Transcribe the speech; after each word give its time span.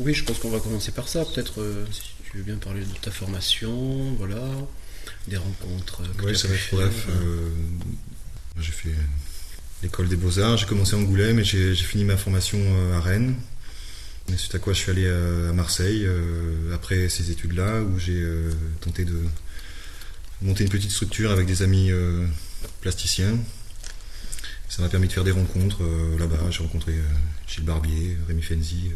Oui, 0.00 0.14
je 0.14 0.24
pense 0.24 0.38
qu'on 0.38 0.50
va 0.50 0.60
commencer 0.60 0.92
par 0.92 1.08
ça. 1.08 1.24
Peut-être 1.24 1.64
si 1.92 2.02
tu 2.30 2.38
veux 2.38 2.42
bien 2.42 2.56
parler 2.56 2.80
de 2.80 2.98
ta 3.00 3.10
formation, 3.10 4.14
voilà, 4.14 4.42
des 5.28 5.36
rencontres. 5.36 6.02
Oui, 6.22 6.36
ça 6.36 6.48
va 6.48 6.54
être 6.54 6.68
bref. 6.72 7.06
j'ai 8.58 8.72
fait 8.72 8.94
l'école 9.82 10.08
des 10.08 10.16
beaux-arts, 10.16 10.58
j'ai 10.58 10.66
commencé 10.66 10.94
à 10.94 10.98
Angoulême 10.98 11.38
et 11.38 11.44
j'ai 11.44 11.74
fini 11.74 12.04
ma 12.04 12.16
formation 12.16 12.60
à 12.94 13.00
Rennes. 13.00 13.34
Et 14.32 14.36
suite 14.36 14.54
à 14.54 14.58
quoi 14.58 14.72
je 14.72 14.78
suis 14.78 14.90
allé 14.90 15.08
à 15.08 15.52
Marseille 15.52 16.06
après 16.74 17.08
ces 17.08 17.30
études-là 17.30 17.82
où 17.82 17.98
j'ai 17.98 18.24
tenté 18.80 19.04
de 19.04 19.18
monter 20.42 20.64
une 20.64 20.70
petite 20.70 20.90
structure 20.90 21.30
avec 21.30 21.46
des 21.46 21.62
amis 21.62 21.90
plasticiens 22.80 23.36
ça 24.70 24.82
m'a 24.82 24.88
permis 24.88 25.08
de 25.08 25.12
faire 25.12 25.24
des 25.24 25.32
rencontres 25.32 25.82
euh, 25.82 26.16
là-bas. 26.16 26.48
J'ai 26.50 26.62
rencontré 26.62 26.92
euh, 26.92 27.02
Gilles 27.48 27.64
Barbier, 27.64 28.16
Rémi 28.28 28.40
Fenzi, 28.40 28.92
euh, 28.92 28.94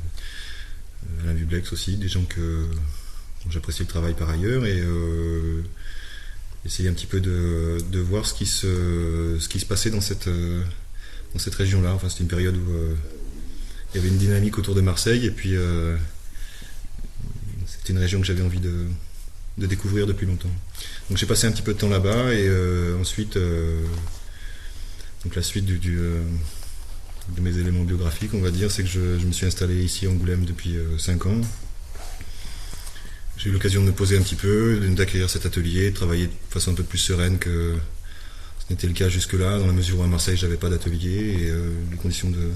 Alain 1.23 1.35
Vublex 1.35 1.73
aussi, 1.73 1.97
des 1.97 2.09
gens 2.09 2.25
que 2.25 2.67
j'appréciais 3.51 3.85
le 3.85 3.91
travail 3.91 4.15
par 4.15 4.31
ailleurs 4.31 4.65
et 4.67 4.83
essayer 6.65 6.89
un 6.89 6.93
petit 6.93 7.07
peu 7.07 7.21
de, 7.21 7.99
voir 8.01 8.27
ce 8.27 8.35
qui, 8.35 8.47
se, 8.47 9.65
passait 9.67 9.91
dans 9.91 10.01
cette, 10.01 10.29
dans 10.29 11.39
cette 11.39 11.55
région-là. 11.55 11.93
Enfin, 11.93 12.09
c'était 12.09 12.23
une 12.23 12.29
période 12.29 12.57
où 12.57 12.97
il 13.93 13.97
y 13.97 13.99
avait 14.01 14.09
une 14.09 14.19
dynamique 14.19 14.59
autour 14.59 14.75
de 14.75 14.81
Marseille 14.81 15.27
et 15.27 15.31
puis 15.31 15.55
c'était 17.67 17.93
une 17.93 17.99
région 17.99 18.21
que 18.21 18.27
j'avais 18.27 18.43
envie 18.43 18.61
de, 18.61 18.87
découvrir 19.59 20.07
depuis 20.07 20.27
longtemps. 20.27 20.51
Donc 21.09 21.19
j'ai 21.19 21.27
passé 21.27 21.47
un 21.47 21.53
petit 21.53 21.63
peu 21.63 21.75
de 21.75 21.79
temps 21.79 21.89
là-bas 21.89 22.33
et 22.33 22.51
ensuite 22.99 23.39
donc 25.25 25.35
la 25.37 25.43
suite 25.43 25.65
du, 25.65 25.99
euh, 25.99 26.23
de 27.29 27.41
mes 27.41 27.57
éléments 27.59 27.85
biographiques, 27.85 28.35
on 28.35 28.41
va 28.41 28.51
dire, 28.51 28.71
c'est 28.71 28.83
que 28.83 28.89
je, 28.89 29.01
me 29.01 29.33
suis 29.33 29.47
installé 29.47 29.83
ici 29.83 30.07
à 30.07 30.11
Angoulême 30.11 30.45
depuis 30.45 30.77
5 30.99 31.25
euh, 31.25 31.31
ans. 31.31 31.41
J'ai 33.37 33.51
eu 33.51 33.53
l'occasion 33.53 33.81
de 33.81 33.87
me 33.87 33.93
poser 33.93 34.17
un 34.17 34.23
petit 34.23 34.37
peu, 34.37 34.79
d'accueillir 34.91 35.29
cet 35.29 35.47
atelier, 35.47 35.91
de 35.91 35.95
travailler 35.95 36.27
de 36.27 36.33
façon 36.51 36.73
un 36.73 36.75
peu 36.75 36.85
plus 36.85 36.99
sereine 36.99 37.39
que 37.39 37.75
ce 38.67 38.73
n'était 38.73 38.87
le 38.87 38.93
cas 38.93 39.09
jusque-là, 39.09 39.59
dans 39.59 39.67
la 39.67 39.73
mesure 39.73 39.99
où 40.01 40.03
à 40.03 40.07
Marseille 40.07 40.37
j'avais 40.37 40.57
pas 40.57 40.69
d'atelier 40.69 41.43
et 41.43 41.51
euh, 41.51 41.71
les 41.91 41.97
conditions 41.97 42.31
de, 42.31 42.51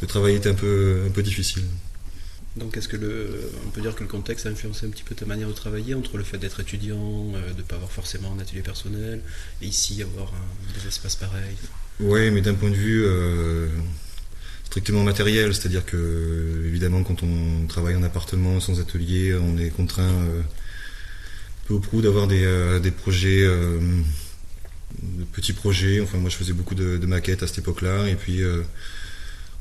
de, 0.00 0.06
travail 0.06 0.36
étaient 0.36 0.48
un 0.48 0.54
peu, 0.54 1.02
un 1.06 1.10
peu 1.10 1.22
difficiles. 1.22 1.64
Donc 2.56 2.76
est-ce 2.78 2.88
que 2.88 2.96
le, 2.96 3.50
on 3.66 3.70
peut 3.70 3.82
dire 3.82 3.94
que 3.94 4.02
le 4.02 4.08
contexte 4.08 4.46
a 4.46 4.48
influencé 4.48 4.86
un 4.86 4.88
petit 4.90 5.02
peu 5.02 5.14
ta 5.14 5.26
manière 5.26 5.48
de 5.48 5.52
travailler 5.52 5.94
entre 5.94 6.16
le 6.16 6.24
fait 6.24 6.38
d'être 6.38 6.60
étudiant, 6.60 7.24
de 7.32 7.56
ne 7.56 7.62
pas 7.62 7.76
avoir 7.76 7.92
forcément 7.92 8.32
un 8.32 8.40
atelier 8.40 8.62
personnel, 8.62 9.20
et 9.60 9.66
ici 9.66 10.02
avoir 10.02 10.32
des 10.74 10.88
espaces 10.88 11.16
pareils? 11.16 11.56
Oui, 12.00 12.30
mais 12.30 12.40
d'un 12.40 12.54
point 12.54 12.70
de 12.70 12.74
vue 12.74 13.04
euh, 13.04 13.68
strictement 14.64 15.02
matériel, 15.02 15.54
c'est-à-dire 15.54 15.84
que 15.84 16.62
évidemment 16.66 17.02
quand 17.02 17.22
on 17.22 17.66
travaille 17.66 17.94
en 17.94 18.02
appartement 18.02 18.58
sans 18.60 18.80
atelier, 18.80 19.34
on 19.34 19.58
est 19.58 19.70
contraint 19.70 20.02
euh, 20.02 20.40
peu 21.66 21.74
ou 21.74 21.80
prou 21.80 22.00
d'avoir 22.00 22.26
des, 22.26 22.44
euh, 22.44 22.80
projets, 22.90 23.44
de 23.44 25.24
petits 25.32 25.52
projets. 25.52 26.00
Enfin 26.00 26.16
moi 26.16 26.30
je 26.30 26.36
faisais 26.36 26.54
beaucoup 26.54 26.74
de, 26.74 27.04
maquettes 27.06 27.42
à 27.42 27.46
cette 27.46 27.58
époque-là, 27.58 28.08
et 28.08 28.14
puis 28.14 28.42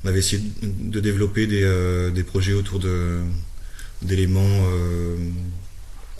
on 0.05 0.07
avait 0.07 0.19
essayé 0.19 0.41
de 0.61 0.99
développer 0.99 1.47
des, 1.47 2.11
des 2.13 2.23
projets 2.23 2.53
autour 2.53 2.79
d'éléments 4.01 4.63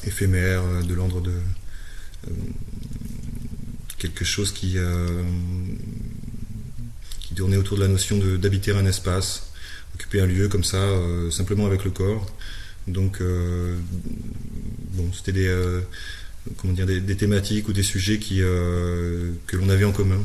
éphémères, 0.03 0.64
de 0.83 0.94
l'ordre 0.94 1.22
de 1.22 1.31
quelque 3.97 4.25
chose 4.25 4.52
qui, 4.52 4.77
euh, 4.77 5.23
tournait 7.36 7.58
autour 7.58 7.75
de 7.75 7.81
la 7.81 7.89
notion 7.89 8.17
d'habiter 8.38 8.72
un 8.72 8.86
espace, 8.86 9.52
occuper 9.94 10.22
un 10.22 10.25
lieu 10.25 10.47
comme 10.47 10.64
ça, 10.64 10.77
euh, 10.77 11.30
simplement 11.31 11.66
avec 11.66 11.83
le 11.83 11.92
corps. 11.92 12.25
Donc, 12.88 13.20
euh, 13.20 13.77
bon, 14.94 15.11
c'était 15.11 15.33
des, 15.33 17.16
thématiques 17.17 17.67
ou 17.67 17.73
des 17.73 17.83
sujets 17.83 18.20
que 18.20 19.58
l'on 19.58 19.67
avait 19.67 19.83
en 19.83 19.92
commun. 19.92 20.23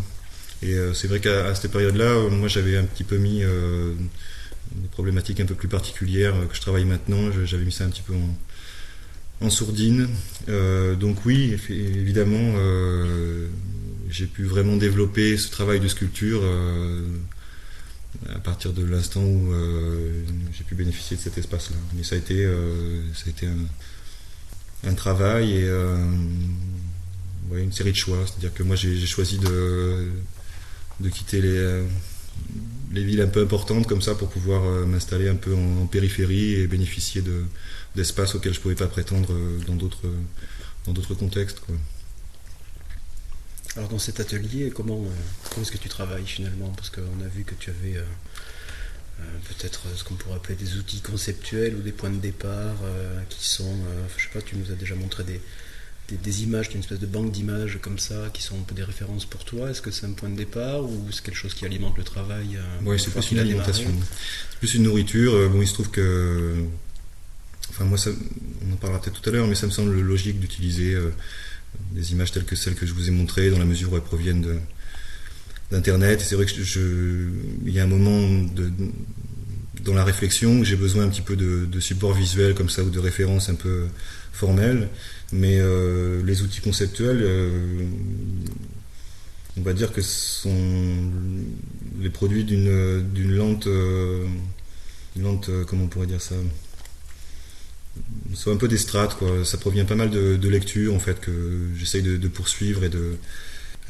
Et 0.63 0.77
c'est 0.95 1.09
vrai 1.09 1.21
qu'à 1.21 1.55
cette 1.55 1.71
période-là, 1.71 2.29
moi 2.31 2.49
j'avais 2.49 2.77
un 2.77 2.85
petit 2.85 3.05
peu 3.05 3.17
mis 3.17 3.41
des 3.41 4.89
problématiques 4.89 5.41
un 5.41 5.47
peu 5.47 5.55
plus 5.55 5.69
particulières 5.69 6.35
que 6.49 6.55
je 6.55 6.61
travaille 6.61 6.85
maintenant, 6.85 7.31
j'avais 7.45 7.65
mis 7.65 7.73
ça 7.73 7.85
un 7.85 7.89
petit 7.89 8.03
peu 8.03 8.13
en, 9.41 9.49
sourdine. 9.49 10.09
donc 10.99 11.25
oui, 11.25 11.57
évidemment, 11.71 12.55
j'ai 14.11 14.27
pu 14.27 14.45
vraiment 14.45 14.77
développer 14.77 15.37
ce 15.37 15.51
travail 15.51 15.81
de 15.81 15.89
sculpture 15.89 16.41
euh, 16.43 17.07
à 18.35 18.41
partir 18.41 18.73
de 18.73 18.85
l'instant 18.85 19.23
où 19.23 19.53
euh, 19.53 20.25
j'ai 20.53 20.65
pu 20.65 20.75
bénéficier 20.75 21.17
de 21.17 21.23
cet 21.23 21.39
espace-là. 21.39 21.77
Mais 21.95 22.03
ça 22.03 22.17
a 22.17 22.19
été, 22.19 22.45
euh, 22.45 23.03
ça 23.15 23.25
a 23.27 23.31
été 23.31 23.47
un, 24.87 24.95
travail 24.95 25.53
et 25.53 25.69
une 27.53 27.73
série 27.73 27.93
de 27.93 27.97
choix. 27.97 28.19
C'est-à-dire 28.27 28.53
que 28.53 28.63
moi 28.63 28.77
j'ai 28.77 29.07
choisi 29.07 29.39
de, 29.39 30.11
de 31.01 31.09
quitter 31.09 31.41
les, 31.41 31.83
les 32.93 33.03
villes 33.03 33.21
un 33.21 33.29
peu 33.29 33.43
importantes 33.43 33.87
comme 33.87 34.03
ça 34.03 34.15
pour 34.15 34.29
pouvoir 34.29 34.87
m'installer 34.87 35.29
un 35.29 35.37
peu 35.37 35.55
en, 35.55 35.87
périphérie 35.87 36.55
et 36.55 36.67
bénéficier 36.67 37.23
d'espaces 37.97 38.35
auxquels 38.35 38.53
je 38.53 38.59
ne 38.59 38.63
pouvais 38.63 38.75
pas 38.75 38.87
prétendre 38.87 39.33
dans 39.67 39.77
d'autres 39.77 40.09
dans 40.87 40.93
d'autres 40.93 41.15
contextes. 41.15 41.61
Quoi. 41.61 41.77
Alors 43.77 43.89
dans 43.89 43.99
cet 43.99 44.19
atelier, 44.19 44.71
comment, 44.75 45.01
euh, 45.05 45.09
comment 45.49 45.63
est-ce 45.63 45.71
que 45.71 45.79
tu 45.79 45.89
travailles 45.89 46.27
finalement? 46.27 46.71
Parce 46.71 46.91
qu'on 46.91 47.25
a 47.25 47.29
vu 47.29 47.45
que 47.45 47.55
tu 47.55 47.71
avais 47.71 47.97
euh, 47.99 48.03
euh, 49.21 49.23
peut-être 49.49 49.83
ce 49.95 50.03
qu'on 50.03 50.15
pourrait 50.15 50.37
appeler 50.37 50.57
des 50.57 50.77
outils 50.77 51.01
conceptuels 51.01 51.77
ou 51.77 51.81
des 51.81 51.93
points 51.93 52.11
de 52.11 52.19
départ 52.19 52.79
qui 53.29 53.47
sont, 53.47 53.77
je 54.17 54.25
sais 54.25 54.31
pas, 54.33 54.43
tu 54.43 54.57
nous 54.57 54.73
as 54.73 54.75
déjà 54.75 54.97
montré 54.97 55.23
des, 55.23 55.41
des, 56.17 56.43
images, 56.43 56.71
une 56.75 56.81
espèce 56.81 56.99
de 56.99 57.07
banque 57.07 57.31
d'images 57.33 57.79
comme 57.81 57.99
ça, 57.99 58.31
qui 58.33 58.43
sont 58.43 58.57
un 58.57 58.63
peu 58.63 58.75
des 58.75 58.85
références 58.85 59.25
pour 59.25 59.45
toi. 59.45 59.71
Est-ce 59.71 59.83
que 59.83 59.91
c'est 59.91 60.07
un 60.07 60.13
point 60.13 60.29
de 60.29 60.37
départ 60.37 60.85
ou 60.85 61.07
c'est 61.13 61.23
quelque 61.23 61.37
chose 61.37 61.55
qui 61.55 61.65
alimente 61.65 61.97
le 61.97 62.05
travail 62.05 62.59
Oui, 62.85 62.99
c'est 62.99 63.11
plus 63.11 63.33
une 63.33 63.39
alimentation. 63.39 63.91
C'est 64.51 64.59
plus 64.59 64.75
une 64.75 64.85
nourriture. 64.85 65.51
Bon, 65.51 65.63
il 65.63 65.69
se 65.69 65.75
trouve 65.75 65.91
que, 65.91 66.55
enfin 67.71 67.85
moi, 67.85 67.99
ça, 67.99 68.11
on 68.69 68.73
en 68.73 68.77
parlera 68.77 69.01
peut-être 69.01 69.21
tout 69.21 69.29
à 69.29 69.33
l'heure, 69.33 69.47
mais 69.47 69.55
ça 69.55 69.67
me 69.67 69.73
semble 69.73 69.99
logique 70.01 70.41
d'utiliser 70.41 70.97
des 71.93 72.13
images 72.13 72.33
telles 72.33 72.45
que 72.45 72.57
celles 72.57 72.75
que 72.75 72.87
je 72.87 72.93
vous 72.93 73.09
ai 73.09 73.13
montrées, 73.13 73.51
dans 73.51 73.59
la 73.59 73.65
mesure 73.65 73.93
où 73.93 73.97
elles 73.97 74.03
proviennent 74.03 74.61
d'Internet. 75.71 76.21
C'est 76.21 76.35
vrai 76.35 76.47
que 76.47 76.63
je, 76.63 76.81
il 77.65 77.73
y 77.73 77.81
a 77.81 77.85
un 77.85 77.89
moment 77.89 78.29
de, 78.55 78.73
dans 79.85 79.95
la 79.95 80.05
réflexion 80.05 80.61
où 80.61 80.65
j'ai 80.65 80.77
besoin 80.77 81.05
un 81.05 81.09
petit 81.09 81.23
peu 81.23 81.37
de, 81.37 81.67
de, 81.67 81.81
support 81.81 82.13
visuel 82.13 82.55
comme 82.55 82.69
ça 82.69 82.83
ou 82.83 82.91
de 82.91 82.99
références 82.99 83.49
un 83.49 83.55
peu 83.55 83.87
formelles. 84.33 84.89
Mais 85.33 85.59
euh, 85.61 86.23
les 86.25 86.43
outils 86.43 86.61
conceptuels, 86.61 87.21
euh, 87.23 87.85
on 89.57 89.63
va 89.63 89.73
dire 89.73 89.93
que 89.93 90.01
sont 90.01 91.11
les 92.01 92.11
produits 92.11 92.45
d'une 92.45 93.33
lente, 93.33 93.67
euh, 93.69 94.27
lente, 95.17 95.51
comment 95.67 95.85
on 95.85 95.89
pourrait 95.89 96.07
dire 96.07 96.21
ça? 96.21 96.35
C'est 98.35 98.51
un 98.51 98.57
peu 98.57 98.69
des 98.69 98.79
strates, 98.79 99.17
quoi. 99.17 99.45
Ça 99.45 99.59
provient 99.59 99.85
pas 99.85 99.97
mal 99.97 100.11
de, 100.11 100.49
lectures, 100.49 100.95
en 100.95 101.01
fait, 101.01 101.21
que 101.21 101.33
j'essaye 101.77 102.03
de, 102.03 102.29
poursuivre 102.29 102.85
et 102.85 102.89
de 102.89 103.17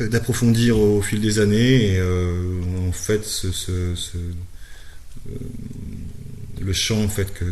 d'approfondir 0.00 0.78
au 0.78 1.02
fil 1.02 1.20
des 1.20 1.40
années. 1.40 1.94
Et 1.94 2.02
en 2.02 2.92
fait, 2.92 3.24
ce, 3.24 3.52
le 6.60 6.72
champ 6.72 7.02
en 7.02 7.08
fait 7.08 7.32
que, 7.32 7.44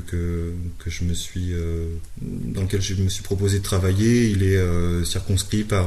que, 0.78 0.90
je 0.90 1.04
me 1.04 1.14
suis 1.14 1.52
euh, 1.54 1.88
dans 2.20 2.62
lequel 2.62 2.82
je 2.82 2.94
me 2.94 3.08
suis 3.08 3.22
proposé 3.22 3.58
de 3.58 3.64
travailler, 3.64 4.28
il 4.28 4.42
est 4.42 5.04
circonscrit 5.04 5.64
par 5.64 5.86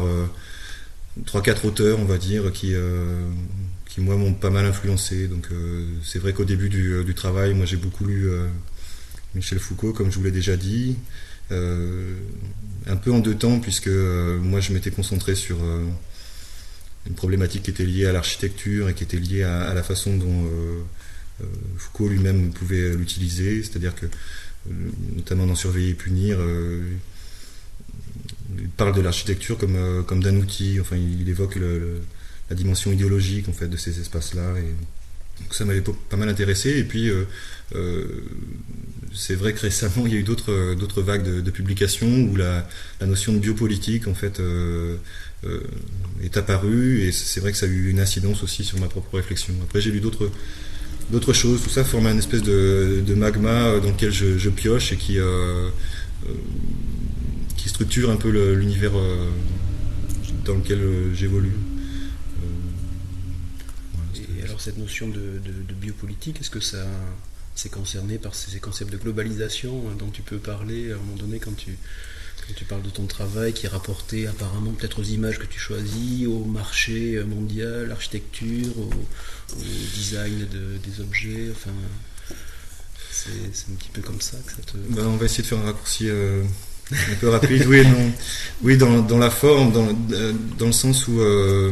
trois 1.25 1.41
quatre 1.41 1.65
auteurs, 1.65 1.99
on 1.99 2.05
va 2.05 2.17
dire, 2.17 2.51
qui 2.51 2.73
qui 3.85 4.01
moi 4.01 4.15
m'ont 4.15 4.33
pas 4.33 4.49
mal 4.49 4.65
influencé. 4.65 5.27
Donc 5.27 5.47
c'est 6.03 6.19
vrai 6.19 6.33
qu'au 6.33 6.45
début 6.45 6.69
du, 6.69 7.13
travail, 7.15 7.53
moi 7.53 7.65
j'ai 7.65 7.77
beaucoup 7.77 8.05
lu 8.05 8.29
Michel 9.35 9.59
Foucault, 9.59 9.93
comme 9.93 10.11
je 10.11 10.17
vous 10.17 10.23
l'ai 10.23 10.31
déjà 10.31 10.57
dit. 10.57 10.97
Euh, 11.51 12.15
un 12.87 12.95
peu 12.95 13.11
en 13.11 13.19
deux 13.19 13.35
temps, 13.35 13.59
puisque 13.59 13.87
euh, 13.87 14.39
moi 14.39 14.59
je 14.59 14.73
m'étais 14.73 14.91
concentré 14.91 15.35
sur 15.35 15.61
euh, 15.61 15.85
une 17.05 17.13
problématique 17.13 17.63
qui 17.63 17.71
était 17.71 17.85
liée 17.85 18.05
à 18.05 18.11
l'architecture 18.11 18.89
et 18.89 18.93
qui 18.93 19.03
était 19.03 19.17
liée 19.17 19.43
à, 19.43 19.73
la 19.73 19.83
façon 19.83 20.15
dont 20.15 20.47
Foucault 21.77 22.09
lui-même 22.09 22.51
pouvait 22.51 22.95
l'utiliser, 22.95 23.63
c'est-à-dire 23.63 23.95
que, 23.95 24.05
notamment 25.15 25.47
dans 25.47 25.55
Surveiller 25.55 25.89
et 25.89 25.93
punir, 25.93 26.39
il 28.57 28.69
parle 28.69 28.95
de 28.95 29.01
l'architecture 29.01 29.57
comme, 29.57 30.03
comme 30.05 30.21
d'un 30.21 30.35
outil, 30.35 30.79
enfin 30.79 30.97
il, 30.97 31.27
évoque 31.27 31.57
la 32.49 32.55
dimension 32.55 32.91
idéologique 32.91 33.49
en 33.49 33.53
fait 33.53 33.67
de 33.67 33.77
ces 33.77 33.99
espaces-là. 33.99 34.55
Et, 34.57 35.41
donc 35.41 35.55
ça 35.55 35.65
m'avait 35.65 35.81
pas 35.81 36.17
mal 36.17 36.29
intéressé. 36.29 36.77
Et 36.77 36.83
puis, 36.83 37.09
c'est 39.13 39.35
vrai 39.35 39.53
que 39.53 39.59
récemment, 39.59 40.05
il 40.05 40.13
y 40.13 40.15
a 40.15 40.19
eu 40.19 40.23
d'autres, 40.23 41.01
vagues 41.01 41.23
de, 41.23 41.51
publications 41.51 42.23
où 42.23 42.35
la, 42.35 42.67
notion 43.05 43.33
de 43.33 43.39
biopolitique, 43.39 44.07
en 44.07 44.13
fait, 44.13 44.39
euh, 44.39 44.97
euh, 45.43 45.61
est 46.23 46.37
apparue. 46.37 47.01
Et 47.01 47.11
c'est 47.11 47.39
vrai 47.39 47.51
que 47.51 47.57
ça 47.57 47.65
a 47.65 47.69
eu 47.69 47.89
une 47.89 47.99
incidence 47.99 48.43
aussi 48.43 48.63
sur 48.63 48.79
ma 48.79 48.87
propre 48.87 49.15
réflexion. 49.15 49.53
Après, 49.63 49.81
j'ai 49.81 49.91
lu 49.91 49.99
d'autres, 49.99 50.31
d'autres 51.11 51.33
choses. 51.33 51.61
Tout 51.63 51.69
ça 51.69 51.83
forme 51.83 52.07
un 52.07 52.17
espèce 52.17 52.43
de, 52.43 53.13
magma 53.15 53.79
dans 53.79 53.89
lequel 53.91 54.11
je, 54.11 54.49
pioche 54.49 54.93
et 54.93 54.97
qui, 54.97 55.17
qui 57.57 57.69
structure 57.69 58.09
un 58.09 58.17
peu 58.17 58.29
l'univers 58.53 58.93
dans 60.45 60.55
lequel 60.55 60.79
j'évolue. 61.13 61.55
et 64.15 64.43
alors 64.43 64.59
cette 64.59 64.77
notion 64.77 65.07
de, 65.07 65.39
de 65.43 65.73
biopolitique, 65.73 66.39
est-ce 66.41 66.49
que 66.49 66.59
ça 66.59 66.85
c'est 67.55 67.69
concerné 67.69 68.17
par 68.17 68.33
ces 68.33 68.59
concepts 68.59 68.91
de 68.91 68.97
globalisation 68.97 69.83
hein, 69.87 69.95
dont 69.99 70.09
tu 70.09 70.21
peux 70.21 70.37
parler 70.37 70.91
à 70.91 70.95
un 70.95 70.97
moment 70.97 71.17
donné 71.17 71.39
quand 71.39 71.55
tu, 71.55 71.77
tu 72.55 72.65
parles 72.65 72.81
de 72.81 72.89
ton 72.89 73.05
travail 73.05 73.53
qui 73.53 73.65
est 73.65 73.69
rapporté 73.69 74.27
apparemment 74.27 74.71
peut-être 74.71 74.99
aux 74.99 75.03
images 75.03 75.39
que 75.39 75.45
tu 75.45 75.59
choisis, 75.59 76.27
au 76.27 76.43
marché 76.45 77.21
mondial, 77.23 77.87
l'architecture, 77.87 78.77
au, 78.77 78.89
design 79.95 80.47
des 80.83 81.01
objets, 81.01 81.49
enfin 81.51 81.71
c'est 83.11 83.71
un 83.71 83.75
petit 83.75 83.89
peu 83.93 84.01
comme 84.01 84.21
ça 84.21 84.37
que 84.45 84.51
ça 84.51 84.61
te... 84.65 84.77
Ben, 84.77 85.05
on 85.05 85.17
va 85.17 85.25
essayer 85.25 85.43
de 85.43 85.47
faire 85.47 85.59
un 85.59 85.65
raccourci 85.65 86.09
euh, 86.09 86.43
un 86.91 87.15
peu 87.19 87.29
rapide, 87.29 87.65
oui 87.67 87.85
non. 87.85 88.11
Oui, 88.63 88.77
dans, 88.77 89.01
dans, 89.01 89.17
la 89.17 89.29
forme, 89.29 89.71
dans, 89.71 89.87
euh, 90.11 90.33
dans 90.57 90.67
le 90.67 90.71
sens 90.71 91.07
où 91.07 91.19
euh, 91.19 91.71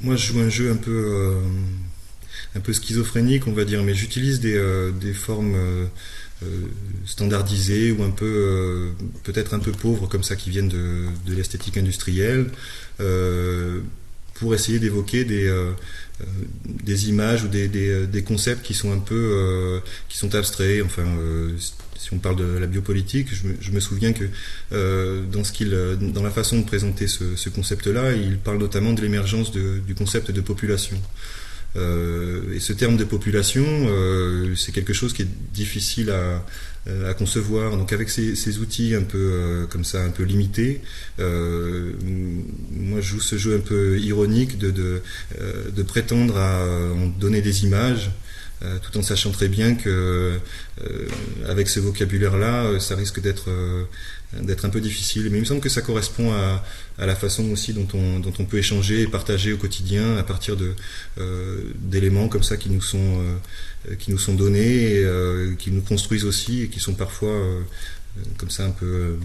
moi 0.00 0.16
je 0.16 0.32
joue 0.32 0.40
un 0.40 0.48
jeu 0.48 0.70
un 0.70 0.76
peu 0.76 1.34
un 2.56 2.60
peu 2.60 2.72
schizophrénique, 2.72 3.46
on 3.46 3.52
va 3.52 3.64
dire, 3.64 3.82
mais 3.82 3.94
j'utilise 3.94 4.40
des, 4.40 4.56
euh, 4.56 4.92
formes 5.14 5.88
euh, 6.42 6.46
euh, 6.46 6.66
standardisées 7.06 7.92
ou 7.92 8.02
un 8.02 8.10
peu, 8.10 8.92
peut-être 9.24 9.54
un 9.54 9.58
peu 9.58 9.72
pauvres, 9.72 10.06
comme 10.06 10.22
ça, 10.22 10.36
qui 10.36 10.50
viennent 10.50 10.68
de, 10.68 11.06
l'esthétique 11.28 11.76
industrielle, 11.76 12.50
pour 14.34 14.54
essayer 14.54 14.78
d'évoquer 14.78 15.24
des, 15.24 15.50
des 16.64 17.08
images 17.08 17.44
ou 17.44 17.48
des, 17.48 18.24
concepts 18.26 18.62
qui 18.62 18.74
sont 18.74 18.92
un 18.92 18.98
peu, 18.98 19.80
qui 20.08 20.18
sont 20.18 20.34
abstraits, 20.34 20.82
enfin, 20.84 21.06
si 21.96 22.12
on 22.12 22.18
parle 22.18 22.36
de 22.36 22.58
la 22.58 22.66
biopolitique, 22.66 23.28
je 23.60 23.70
me, 23.70 23.80
souviens 23.80 24.12
que 24.12 24.24
dans, 25.30 25.44
ce 25.44 25.52
qu'il, 25.52 25.70
dans 26.12 26.22
la 26.22 26.30
façon 26.30 26.58
de 26.58 26.66
présenter 26.66 27.06
ce, 27.06 27.48
concept-là, 27.48 28.12
il 28.12 28.38
parle 28.38 28.58
notamment 28.58 28.92
de 28.92 29.00
l'émergence 29.00 29.52
du 29.52 29.94
concept 29.94 30.30
de 30.30 30.40
population. 30.42 31.00
Euh, 31.76 32.54
et 32.54 32.60
ce 32.60 32.72
terme 32.72 32.96
de 32.96 33.04
population, 33.04 33.64
euh, 33.66 34.54
c'est 34.56 34.72
quelque 34.72 34.92
chose 34.92 35.12
qui 35.12 35.22
est 35.22 35.28
difficile 35.52 36.10
à, 36.10 36.44
à 37.08 37.14
concevoir. 37.14 37.76
Donc 37.76 37.92
avec 37.92 38.08
ces, 38.08 38.58
outils 38.58 38.94
un 38.94 39.02
peu 39.02 39.18
euh, 39.18 39.66
comme 39.66 39.84
ça, 39.84 40.02
un 40.02 40.10
peu 40.10 40.22
limités, 40.22 40.80
euh, 41.20 41.92
moi 42.70 43.00
je 43.00 43.08
joue 43.08 43.20
ce 43.20 43.36
jeu 43.36 43.56
un 43.56 43.60
peu 43.60 43.98
ironique 43.98 44.58
de, 44.58 44.70
de, 44.70 45.02
de 45.74 45.82
prétendre 45.82 46.36
à 46.38 46.64
en 46.94 47.06
donner 47.06 47.42
des 47.42 47.64
images. 47.64 48.10
tout 48.82 48.96
en 48.98 49.02
sachant 49.02 49.32
très 49.32 49.48
bien 49.48 49.74
que 49.74 50.38
avec 51.46 51.68
ce 51.68 51.78
vocabulaire-là, 51.80 52.80
ça 52.80 52.96
risque 52.96 53.20
d'être 53.20 53.50
d'être 54.32 54.64
un 54.64 54.70
peu 54.70 54.80
difficile. 54.80 55.28
Mais 55.30 55.38
il 55.38 55.40
me 55.40 55.46
semble 55.46 55.60
que 55.60 55.68
ça 55.68 55.82
correspond 55.82 56.32
à, 56.32 56.64
à 56.98 57.06
la 57.06 57.14
façon 57.14 57.50
aussi 57.50 57.72
dont 57.72 57.86
on, 57.94 58.20
dont 58.20 58.32
on 58.38 58.44
peut 58.44 58.58
échanger 58.58 59.02
et 59.02 59.06
partager 59.06 59.52
au 59.52 59.56
quotidien 59.56 60.16
à 60.16 60.22
partir 60.22 60.56
de 60.56 60.74
euh, 61.18 61.72
d'éléments 61.76 62.28
comme 62.28 62.42
ça 62.42 62.56
qui 62.56 62.70
nous 62.70 62.82
sont 62.82 62.98
euh, 63.88 63.94
qui 63.96 64.10
nous 64.10 64.18
sont 64.18 64.34
donnés 64.34 64.94
et 64.94 65.04
euh, 65.04 65.54
qui 65.56 65.70
nous 65.70 65.82
construisent 65.82 66.24
aussi 66.24 66.62
et 66.62 66.68
qui 66.68 66.80
sont 66.80 66.94
parfois 66.94 67.34
comme 68.38 68.50
ça 68.50 68.64
un 68.64 68.70
peu 68.70 69.18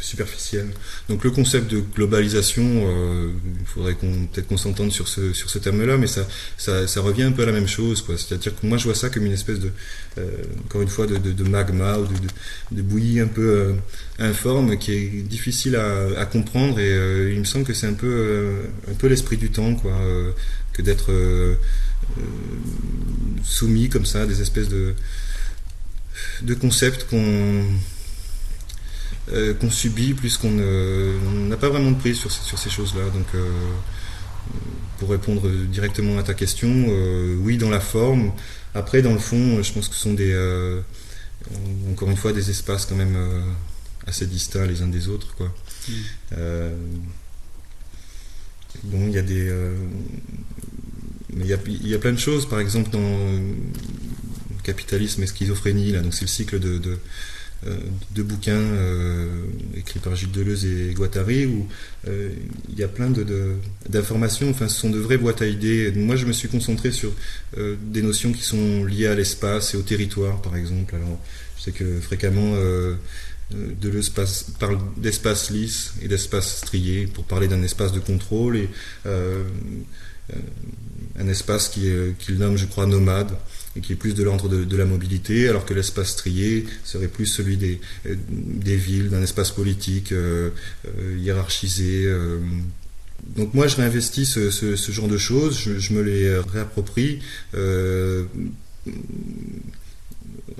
superficielle. 0.00 0.68
Donc 1.08 1.24
le 1.24 1.30
concept 1.30 1.70
de 1.70 1.80
globalisation, 1.80 2.64
euh, 2.64 3.30
il 3.60 3.66
faudrait 3.66 3.94
qu'on 3.94 4.26
peut-être 4.26 4.46
qu'on 4.48 4.56
s'entende 4.56 4.92
sur 4.92 5.08
ce 5.08 5.32
sur 5.32 5.50
ce 5.50 5.58
terme-là, 5.58 5.96
mais 5.96 6.06
ça, 6.06 6.26
ça, 6.56 7.00
revient 7.00 7.24
un 7.24 7.32
peu 7.32 7.42
à 7.42 7.46
la 7.46 7.52
même 7.52 7.68
chose, 7.68 8.02
quoi. 8.02 8.16
C'est-à-dire 8.18 8.52
que 8.58 8.66
moi 8.66 8.78
je 8.78 8.84
vois 8.84 8.94
ça 8.94 9.08
comme 9.10 9.26
une 9.26 9.32
espèce 9.32 9.60
de 9.60 9.70
euh, 10.18 10.30
encore 10.66 10.82
une 10.82 10.88
fois 10.88 11.06
de, 11.06 11.16
de, 11.16 11.44
magma 11.44 11.98
ou 11.98 12.06
de, 12.06 12.14
de, 12.76 12.82
bouillie 12.82 13.20
un 13.20 13.26
peu 13.26 13.48
euh, 13.48 13.72
informe 14.18 14.76
qui 14.78 14.92
est 14.92 15.22
difficile 15.22 15.76
à, 15.76 16.20
à 16.20 16.26
comprendre 16.26 16.78
et 16.78 17.32
il 17.32 17.38
me 17.38 17.44
semble 17.44 17.64
que 17.64 17.74
c'est 17.74 17.86
un 17.86 17.94
peu 17.94 18.64
un 18.90 18.94
peu 18.94 19.06
l'esprit 19.08 19.36
du 19.36 19.50
temps, 19.50 19.74
quoi, 19.74 19.98
que 20.72 20.82
d'être 20.82 21.10
soumis 23.42 23.88
comme 23.88 24.06
ça 24.06 24.22
à 24.22 24.26
des 24.26 24.40
espèces 24.40 24.68
de 24.68 24.94
de 26.42 26.54
concepts 26.54 27.06
qu'on 27.08 27.64
euh, 29.32 29.54
qu'on 29.54 29.70
subit 29.70 30.12
plus 30.12 30.36
qu'on 30.36 30.50
n'a 30.50 31.56
pas 31.56 31.70
vraiment 31.70 31.92
de 31.92 31.98
prise 31.98 32.18
sur, 32.18 32.30
sur 32.30 32.58
ces 32.58 32.68
choses-là. 32.68 33.08
Donc, 33.10 33.26
euh, 33.34 33.48
pour 34.98 35.10
répondre 35.10 35.48
directement 35.48 36.18
à 36.18 36.22
ta 36.22 36.34
question, 36.34 36.68
euh, 36.88 37.36
oui, 37.40 37.56
dans 37.56 37.70
la 37.70 37.80
forme. 37.80 38.32
Après, 38.74 39.00
dans 39.00 39.14
le 39.14 39.18
fond, 39.18 39.62
je 39.62 39.72
pense 39.72 39.88
que 39.88 39.94
ce 39.94 40.00
sont 40.02 40.12
des, 40.12 40.34
encore 41.90 42.10
une 42.10 42.16
fois, 42.16 42.32
des 42.32 42.50
espaces 42.50 42.84
quand 42.84 42.96
même 42.96 43.16
assez 44.06 44.26
distincts 44.26 44.66
les 44.66 44.82
uns 44.82 44.88
des 44.88 45.08
autres, 45.08 45.34
quoi. 45.36 45.50
Mm. 45.88 46.34
bon, 48.82 49.06
il 49.06 49.12
y 49.12 49.18
a 49.18 49.22
des, 49.22 49.50
il 51.36 51.46
y 51.46 51.52
a, 51.52 51.58
il 51.66 51.88
y 51.88 51.94
a 51.94 51.98
plein 51.98 52.12
de 52.12 52.18
choses. 52.18 52.46
Par 52.46 52.60
exemple, 52.60 52.90
dans 52.90 53.40
capitalisme 54.64 55.22
et 55.22 55.26
schizophrénie, 55.26 55.92
là, 55.92 56.00
donc 56.00 56.14
c'est 56.14 56.22
le 56.22 56.28
cycle 56.28 56.58
de, 56.58 56.78
de 56.78 56.98
deux 58.10 58.22
bouquins 58.22 58.52
euh, 58.52 59.46
écrits 59.76 59.98
par 59.98 60.14
Gilles 60.14 60.30
Deleuze 60.30 60.66
et 60.66 60.92
Guattari 60.94 61.46
où 61.46 61.66
euh, 62.08 62.28
il 62.68 62.78
y 62.78 62.82
a 62.82 62.88
plein 62.88 63.10
d'informations, 63.88 64.50
enfin 64.50 64.68
ce 64.68 64.80
sont 64.80 64.90
de 64.90 64.98
vraies 64.98 65.16
boîtes 65.16 65.40
à 65.42 65.46
idées. 65.46 65.92
Moi 65.92 66.16
je 66.16 66.26
me 66.26 66.32
suis 66.32 66.48
concentré 66.48 66.92
sur 66.92 67.12
des 67.56 68.02
notions 68.02 68.32
qui 68.32 68.42
sont 68.42 68.84
liées 68.84 69.06
à 69.06 69.14
l'espace 69.14 69.74
et 69.74 69.76
au 69.76 69.82
territoire 69.82 70.42
par 70.42 70.56
exemple. 70.56 70.94
Alors 70.94 71.18
je 71.56 71.62
sais 71.62 71.72
que 71.72 72.00
fréquemment 72.00 72.54
Deleuze 73.50 74.12
parle 74.58 74.78
d'espace 74.96 75.50
lisse 75.50 75.94
et 76.02 76.08
d'espace 76.08 76.58
strié 76.58 77.06
pour 77.06 77.24
parler 77.24 77.48
d'un 77.48 77.62
espace 77.62 77.92
de 77.92 78.00
contrôle 78.00 78.56
et 78.56 78.68
un 79.06 79.44
espace 81.28 81.68
qu'il 81.68 82.38
nomme 82.38 82.56
je 82.56 82.66
crois 82.66 82.86
nomade 82.86 83.32
et 83.76 83.80
qui 83.80 83.92
est 83.92 83.96
plus 83.96 84.14
de 84.14 84.22
l'ordre 84.22 84.48
de, 84.48 84.76
la 84.76 84.84
mobilité, 84.84 85.48
alors 85.48 85.64
que 85.64 85.74
l'espace 85.74 86.10
strié 86.10 86.64
serait 86.84 87.08
plus 87.08 87.26
celui 87.26 87.56
des, 87.56 87.80
euh, 88.06 88.14
villes, 88.64 89.10
d'un 89.10 89.22
espace 89.22 89.50
politique 89.50 90.12
euh, 90.12 90.50
euh, 90.86 91.18
hiérarchisé. 91.18 92.08
Donc 93.36 93.54
moi 93.54 93.66
je 93.68 93.76
réinvestis 93.76 94.26
ce, 94.26 94.50
ce, 94.50 94.92
genre 94.92 95.08
de 95.08 95.16
choses, 95.16 95.58
je, 95.58 95.92
me 95.94 96.02
les 96.02 96.36
réapproprie, 96.38 97.20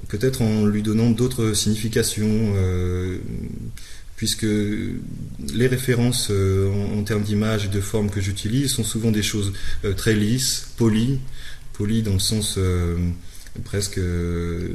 peut-être 0.08 0.40
en 0.40 0.64
lui 0.64 0.82
donnant 0.82 1.11
d'autres 1.11 1.52
significations, 1.52 2.54
puisque 4.16 4.47
les 4.47 5.66
références 5.66 6.30
en, 6.30 6.99
en, 6.99 7.02
termes 7.02 7.23
d'image 7.23 7.66
et 7.66 7.68
de 7.68 7.80
forme 7.80 8.09
que 8.09 8.23
j'utilise 8.23 8.71
sont 8.71 8.85
souvent 8.85 9.11
des 9.11 9.23
choses 9.23 9.52
très 9.97 10.14
lisses, 10.14 10.68
polies, 10.78 11.21
poli 11.76 12.02
dans 12.02 12.12
le 12.12 12.19
sens 12.19 12.54
euh, 12.57 12.97
presque 13.64 13.99
euh, 13.99 14.75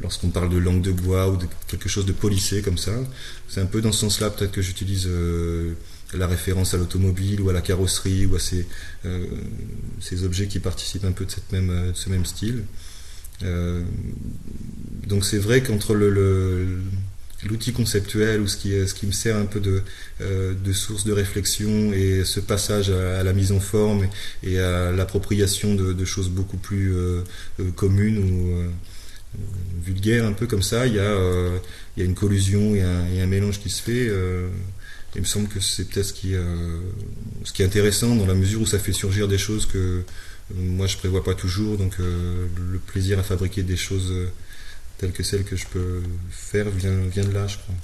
lorsqu'on 0.00 0.30
parle 0.30 0.48
de 0.48 0.56
langue 0.58 0.80
de 0.80 0.92
bois 0.92 1.28
ou 1.28 1.36
de 1.36 1.46
quelque 1.66 1.88
chose 1.88 2.06
de 2.06 2.12
polissé 2.12 2.62
comme 2.62 2.78
ça. 2.78 2.92
C'est 3.48 3.60
un 3.60 3.66
peu 3.66 3.80
dans 3.80 3.92
ce 3.92 4.00
sens-là 4.00 4.30
peut-être 4.30 4.52
que 4.52 4.62
j'utilise 4.62 5.06
euh, 5.08 5.74
la 6.14 6.26
référence 6.26 6.72
à 6.72 6.78
l'automobile 6.78 7.40
ou 7.40 7.50
à 7.50 7.52
la 7.52 7.60
carrosserie 7.60 8.24
ou 8.26 8.36
à 8.36 8.38
ces, 8.38 8.66
ces 10.00 10.24
objets 10.24 10.46
qui 10.46 10.58
participent 10.58 11.04
un 11.04 11.12
peu 11.12 11.26
de, 11.26 11.30
cette 11.30 11.52
même, 11.52 11.92
ce 11.94 12.08
même 12.08 12.24
style. 12.24 12.64
donc 15.06 15.26
c'est 15.26 15.36
vrai 15.36 15.62
qu'entre 15.62 15.94
le 15.94 16.80
l'outil 17.46 17.72
conceptuel 17.72 18.40
ou 18.40 18.48
ce 18.48 18.56
qui, 18.56 18.70
ce 18.86 18.94
qui 18.94 19.06
me 19.06 19.12
sert 19.12 19.36
un 19.36 19.46
peu 19.46 19.60
de, 19.60 19.82
euh, 20.20 20.54
de 20.54 20.72
source 20.72 21.04
de 21.04 21.12
réflexion 21.12 21.92
et 21.92 22.24
ce 22.24 22.40
passage 22.40 22.90
à, 22.90 23.22
la 23.22 23.32
mise 23.32 23.52
en 23.52 23.60
forme 23.60 24.08
et, 24.42 24.58
à 24.58 24.90
l'appropriation 24.90 25.74
de, 25.74 26.04
choses 26.04 26.30
beaucoup 26.30 26.56
plus 26.56 26.94
euh, 26.94 27.22
euh, 27.60 27.70
communes 27.72 28.18
ou 28.18 28.72
vulgaires, 29.84 30.24
un 30.24 30.32
peu 30.32 30.46
comme 30.46 30.62
ça, 30.62 30.86
il 30.86 30.94
y 30.94 30.98
a, 30.98 31.16
il 31.96 32.00
y 32.00 32.02
a 32.02 32.08
une 32.08 32.14
collusion 32.14 32.74
et 32.74 32.82
un, 32.82 33.06
et 33.08 33.20
un, 33.20 33.26
mélange 33.26 33.60
qui 33.60 33.68
se 33.68 33.82
fait. 33.82 34.10
il 35.14 35.20
me 35.20 35.26
semble 35.26 35.48
que 35.48 35.60
c'est 35.60 35.84
peut-être 35.84 36.06
ce 36.06 36.12
qui, 36.14 36.32
ce 37.44 37.52
qui 37.52 37.62
est 37.62 37.66
intéressant 37.66 38.16
dans 38.16 38.26
la 38.26 38.34
mesure 38.34 38.62
où 38.62 38.66
ça 38.66 38.78
fait 38.78 38.94
surgir 38.94 39.28
des 39.28 39.38
choses 39.38 39.66
que 39.66 40.02
moi 40.54 40.86
je 40.86 40.96
prévois 40.96 41.22
pas 41.22 41.34
toujours, 41.34 41.76
donc 41.76 41.98
le 41.98 42.78
plaisir 42.86 43.18
à 43.18 43.22
fabriquer 43.22 43.62
des 43.62 43.76
choses 43.76 44.12
telle 44.98 45.12
que 45.12 45.22
celle 45.22 45.44
que 45.44 45.56
je 45.56 45.66
peux 45.66 46.02
faire 46.30 46.68
vient, 46.70 47.00
vient 47.06 47.24
de 47.24 47.32
là, 47.32 47.46
je 47.46 47.56
crois. 47.56 47.74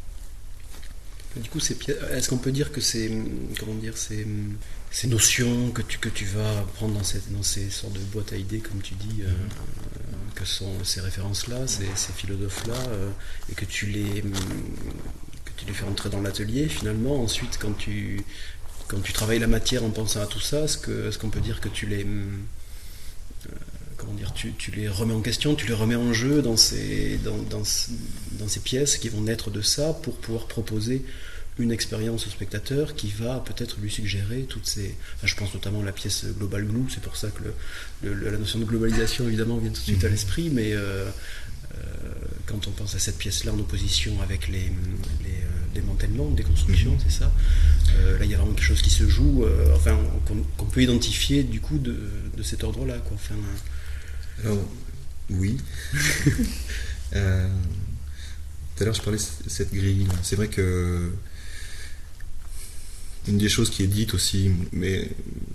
Du 1.36 1.48
coup, 1.48 1.58
est-ce 1.58 2.28
qu'on 2.28 2.38
peut 2.38 2.52
dire 2.52 2.70
que 2.70 2.80
c'est 2.80 3.10
comment 3.58 3.74
dire 3.74 3.96
ces, 3.96 4.24
ces 4.92 5.08
notions 5.08 5.72
que 5.72 5.82
tu, 5.82 5.98
que 5.98 6.08
tu 6.08 6.24
vas 6.26 6.62
prendre 6.74 6.94
dans, 6.94 7.02
cette, 7.02 7.32
dans 7.32 7.42
ces 7.42 7.70
sortes 7.70 7.94
de 7.94 7.98
boîtes 7.98 8.32
à 8.32 8.36
idées, 8.36 8.60
comme 8.60 8.80
tu 8.80 8.94
dis, 8.94 9.22
euh, 9.22 9.32
que 10.36 10.44
sont 10.44 10.84
ces 10.84 11.00
références-là, 11.00 11.66
ces, 11.66 11.88
ces 11.96 12.12
philosophes-là, 12.12 12.76
euh, 12.90 13.10
et 13.50 13.54
que 13.54 13.64
tu 13.64 13.86
les 13.86 14.22
que 14.22 15.50
tu 15.56 15.66
les 15.66 15.72
fais 15.72 15.84
rentrer 15.84 16.08
dans 16.08 16.20
l'atelier. 16.20 16.68
Finalement, 16.68 17.20
ensuite, 17.20 17.58
quand 17.60 17.76
tu 17.76 18.22
quand 18.86 19.00
tu 19.00 19.12
travailles 19.12 19.40
la 19.40 19.48
matière 19.48 19.82
en 19.82 19.90
pensant 19.90 20.20
à 20.20 20.26
tout 20.26 20.40
ça, 20.40 20.64
est-ce 20.64 21.18
qu'on 21.18 21.30
peut 21.30 21.40
dire 21.40 21.60
que 21.60 21.68
tu 21.68 21.86
les 21.86 22.06
comment 24.04 24.16
dire, 24.16 24.32
tu, 24.34 24.54
les 24.76 24.88
remets 24.88 25.14
en 25.14 25.20
question, 25.20 25.54
tu 25.54 25.66
les 25.66 25.74
remets 25.74 25.96
en 25.96 26.12
jeu 26.12 26.42
dans 26.42 26.56
ces, 26.56 27.18
dans, 27.24 27.36
dans, 27.50 27.64
ces 27.64 28.60
pièces 28.60 28.96
qui 28.98 29.08
vont 29.08 29.22
naître 29.22 29.50
de 29.50 29.62
ça 29.62 29.92
pour 29.92 30.16
pouvoir 30.16 30.46
proposer 30.46 31.04
une 31.58 31.70
expérience 31.70 32.26
au 32.26 32.30
spectateur 32.30 32.94
qui 32.94 33.10
va 33.10 33.38
peut-être 33.38 33.76
lui 33.80 33.90
suggérer 33.90 34.42
toutes 34.42 34.66
ces. 34.66 34.96
je 35.22 35.34
pense 35.36 35.54
notamment 35.54 35.82
à 35.82 35.84
la 35.84 35.92
pièce 35.92 36.26
Global 36.36 36.64
Glue, 36.64 36.90
c'est 36.90 37.02
pour 37.02 37.16
ça 37.16 37.28
que 37.28 37.42
la 38.02 38.36
notion 38.36 38.58
de 38.58 38.64
globalisation 38.64 39.26
évidemment 39.26 39.58
vient 39.58 39.70
tout 39.70 39.80
de 39.80 39.84
suite 39.84 40.04
à 40.04 40.08
mhm. 40.08 40.12
l'esprit, 40.12 40.50
mais 40.50 40.72
euh, 40.72 41.08
euh, 41.74 41.86
quand 42.46 42.66
on 42.66 42.72
pense 42.72 42.96
à 42.96 42.98
cette 42.98 43.18
pièce-là 43.18 43.52
en 43.52 43.58
opposition 43.58 44.20
avec 44.20 44.48
les, 44.48 44.72
les 45.22 45.42
démantèlements, 45.74 46.28
déconstruction, 46.30 46.92
mhm. 46.92 46.98
c'est 47.06 47.18
ça. 47.20 47.32
là, 48.18 48.24
il 48.24 48.30
y 48.30 48.34
a 48.34 48.38
vraiment 48.38 48.54
quelque 48.54 48.66
chose 48.66 48.82
qui 48.82 48.90
se 48.90 49.06
joue, 49.08 49.44
enfin, 49.76 49.96
qu'on 50.56 50.66
peut 50.66 50.82
identifier 50.82 51.44
du 51.44 51.60
coup 51.60 51.78
de, 51.78 51.96
de 52.36 52.42
cet 52.42 52.64
ordre-là. 52.64 52.96
Enfin, 53.12 53.36
alors, 54.42 54.68
oui. 55.30 55.56
Euh, 57.14 57.48
tout 58.74 58.82
à 58.82 58.86
l'heure, 58.86 58.94
je 58.94 59.02
parlais 59.02 59.18
de 59.18 59.48
cette 59.48 59.72
grille. 59.72 60.08
C'est 60.24 60.34
vrai 60.34 60.48
que 60.48 61.12
une 63.28 63.38
des 63.38 63.48
choses 63.48 63.70
qui 63.70 63.84
est 63.84 63.86
dite 63.86 64.14
aussi, 64.14 64.50
mais 64.72 65.08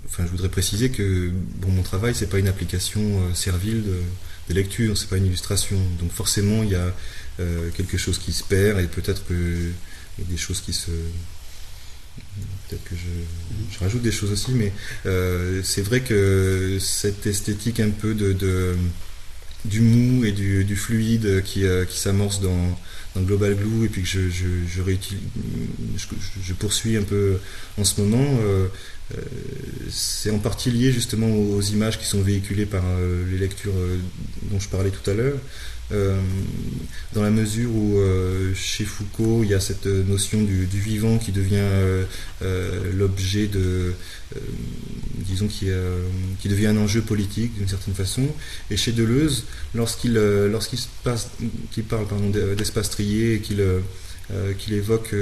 enfin, 0.06 0.24
je 0.24 0.30
voudrais 0.30 0.48
préciser 0.48 0.90
que 0.90 1.30
bon, 1.56 1.68
mon 1.70 1.82
travail, 1.82 2.14
c'est 2.14 2.28
pas 2.28 2.38
une 2.38 2.48
application 2.48 3.00
euh, 3.02 3.34
servile 3.34 3.82
de, 3.82 4.00
de 4.48 4.54
lecture, 4.54 4.96
c'est 4.96 5.08
pas 5.08 5.18
une 5.18 5.26
illustration. 5.26 5.76
Donc 5.98 6.12
forcément, 6.12 6.62
il 6.62 6.70
y 6.70 6.74
a 6.74 6.94
euh, 7.40 7.70
quelque 7.72 7.98
chose 7.98 8.18
qui 8.18 8.32
se 8.32 8.42
perd 8.42 8.80
et 8.80 8.86
peut-être 8.86 9.26
que 9.26 9.70
des 10.18 10.36
choses 10.36 10.60
qui 10.60 10.72
se 10.72 10.90
Peut-être 12.70 12.84
que 12.84 12.94
je, 12.94 13.78
rajoute 13.80 14.02
des 14.02 14.12
choses 14.12 14.30
aussi, 14.30 14.52
mais 14.52 14.72
euh, 15.04 15.60
c'est 15.64 15.82
vrai 15.82 16.02
que 16.02 16.78
cette 16.78 17.26
esthétique 17.26 17.80
un 17.80 17.90
peu 17.90 18.14
de, 18.14 18.76
du 19.64 19.80
mou 19.80 20.24
et 20.24 20.30
du, 20.30 20.76
fluide 20.76 21.42
qui, 21.42 21.64
euh, 21.64 21.84
qui 21.84 21.98
s'amorce 21.98 22.40
dans, 22.40 22.78
Global 23.16 23.56
Glue 23.56 23.86
et 23.86 23.88
puis 23.88 24.02
que 24.02 24.08
je, 24.08 24.20
je, 24.30 24.82
poursuis 26.54 26.96
un 26.96 27.02
peu 27.02 27.38
en 27.76 27.82
ce 27.82 28.00
moment, 28.00 28.38
euh, 28.44 28.68
c'est 29.90 30.30
en 30.30 30.38
partie 30.38 30.70
lié 30.70 30.92
justement 30.92 31.26
aux, 31.26 31.60
images 31.60 31.98
qui 31.98 32.06
sont 32.06 32.22
véhiculées 32.22 32.66
par 32.66 32.84
les 33.28 33.38
lectures 33.38 33.74
dont 34.44 34.60
je 34.60 34.68
parlais 34.68 34.90
tout 34.90 35.10
à 35.10 35.14
l'heure. 35.14 35.38
Euh, 35.92 36.20
dans 37.14 37.22
la 37.22 37.30
mesure 37.30 37.70
où 37.74 37.98
euh, 37.98 38.54
chez 38.54 38.84
Foucault, 38.84 39.40
il 39.42 39.50
y 39.50 39.54
a 39.54 39.60
cette 39.60 39.86
notion 39.86 40.40
du, 40.42 40.64
vivant 40.66 41.18
qui 41.18 41.32
devient 41.32 41.58
euh, 41.58 42.04
l'objet 42.94 43.48
de, 43.48 43.94
disons, 45.18 45.48
qui, 45.48 45.66
qui, 46.40 46.48
devient 46.48 46.68
un 46.68 46.76
enjeu 46.76 47.02
politique 47.02 47.56
d'une 47.56 47.68
certaine 47.68 47.94
façon. 47.94 48.26
Et 48.70 48.76
chez 48.76 48.92
Deleuze, 48.92 49.44
lorsqu'il 49.74 50.14
lorsqu'il 50.14 50.78
parle 51.84 52.06
d'espace 52.56 52.90
trié 52.90 53.34
et 53.34 53.40
qu'il 53.40 53.60
qu'il 54.58 54.74
évoque 54.74 55.14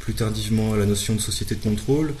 plus 0.00 0.14
tardivement 0.14 0.74
la 0.74 0.86
notion 0.86 1.14
de 1.14 1.20
société 1.20 1.54
de 1.54 1.62
contrôle, 1.62 2.12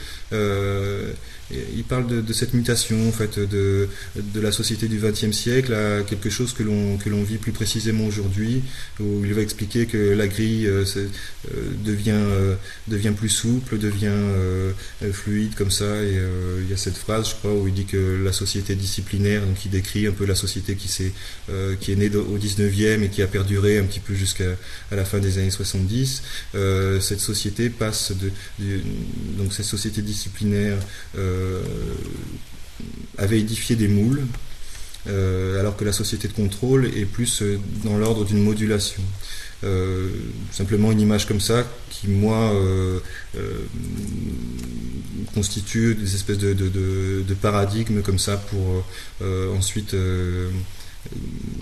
il 1.50 1.84
parle 1.84 2.06
de, 2.06 2.32
cette 2.32 2.54
mutation 2.54 3.08
en 3.08 3.12
fait 3.12 3.38
de, 3.38 3.88
de 4.16 4.40
la 4.40 4.50
société 4.50 4.88
du 4.88 4.98
XXe 4.98 5.32
siècle 5.32 5.74
à 5.74 6.02
quelque 6.02 6.30
chose 6.30 6.52
que 6.52 6.62
l'on 6.62 6.96
que 6.96 7.10
l'on 7.10 7.22
vit 7.22 7.36
plus 7.36 7.52
précisément 7.52 8.06
aujourd'hui 8.06 8.62
où 8.98 9.24
il 9.24 9.34
va 9.34 9.42
expliquer 9.42 9.86
que 9.86 10.14
la 10.14 10.26
grille 10.26 10.66
euh, 10.66 10.84
euh, 10.96 11.70
devient 11.84 12.12
euh, 12.12 12.54
devient 12.88 13.12
plus 13.16 13.28
souple 13.28 13.78
devient 13.78 14.12
fluide 15.12 15.54
comme 15.54 15.70
ça. 15.70 16.02
Et 16.02 16.18
il 16.60 16.70
y 16.70 16.72
a 16.72 16.76
cette 16.76 16.96
phrase 16.96 17.30
je 17.30 17.34
crois 17.34 17.52
où 17.52 17.68
il 17.68 17.74
dit 17.74 17.84
que 17.84 18.22
la 18.24 18.32
société 18.32 18.74
disciplinaire 18.74 19.42
donc 19.42 19.64
il 19.64 19.70
décrit 19.70 20.06
un 20.06 20.12
peu 20.12 20.24
la 20.24 20.34
société 20.34 20.76
qui 20.76 20.88
s'est 20.88 21.12
qui 21.80 21.92
est 21.92 21.96
née 21.96 22.14
au 22.14 22.38
19e 22.38 23.02
et 23.02 23.08
qui 23.08 23.22
a 23.22 23.26
perduré 23.26 23.78
un 23.78 23.84
petit 23.84 24.00
peu 24.00 24.14
jusqu'à 24.14 24.56
la 24.90 25.04
fin 25.04 25.18
des 25.24 25.38
années 25.38 25.50
70 25.50 26.22
cette 27.00 27.20
société 27.20 27.70
passe 27.70 28.12
de, 28.12 28.30
donc 29.38 29.52
cette 29.52 29.66
société 29.66 30.02
disciplinaire 30.02 30.78
euh, 31.18 31.62
avait 33.18 33.38
édifié 33.40 33.76
des 33.76 33.88
moules, 33.88 34.22
euh, 35.06 35.60
alors 35.60 35.76
que 35.76 35.84
la 35.84 35.92
société 35.92 36.28
de 36.28 36.32
contrôle 36.32 36.86
est 36.86 37.04
plus 37.04 37.42
euh, 37.42 37.58
dans 37.84 37.96
l'ordre 37.96 38.24
d'une 38.24 38.42
modulation. 38.42 39.02
simplement 40.52 40.92
une 40.92 41.00
image 41.00 41.26
comme 41.26 41.40
ça 41.40 41.64
qui, 41.88 42.06
moi, 42.06 42.52
constitue 45.32 45.94
des 45.94 46.14
espèces 46.14 46.36
de, 46.36 46.52
de, 46.52 47.34
paradigmes 47.40 48.02
comme 48.02 48.18
ça 48.18 48.36
pour 48.36 48.84
ensuite 49.56 49.96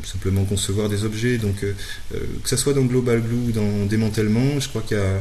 simplement 0.05 0.45
concevoir 0.45 0.89
des 0.89 1.05
objets. 1.05 1.39
Donc, 1.39 1.61
que 1.61 2.49
ce 2.49 2.57
soit 2.57 2.75
dans 2.75 2.85
Global 2.85 3.21
Glue 3.23 3.49
ou 3.49 3.53
dans 3.53 3.87
Démantèlement, 3.87 4.61
je 4.61 4.69
crois 4.69 4.83
qu'il 4.83 4.97
y 4.97 5.01
a 5.01 5.21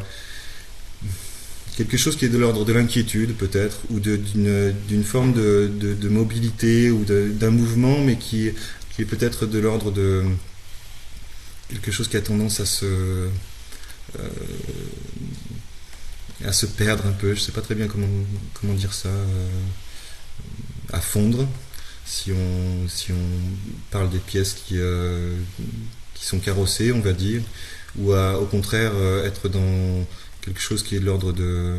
quelque 1.77 1.97
chose 1.97 2.15
qui 2.15 2.25
est 2.25 2.29
de 2.29 2.37
l'ordre 2.37 2.65
de 2.65 2.73
l'inquiétude 2.73 3.35
peut-être, 3.35 3.79
ou 3.89 3.99
d'une 3.99 5.03
forme 5.03 5.33
de, 5.33 6.09
mobilité 6.09 6.91
ou 6.91 7.03
d'un 7.05 7.51
mouvement, 7.51 7.99
mais 7.99 8.17
qui, 8.17 8.47
est 8.47 9.05
peut-être 9.05 9.45
de 9.45 9.59
l'ordre 9.59 9.91
de 9.91 10.23
quelque 11.69 11.91
chose 11.91 12.07
qui 12.07 12.17
a 12.17 12.21
tendance 12.21 12.59
à 12.59 12.65
se, 12.65 12.85
euh, 12.85 13.29
à 16.45 16.51
se 16.53 16.65
perdre 16.65 17.05
un 17.07 17.13
peu, 17.13 17.29
je 17.29 17.39
ne 17.39 17.45
sais 17.45 17.51
pas 17.51 17.61
très 17.61 17.75
bien 17.75 17.87
comment, 17.87 18.07
comment 18.59 18.73
dire 18.73 18.93
ça, 18.93 19.09
euh, 19.09 19.47
à 20.91 20.99
fondre, 20.99 21.47
si 22.05 22.31
on, 22.31 22.87
si 22.87 23.11
on 23.11 23.91
parle 23.91 24.09
des 24.09 24.19
pièces 24.19 24.53
qui, 24.53 24.75
euh, 24.77 25.37
qui 26.13 26.25
sont 26.25 26.39
carrossées, 26.39 26.91
on 26.91 26.99
va 26.99 27.13
dire, 27.13 27.41
ou 27.97 28.13
à 28.13 28.39
au 28.39 28.45
contraire 28.45 28.93
être 29.25 29.49
dans 29.49 30.05
quelque 30.41 30.59
chose 30.59 30.83
qui 30.83 30.95
est 30.95 30.99
de 30.99 31.05
l'ordre 31.05 31.33
de, 31.33 31.77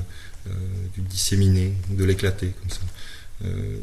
euh, 0.48 0.50
du 0.94 1.02
disséminer, 1.02 1.72
de 1.90 2.04
l'éclater, 2.04 2.52
comme 2.60 2.70
ça. 2.70 2.80
Euh, 3.44 3.76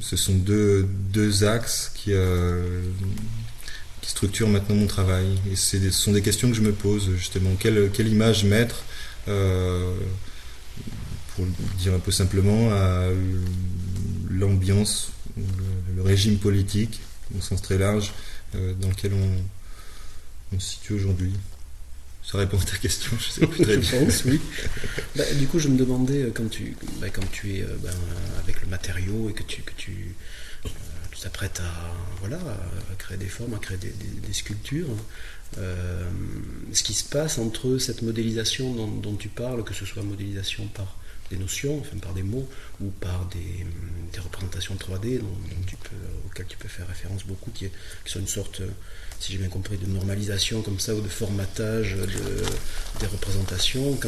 ce 0.00 0.16
sont 0.16 0.34
deux, 0.34 0.88
deux 1.12 1.44
axes 1.44 1.92
qui, 1.94 2.12
euh, 2.14 2.80
qui 4.00 4.10
structurent 4.10 4.48
maintenant 4.48 4.76
mon 4.76 4.86
travail. 4.86 5.38
Et 5.50 5.56
ce 5.56 5.90
sont 5.90 6.12
des 6.12 6.22
questions 6.22 6.48
que 6.48 6.56
je 6.56 6.62
me 6.62 6.72
pose, 6.72 7.10
justement. 7.16 7.50
Quelle, 7.58 7.90
quelle 7.92 8.08
image 8.08 8.44
mettre, 8.44 8.84
pour 11.34 11.44
dire 11.78 11.92
un 11.92 11.98
peu 11.98 12.10
simplement, 12.10 12.72
à 12.72 13.08
l'ambiance, 14.30 15.12
le, 15.36 16.02
régime 16.02 16.38
politique, 16.38 17.00
au 17.36 17.40
sens 17.40 17.62
très 17.62 17.78
large, 17.78 18.12
dans 18.54 18.88
lequel 18.88 19.12
on, 19.12 20.58
se 20.58 20.66
situe 20.74 20.94
aujourd'hui. 20.94 21.32
Ça 22.22 22.38
répond 22.38 22.58
à 22.58 22.64
ta 22.64 22.76
question, 22.76 23.16
je 23.20 23.28
sais 23.28 23.46
plus 23.46 23.62
très 23.62 23.76
bien. 23.76 24.00
oui. 24.26 24.40
Bah, 25.14 25.24
du 25.34 25.46
coup, 25.46 25.60
je 25.60 25.68
me 25.68 25.76
demandais, 25.76 26.22
euh, 26.22 26.32
quand 26.34 26.48
tu, 26.50 26.76
bah, 27.00 27.08
quand 27.08 27.30
tu 27.30 27.54
es 27.54 27.62
euh, 27.62 27.76
ben, 27.80 27.94
avec 28.42 28.62
le 28.62 28.66
matériau 28.66 29.30
et 29.30 29.32
que 29.32 29.44
tu, 29.44 29.62
que 29.62 29.72
tu, 29.76 30.16
euh, 30.64 30.68
t'apprêtes 31.22 31.60
à, 31.60 31.94
voilà, 32.18 32.38
à 32.38 32.94
créer 32.98 33.16
des 33.16 33.28
formes, 33.28 33.54
à 33.54 33.58
créer 33.58 33.78
des, 33.78 34.32
sculptures, 34.32 34.88
ce 35.56 36.82
qui 36.82 36.94
se 36.94 37.04
passe 37.04 37.38
entre 37.38 37.78
cette 37.78 38.02
modélisation 38.02 38.74
dont, 38.74 39.14
tu 39.14 39.28
parles, 39.28 39.64
que 39.64 39.72
ce 39.72 39.86
soit 39.86 40.02
modélisation 40.02 40.66
par 40.66 40.98
des 41.30 41.36
notions, 41.36 41.78
enfin 41.80 41.96
par 41.98 42.14
des 42.14 42.22
mots, 42.22 42.48
ou 42.80 42.90
par 42.90 43.26
des, 43.26 43.66
représentations 44.20 44.74
3D 44.76 45.18
dont, 45.18 45.26
tu 45.66 45.76
peux, 45.76 45.96
auxquelles 46.26 46.46
tu 46.46 46.56
peux 46.56 46.68
faire 46.68 46.86
référence 46.88 47.24
beaucoup, 47.24 47.50
qui, 47.50 47.66
qui 48.04 48.12
sont 48.12 48.20
une 48.20 48.26
sorte 48.26 48.62
si 49.18 49.32
j'ai 49.32 49.38
bien 49.38 49.48
compris, 49.48 49.76
de 49.76 49.86
normalisation 49.86 50.62
comme 50.62 50.78
ça 50.78 50.94
ou 50.94 51.00
de 51.00 51.08
formatage 51.08 51.96
des 53.00 53.06
représentations. 53.06 53.98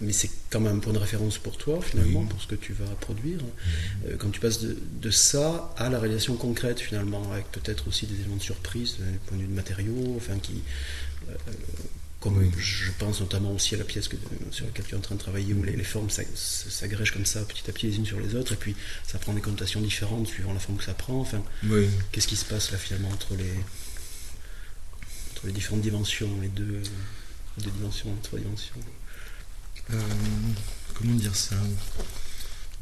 mais 0.00 0.12
c'est 0.12 0.30
quand 0.50 0.60
même 0.60 0.76
un 0.76 0.80
point 0.80 0.92
de 0.92 0.98
référence 0.98 1.38
pour 1.38 1.56
toi 1.56 1.80
finalement, 1.82 2.24
pour 2.24 2.40
ce 2.40 2.46
que 2.46 2.54
tu 2.54 2.72
vas 2.72 2.92
produire. 3.00 3.38
Euh, 4.06 4.16
quand 4.18 4.30
tu 4.30 4.40
passes 4.40 4.60
de, 4.60 5.10
ça 5.10 5.72
à 5.76 5.88
la 5.88 5.98
réalisation 5.98 6.36
concrète 6.36 6.80
finalement, 6.80 7.32
avec 7.32 7.50
peut-être 7.52 7.88
aussi 7.88 8.06
des 8.06 8.14
éléments 8.20 8.36
de 8.36 8.42
surprise 8.42 8.96
du 8.98 9.18
point 9.26 9.36
de 9.36 9.42
vue 9.42 9.48
de 9.48 9.54
matériaux, 9.54 10.14
enfin 10.16 10.38
qui. 10.38 10.62
Euh, 11.28 11.34
comme 12.24 12.42
je 12.56 12.90
pense 12.98 13.20
notamment 13.20 13.52
aussi 13.52 13.74
à 13.74 13.78
la 13.78 13.84
pièce 13.84 14.08
sur 14.50 14.64
laquelle 14.64 14.86
tu 14.86 14.94
es 14.94 14.96
en 14.96 15.02
train 15.02 15.14
de 15.14 15.20
travailler, 15.20 15.52
où 15.52 15.62
les, 15.62 15.84
formes 15.84 16.08
s'agrègent 16.08 17.12
comme 17.12 17.26
ça 17.26 17.42
petit 17.42 17.68
à 17.68 17.72
petit 17.72 17.88
les 17.88 17.96
unes 17.96 18.06
sur 18.06 18.18
les 18.18 18.34
autres, 18.34 18.54
et 18.54 18.56
puis 18.56 18.74
ça 19.06 19.18
prend 19.18 19.34
des 19.34 19.42
connotations 19.42 19.82
différentes 19.82 20.26
suivant 20.26 20.54
la 20.54 20.58
forme 20.58 20.78
que 20.78 20.84
ça 20.84 20.94
prend. 20.94 21.20
Enfin, 21.20 21.42
qu'est-ce 22.12 22.26
qui 22.26 22.36
se 22.36 22.46
passe 22.46 22.72
là 22.72 22.78
finalement 22.78 23.10
entre 23.10 23.34
les, 23.34 23.52
les 25.44 25.52
différentes 25.52 25.82
dimensions, 25.82 26.30
les 26.40 26.48
deux, 26.48 26.80
dimensions, 27.58 28.08
les 28.14 28.22
trois 28.22 28.38
dimensions? 28.38 28.76
Euh, 29.92 30.00
Comment 30.94 31.14
dire 31.14 31.36
ça? 31.36 31.56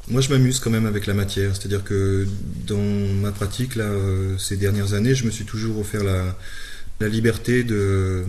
Moi, 0.07 0.21
je 0.21 0.29
m'amuse 0.29 0.61
quand 0.61 0.71
même 0.71 0.87
avec 0.87 1.07
la 1.07 1.15
matière. 1.15 1.57
C'est-à-dire 1.57 1.83
que 1.83 2.29
dans 2.65 2.79
ma 2.79 3.33
pratique, 3.33 3.75
là, 3.75 3.87
euh, 3.87 4.39
ces 4.39 4.57
dernières 4.57 4.95
années, 4.95 5.17
je 5.17 5.25
me 5.25 5.33
suis 5.33 5.45
toujours 5.45 5.79
offert 5.79 6.05
la, 6.05 6.37
liberté 7.09 7.65
de, 7.65 8.25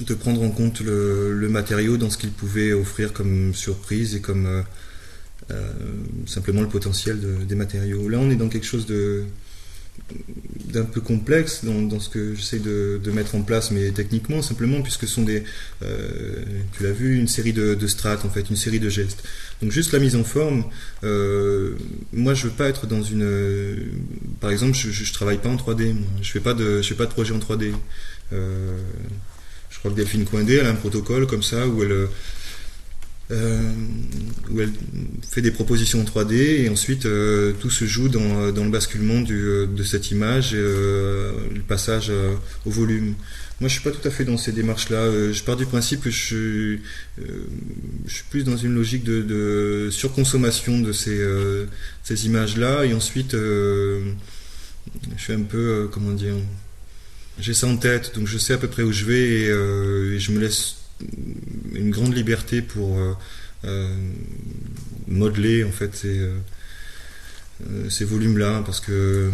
de 0.00 0.14
prendre 0.14 0.42
en 0.42 0.50
compte 0.50 0.80
le, 0.80 1.48
matériau 1.48 1.96
dans 1.96 2.10
ce 2.10 2.18
qu'il 2.18 2.30
pouvait 2.30 2.72
offrir 2.72 3.12
comme 3.12 3.54
surprise 3.54 4.14
et 4.14 4.20
comme, 4.20 4.64
simplement 6.26 6.62
le 6.62 6.68
potentiel 6.68 7.20
des 7.46 7.54
matériaux. 7.54 8.08
Là, 8.08 8.18
on 8.18 8.30
est 8.30 8.36
dans 8.36 8.48
quelque 8.48 8.66
chose 8.66 8.86
de 8.86 9.24
d'un 10.66 10.84
peu 10.84 11.00
complexe 11.00 11.64
dans, 11.64 12.00
ce 12.00 12.08
que 12.08 12.34
j'essaie 12.34 12.58
de, 12.58 13.00
mettre 13.12 13.36
en 13.36 13.42
place, 13.42 13.70
mais 13.70 13.90
techniquement 13.92 14.42
simplement, 14.42 14.82
puisque 14.82 15.02
ce 15.02 15.14
sont 15.14 15.22
des, 15.22 15.44
euh, 15.82 16.42
tu 16.76 16.82
l'as 16.82 16.90
vu, 16.90 17.16
une 17.16 17.28
série 17.28 17.52
de, 17.52 17.86
strates 17.86 18.24
en 18.24 18.30
fait, 18.30 18.50
une 18.50 18.56
série 18.56 18.80
de 18.80 18.88
gestes. 18.88 19.22
Donc 19.62 19.70
juste 19.70 19.92
la 19.92 20.00
mise 20.00 20.16
en 20.16 20.24
forme. 20.24 20.64
Euh, 21.04 21.76
moi, 22.12 22.34
je 22.34 22.48
veux 22.48 22.52
pas 22.52 22.68
être 22.68 22.86
dans 22.86 23.02
une, 23.02 23.76
par 24.40 24.50
exemple, 24.50 24.74
je, 24.74 24.90
je, 24.90 25.12
travaille 25.12 25.38
pas 25.38 25.48
en 25.48 25.56
3D. 25.56 25.94
Je 26.20 26.30
fais 26.30 26.40
pas 26.40 26.54
de, 26.54 26.82
je 26.82 26.88
fais 26.88 26.96
pas 26.96 27.06
de 27.06 27.12
projet 27.12 27.32
en 27.32 27.38
3D. 27.38 27.72
Euh, 28.32 28.76
je 28.76 29.33
crois 29.84 29.92
que 29.92 29.96
Delphine 29.96 30.24
Coindé, 30.24 30.54
elle 30.54 30.66
a 30.66 30.70
un 30.70 30.74
protocole 30.74 31.26
comme 31.26 31.42
ça 31.42 31.68
où 31.68 31.82
elle 31.82 32.08
euh, 33.30 33.72
où 34.50 34.60
elle 34.60 34.72
fait 35.30 35.40
des 35.42 35.50
propositions 35.50 36.00
en 36.00 36.04
3D 36.04 36.34
et 36.34 36.68
ensuite 36.68 37.06
euh, 37.06 37.52
tout 37.58 37.70
se 37.70 37.84
joue 37.86 38.08
dans, 38.08 38.50
dans 38.52 38.64
le 38.64 38.70
basculement 38.70 39.22
euh, 39.30 39.66
de 39.66 39.82
cette 39.82 40.10
image 40.10 40.54
et 40.54 40.58
le 40.58 41.62
passage 41.66 42.10
au 42.64 42.70
volume. 42.70 43.14
Moi, 43.60 43.68
je 43.68 43.74
suis 43.74 43.82
pas 43.82 43.90
tout 43.90 44.06
à 44.06 44.10
fait 44.10 44.24
dans 44.24 44.36
ces 44.36 44.52
démarches-là. 44.52 45.32
je 45.32 45.42
pars 45.42 45.56
du 45.56 45.64
principe 45.64 46.02
que 46.02 46.10
je, 46.10 46.78
je 47.18 48.12
suis 48.12 48.24
plus 48.30 48.44
dans 48.44 48.56
une 48.56 48.74
logique 48.74 49.04
de, 49.04 49.22
de 49.22 49.88
surconsommation 49.90 50.80
de 50.80 50.92
ces, 50.92 51.26
ces 52.02 52.26
images-là 52.26 52.84
et 52.84 52.94
ensuite 52.94 53.32
je 53.32 54.02
suis 55.16 55.32
un 55.32 55.42
peu 55.42 55.88
comment 55.92 56.10
dire 56.10 56.34
j'ai 57.38 57.54
ça 57.54 57.66
en 57.66 57.76
tête 57.76 58.14
donc 58.14 58.26
je 58.26 58.38
sais 58.38 58.52
à 58.52 58.58
peu 58.58 58.68
près 58.68 58.82
où 58.82 58.92
je 58.92 59.04
vais 59.04 59.22
et, 59.22 59.44
et 59.46 60.18
je 60.18 60.32
me 60.32 60.40
laisse 60.40 60.76
une 61.74 61.90
grande 61.90 62.14
liberté 62.14 62.62
pour 62.62 62.98
euh, 62.98 63.12
euh, 63.64 63.96
modeler 65.08 65.64
en 65.64 65.72
fait 65.72 65.94
ces, 65.94 66.18
euh, 66.18 66.38
ces 67.88 68.04
volumes-là 68.04 68.62
parce 68.64 68.80
que 68.80 69.30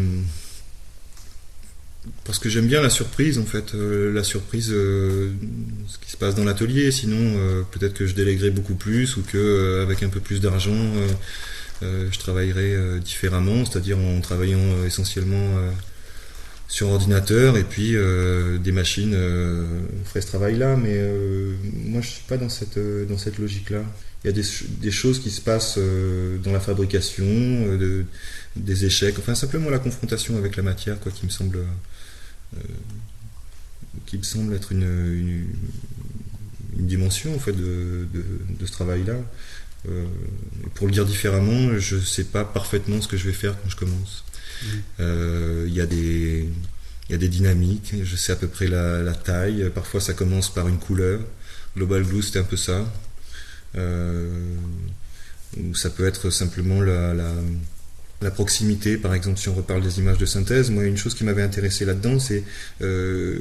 parce 2.25 2.39
que 2.39 2.49
j'aime 2.49 2.67
bien 2.67 2.81
la 2.81 2.89
surprise 2.89 3.39
en 3.39 3.45
fait, 3.45 3.75
la 3.75 4.25
surprise, 4.25 4.69
ce 4.69 5.99
qui 6.01 6.11
se 6.11 6.17
passe 6.17 6.35
dans 6.35 6.45
l'atelier. 6.45 6.91
Sinon, 6.91 7.65
peut-être 7.71 7.93
que 7.93 8.07
je 8.07 8.15
déléguerai 8.15 8.51
beaucoup 8.51 8.75
plus 8.75 9.19
ou 9.19 9.23
que 9.23 9.83
avec 9.83 10.03
un 10.03 10.09
peu 10.09 10.19
plus 10.19 10.41
d'argent, 10.41 10.95
je 11.83 12.19
travaillerai 12.19 13.01
différemment, 13.01 13.67
c'est-à-dire 13.67 13.99
en 13.99 14.19
travaillant 14.23 14.83
essentiellement 14.87 15.61
sur 16.71 16.89
ordinateur 16.89 17.57
et 17.57 17.65
puis 17.65 17.97
euh, 17.97 18.57
des 18.57 18.71
machines 18.71 19.13
euh, 19.13 19.83
feraient 20.05 20.21
ce 20.21 20.29
travail-là. 20.29 20.77
Mais 20.77 20.95
euh, 20.95 21.57
moi, 21.75 22.01
je 22.01 22.09
suis 22.09 22.23
pas 22.29 22.37
dans 22.37 22.49
cette 22.49 22.79
euh, 22.79 23.05
dans 23.05 23.19
cette 23.19 23.39
logique-là. 23.39 23.83
Il 24.23 24.29
y 24.29 24.31
a 24.31 24.43
des, 24.81 24.91
choses 24.91 25.19
qui 25.19 25.31
se 25.31 25.41
passent 25.41 25.79
dans 26.45 26.53
la 26.53 26.61
fabrication, 26.61 27.25
de, 27.25 28.05
des 28.55 28.85
échecs, 28.85 29.15
enfin 29.19 29.35
simplement 29.35 29.71
la 29.71 29.79
confrontation 29.79 30.37
avec 30.37 30.57
la 30.57 30.63
matière, 30.63 31.01
quoi, 31.01 31.11
qui 31.11 31.25
me 31.25 31.31
semble 31.31 31.61
qui 34.05 34.19
me 34.19 34.23
semble 34.23 34.53
être 34.53 34.73
une, 34.73 34.83
une, 34.83 35.47
une, 36.79 36.87
dimension 36.87 37.35
en 37.35 37.39
fait 37.39 37.53
de, 37.53 38.07
de, 38.13 38.25
de 38.61 38.67
ce 38.67 38.73
travail-là. 38.73 39.17
pour 40.75 40.87
le 40.87 40.93
dire 40.93 41.07
différemment, 41.07 41.79
je 41.79 41.97
sais 41.97 42.25
pas 42.25 42.45
parfaitement 42.45 43.01
ce 43.01 43.09
que 43.09 43.17
je 43.17 43.25
vais 43.25 43.33
faire 43.33 43.57
quand 43.63 43.71
je 43.71 43.77
commence. 43.77 44.23
Euh, 45.01 45.65
il 45.69 45.75
y 45.75 45.81
a 45.81 45.87
des 45.87 47.29
dynamiques, 47.29 47.95
je 48.03 48.17
sais 48.17 48.33
à 48.33 48.37
peu 48.37 48.49
près 48.49 48.69
la, 48.69 49.15
taille. 49.15 49.71
Parfois, 49.75 50.01
ça 50.01 50.13
commence 50.13 50.53
par 50.53 50.69
une 50.69 50.79
couleur. 50.79 51.21
Global 51.77 52.03
Glue, 52.03 52.23
c'était 52.23 52.41
un 52.41 52.45
peu 52.45 52.57
ça. 52.57 52.85
Euh, 53.77 54.55
ou 55.57 55.75
ça 55.75 55.91
peut 55.91 56.07
être 56.07 56.31
simplement 56.31 56.81
la, 56.81 57.15
proximité, 58.31 58.99
par 58.99 59.15
exemple, 59.15 59.39
si 59.39 59.49
on 59.49 59.55
reparle 59.55 59.83
des 59.83 59.99
images 59.99 60.19
de 60.19 60.27
synthèse. 60.27 60.71
Moi, 60.71 60.85
une 60.85 60.99
chose 60.99 61.15
qui 61.15 61.25
m'avait 61.25 61.43
intéressé 61.43 61.87
là-dedans, 61.87 62.19
c'est. 62.19 62.45
Euh, 62.83 63.39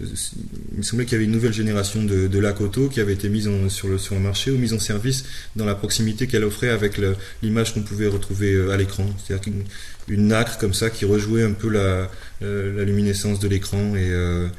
il 0.00 0.78
me 0.78 0.82
semblait 0.82 1.04
qu'il 1.04 1.14
y 1.14 1.16
avait 1.16 1.24
une 1.24 1.32
nouvelle 1.32 1.54
génération 1.54 2.02
de, 2.02 2.26
de 2.26 2.88
qui 2.88 3.00
avait 3.00 3.14
été 3.14 3.30
mise 3.30 3.48
sur, 3.68 3.88
le, 3.88 4.18
marché 4.18 4.50
ou 4.50 4.58
mise 4.58 4.74
en 4.74 4.78
service 4.78 5.24
dans 5.56 5.64
la 5.64 5.74
proximité 5.74 6.26
qu'elle 6.26 6.44
offrait 6.44 6.68
avec 6.68 7.00
l'image 7.42 7.72
qu'on 7.72 7.82
pouvait 7.82 8.06
retrouver 8.06 8.70
à 8.70 8.76
l'écran. 8.76 9.06
C'est-à-dire 9.26 9.54
une 10.08 10.28
nacre 10.28 10.58
comme 10.58 10.74
ça 10.74 10.90
qui 10.90 11.04
rejouait 11.06 11.42
un 11.42 11.52
peu 11.52 11.70
la, 11.70 12.10
la 12.40 12.84
luminescence 12.84 13.40
de 13.40 13.48
l'écran 13.48 13.94
euh, 13.96 14.48
et, 14.48 14.50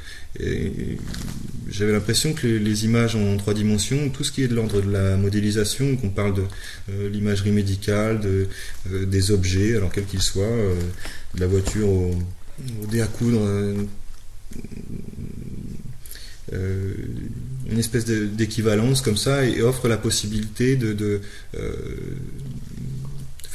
j'avais 1.69 1.91
l'impression 1.91 2.33
que 2.33 2.47
les, 2.47 2.85
images 2.85 3.15
en 3.15 3.37
trois 3.37 3.53
dimensions, 3.53 4.09
tout 4.09 4.23
ce 4.23 4.31
qui 4.31 4.43
est 4.43 4.47
de 4.47 4.55
l'ordre 4.55 4.81
de 4.81 4.91
la 4.91 5.17
modélisation, 5.17 5.95
qu'on 5.97 6.09
parle 6.09 6.35
de 6.35 6.43
euh, 6.89 7.09
l'imagerie 7.09 7.51
médicale, 7.51 8.19
de, 8.19 8.47
euh, 8.91 9.05
des 9.05 9.31
objets, 9.31 9.75
alors 9.75 9.91
quels 9.91 10.05
qu'ils 10.05 10.21
soient, 10.21 10.45
de 11.35 11.39
la 11.39 11.47
voiture 11.47 11.89
au, 11.89 12.15
dé 12.89 13.01
à 13.01 13.07
coudre, 13.07 13.41
une 16.51 17.79
espèce 17.79 18.05
d'équivalence 18.05 19.01
comme 19.01 19.17
ça 19.17 19.45
et 19.45 19.61
offre 19.61 19.87
la 19.87 19.97
possibilité 19.97 20.75
de 20.75 21.21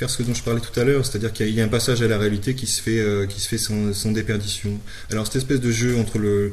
ce 0.09 0.22
dont 0.22 0.35
je 0.35 0.42
parlais 0.42 0.61
tout 0.61 0.78
à 0.78 0.85
l'heure, 0.85 1.05
c'est-à-dire 1.07 1.33
qu'il 1.33 1.50
y, 1.50 1.61
a 1.61 1.64
un 1.64 1.68
passage 1.68 2.02
à 2.02 2.09
la 2.09 2.18
réalité 2.18 2.55
qui 2.55 2.66
se 2.66 2.83
fait, 2.83 2.98
euh, 2.98 3.26
qui 3.26 3.40
se 3.40 3.48
fait 3.48 3.59
sans, 3.59 4.12
déperdition. 4.12 4.78
Alors 5.11 5.26
cette 5.26 5.37
espèce 5.37 5.61
de 5.61 5.70
jeu 5.70 5.96
entre 5.96 6.18
le, 6.18 6.52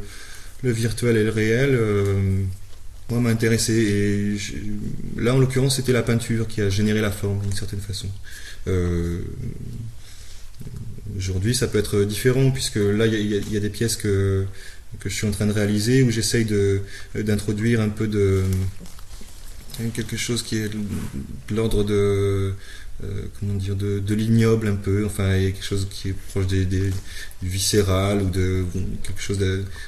virtuel 0.63 1.17
et 1.17 1.23
le 1.23 1.30
réel, 1.30 1.71
euh, 1.73 2.43
moi 3.10 3.19
m'a 3.19 3.30
intéressé. 3.30 4.38
Là, 5.17 5.34
en 5.34 5.39
l'occurrence, 5.39 5.78
c'était 5.78 5.93
la 5.93 6.04
peinture 6.04 6.47
qui 6.47 6.62
a 6.62 6.69
généré 6.69 7.02
la 7.02 7.12
forme 7.12 7.41
d'une 7.41 7.54
certaine 7.54 7.80
façon. 7.80 8.08
Euh, 8.67 9.21
aujourd'hui, 11.17 11.56
ça 11.56 11.67
peut 11.67 11.80
être 11.80 12.04
différent 12.04 12.52
puisque 12.52 12.75
là, 12.75 13.08
il 13.08 13.52
y, 13.52 13.58
a 13.58 13.60
des 13.60 13.69
pièces 13.69 13.95
que 13.95 14.45
que 14.99 15.08
je 15.08 15.13
suis 15.13 15.28
en 15.28 15.32
train 15.32 15.45
de 15.45 15.52
réaliser 15.52 16.02
où 16.02 16.10
j'essaye 16.10 16.47
d'introduire 17.13 17.80
un 17.80 17.89
peu 17.89 18.08
de 18.08 18.41
quelque 19.93 20.17
chose 20.17 20.41
qui 20.41 20.58
est 20.58 20.69
de 20.69 21.56
l'ordre 21.56 21.84
de 21.84 22.54
comment 23.40 23.54
dire, 23.54 23.76
de, 23.76 24.14
l'ignoble 24.14 24.68
un 24.68 24.76
peu. 24.76 25.06
Enfin, 25.06 25.36
il 25.36 25.44
y 25.44 25.46
a 25.48 25.52
quelque 25.52 25.66
chose 25.66 25.88
qui 25.90 26.10
est 26.10 26.16
proche 26.30 26.48
des, 26.48 26.66
des 26.66 26.92
du 27.42 27.48
ou 27.48 28.30
de 28.30 28.66
quelque 29.04 29.22
chose 29.22 29.40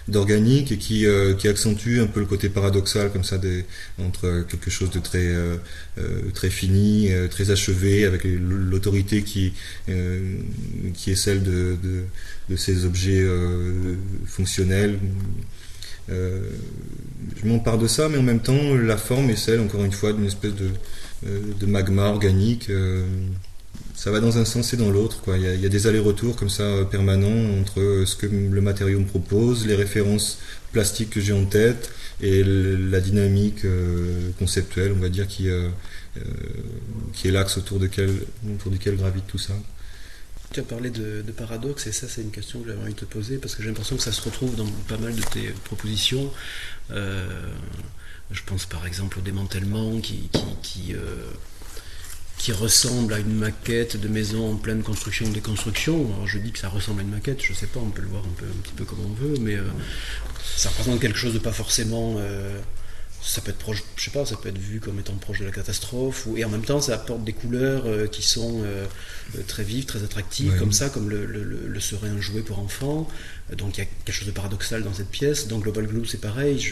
d'organique 0.07 0.71
et 0.71 0.77
qui, 0.77 1.05
euh, 1.05 1.33
qui 1.33 1.49
accentue 1.49 1.99
un 1.99 2.07
peu 2.07 2.21
le 2.21 2.25
côté 2.25 2.47
paradoxal 2.47 3.11
comme 3.11 3.25
ça 3.25 3.37
entre 3.99 4.45
quelque 4.49 4.69
chose 4.69 4.89
de 4.89 4.99
très 4.99 5.27
euh, 5.27 5.57
très 6.33 6.49
fini, 6.49 7.09
très 7.29 7.51
achevé 7.51 8.05
avec 8.05 8.23
l'autorité 8.23 9.23
qui 9.23 9.53
qui 10.93 11.11
est 11.11 11.15
celle 11.15 11.43
de, 11.43 11.77
de, 12.49 12.55
ces 12.55 12.85
objets 12.85 13.25
fonctionnels. 14.25 14.97
je 16.09 17.45
m'empare 17.45 17.77
de 17.77 17.87
ça, 17.87 18.09
mais 18.09 18.17
en 18.17 18.23
même 18.23 18.41
temps, 18.41 18.75
la 18.75 18.97
forme 18.97 19.29
est 19.29 19.35
celle, 19.35 19.59
encore 19.59 19.83
une 19.83 19.91
fois, 19.91 20.13
d'une 20.13 20.25
espèce 20.25 20.55
de, 20.55 20.65
euh, 20.65 20.69
de 21.23 21.65
magma 21.65 22.07
organique. 22.07 22.69
Euh, 22.69 23.05
ça 23.95 24.09
va 24.09 24.19
dans 24.19 24.37
un 24.37 24.45
sens 24.45 24.73
et 24.73 24.77
dans 24.77 24.89
l'autre. 24.89 25.21
Il, 25.35 25.61
y 25.61 25.65
a, 25.65 25.69
des 25.69 25.87
allers-retours 25.87 26.35
comme 26.35 26.49
ça 26.49 26.63
euh, 26.63 26.85
permanents 26.85 27.59
entre 27.59 28.03
ce 28.05 28.15
que 28.15 28.25
le 28.25 28.61
matériau 28.61 28.99
me 28.99 29.05
propose, 29.05 29.67
les 29.67 29.75
références 29.75 30.39
plastiques 30.71 31.11
que 31.11 31.21
j'ai 31.21 31.33
en 31.33 31.45
tête 31.45 31.91
et 32.21 32.43
la 32.43 32.99
dynamique 33.01 33.65
conceptuelle, 34.37 34.93
on 34.95 34.99
va 34.99 35.09
dire, 35.09 35.27
qui, 35.27 35.47
qui 37.13 37.27
est 37.27 37.31
l'axe 37.31 37.57
autour, 37.57 37.79
autour 37.81 38.71
duquel 38.71 38.95
gravite 38.95 39.25
tout 39.27 39.39
ça. 39.39 39.53
Tu 40.53 40.59
as 40.59 40.63
parlé 40.63 40.91
de, 40.91 41.23
paradoxe 41.35 41.87
et 41.87 41.91
ça 41.91 42.07
c'est 42.07 42.21
une 42.21 42.29
question 42.29 42.61
que 42.61 42.67
j'avais 42.69 42.81
envie 42.81 42.93
de 42.93 42.99
te 42.99 43.05
poser 43.05 43.37
parce 43.37 43.55
que 43.55 43.63
j'ai 43.63 43.69
l'impression 43.69 43.95
que 43.95 44.03
ça 44.03 44.11
se 44.11 44.21
retrouve 44.21 44.55
dans 44.55 44.67
pas 44.87 44.97
mal 44.97 45.15
de 45.15 45.21
tes 45.23 45.49
propositions. 45.65 46.31
Je 48.31 48.41
pense 48.45 48.65
par 48.65 48.85
exemple 48.87 49.19
au 49.19 49.21
démantèlement 49.21 49.91
euh, 49.93 49.99
qui, 52.37 52.51
ressemble 52.53 53.13
à 53.13 53.19
une 53.19 53.35
maquette 53.35 53.97
de 53.97 54.07
maison 54.07 54.53
en 54.53 54.55
pleine 54.55 54.83
construction 54.83 55.25
ou 55.25 55.31
déconstruction. 55.31 56.13
Alors 56.13 56.27
je 56.27 56.37
dis 56.39 56.51
que 56.51 56.59
ça 56.59 56.69
ressemble 56.69 57.01
à 57.01 57.03
une 57.03 57.09
maquette, 57.09 57.41
je 57.41 57.53
sais 57.53 57.67
pas, 57.67 57.79
on 57.79 57.89
peut 57.89 58.01
le 58.01 58.07
voir 58.07 58.23
un, 58.23 58.33
peu, 58.39 58.45
un 58.45 58.61
petit 58.61 58.73
peu 58.73 58.85
comme 58.85 58.99
on 59.05 59.13
veut, 59.13 59.37
mais 59.39 59.55
euh, 59.55 59.63
ça 60.55 60.69
représente 60.69 60.99
quelque 61.01 61.17
chose 61.17 61.33
de 61.33 61.39
pas 61.39 61.51
forcément. 61.51 62.15
Euh, 62.17 62.59
ça 63.23 63.41
peut 63.41 63.51
être 63.51 63.57
proche, 63.57 63.83
je 63.95 64.03
sais 64.03 64.11
pas, 64.11 64.25
ça 64.25 64.35
peut 64.35 64.49
être 64.49 64.57
vu 64.57 64.79
comme 64.79 64.99
étant 64.99 65.13
proche 65.13 65.39
de 65.39 65.45
la 65.45 65.51
catastrophe, 65.51 66.25
ou, 66.25 66.37
et 66.37 66.43
en 66.43 66.49
même 66.49 66.63
temps 66.63 66.81
ça 66.81 66.95
apporte 66.95 67.23
des 67.23 67.33
couleurs 67.33 67.83
euh, 67.85 68.07
qui 68.07 68.23
sont 68.23 68.61
euh, 68.63 68.85
euh, 69.37 69.41
très 69.47 69.63
vives, 69.63 69.85
très 69.85 70.03
attractives, 70.03 70.57
comme 70.57 70.71
ça, 70.71 70.89
comme 70.89 71.09
le, 71.09 71.25
le, 71.25 71.79
serait 71.79 72.09
un 72.09 72.21
jouet 72.21 72.41
pour 72.41 72.59
enfants. 72.59 73.07
Donc 73.57 73.77
il 73.77 73.79
y 73.79 73.83
a 73.83 73.85
quelque 73.85 74.15
chose 74.15 74.27
de 74.27 74.31
paradoxal 74.31 74.83
dans 74.83 74.93
cette 74.93 75.09
pièce. 75.09 75.47
Dans 75.47 75.57
Global 75.59 75.87
Glue 75.87 76.05
c'est 76.05 76.21
pareil, 76.21 76.63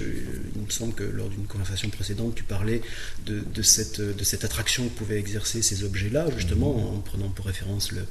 il 0.56 0.62
me 0.62 0.70
semble 0.70 0.94
que 0.94 1.04
lors 1.04 1.28
d'une 1.30 1.46
conversation 1.46 1.90
précédente 1.90 2.36
tu 2.36 2.44
parlais 2.44 2.82
de, 3.26 3.42
de, 3.54 3.62
cette, 3.62 4.00
de 4.02 4.24
cette 4.24 4.44
attraction 4.44 4.88
que 4.88 4.94
pouvaient 4.94 5.20
exercer 5.20 5.62
ces 5.62 5.84
objets-là, 5.84 6.28
justement, 6.36 6.74
mhm. 6.78 6.98
en 6.98 7.00
prenant 7.00 7.30
pour 7.30 7.46
référence 7.46 7.92
le, 7.92 8.06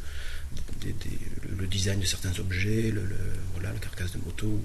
le 1.59 1.67
design 1.67 2.01
de 2.01 2.07
certains 2.07 2.39
objets, 2.39 2.91
le, 2.91 3.03
voilà, 3.55 3.73
la 3.73 3.79
carcasse 3.79 4.13
de 4.13 4.19
moto 4.19 4.61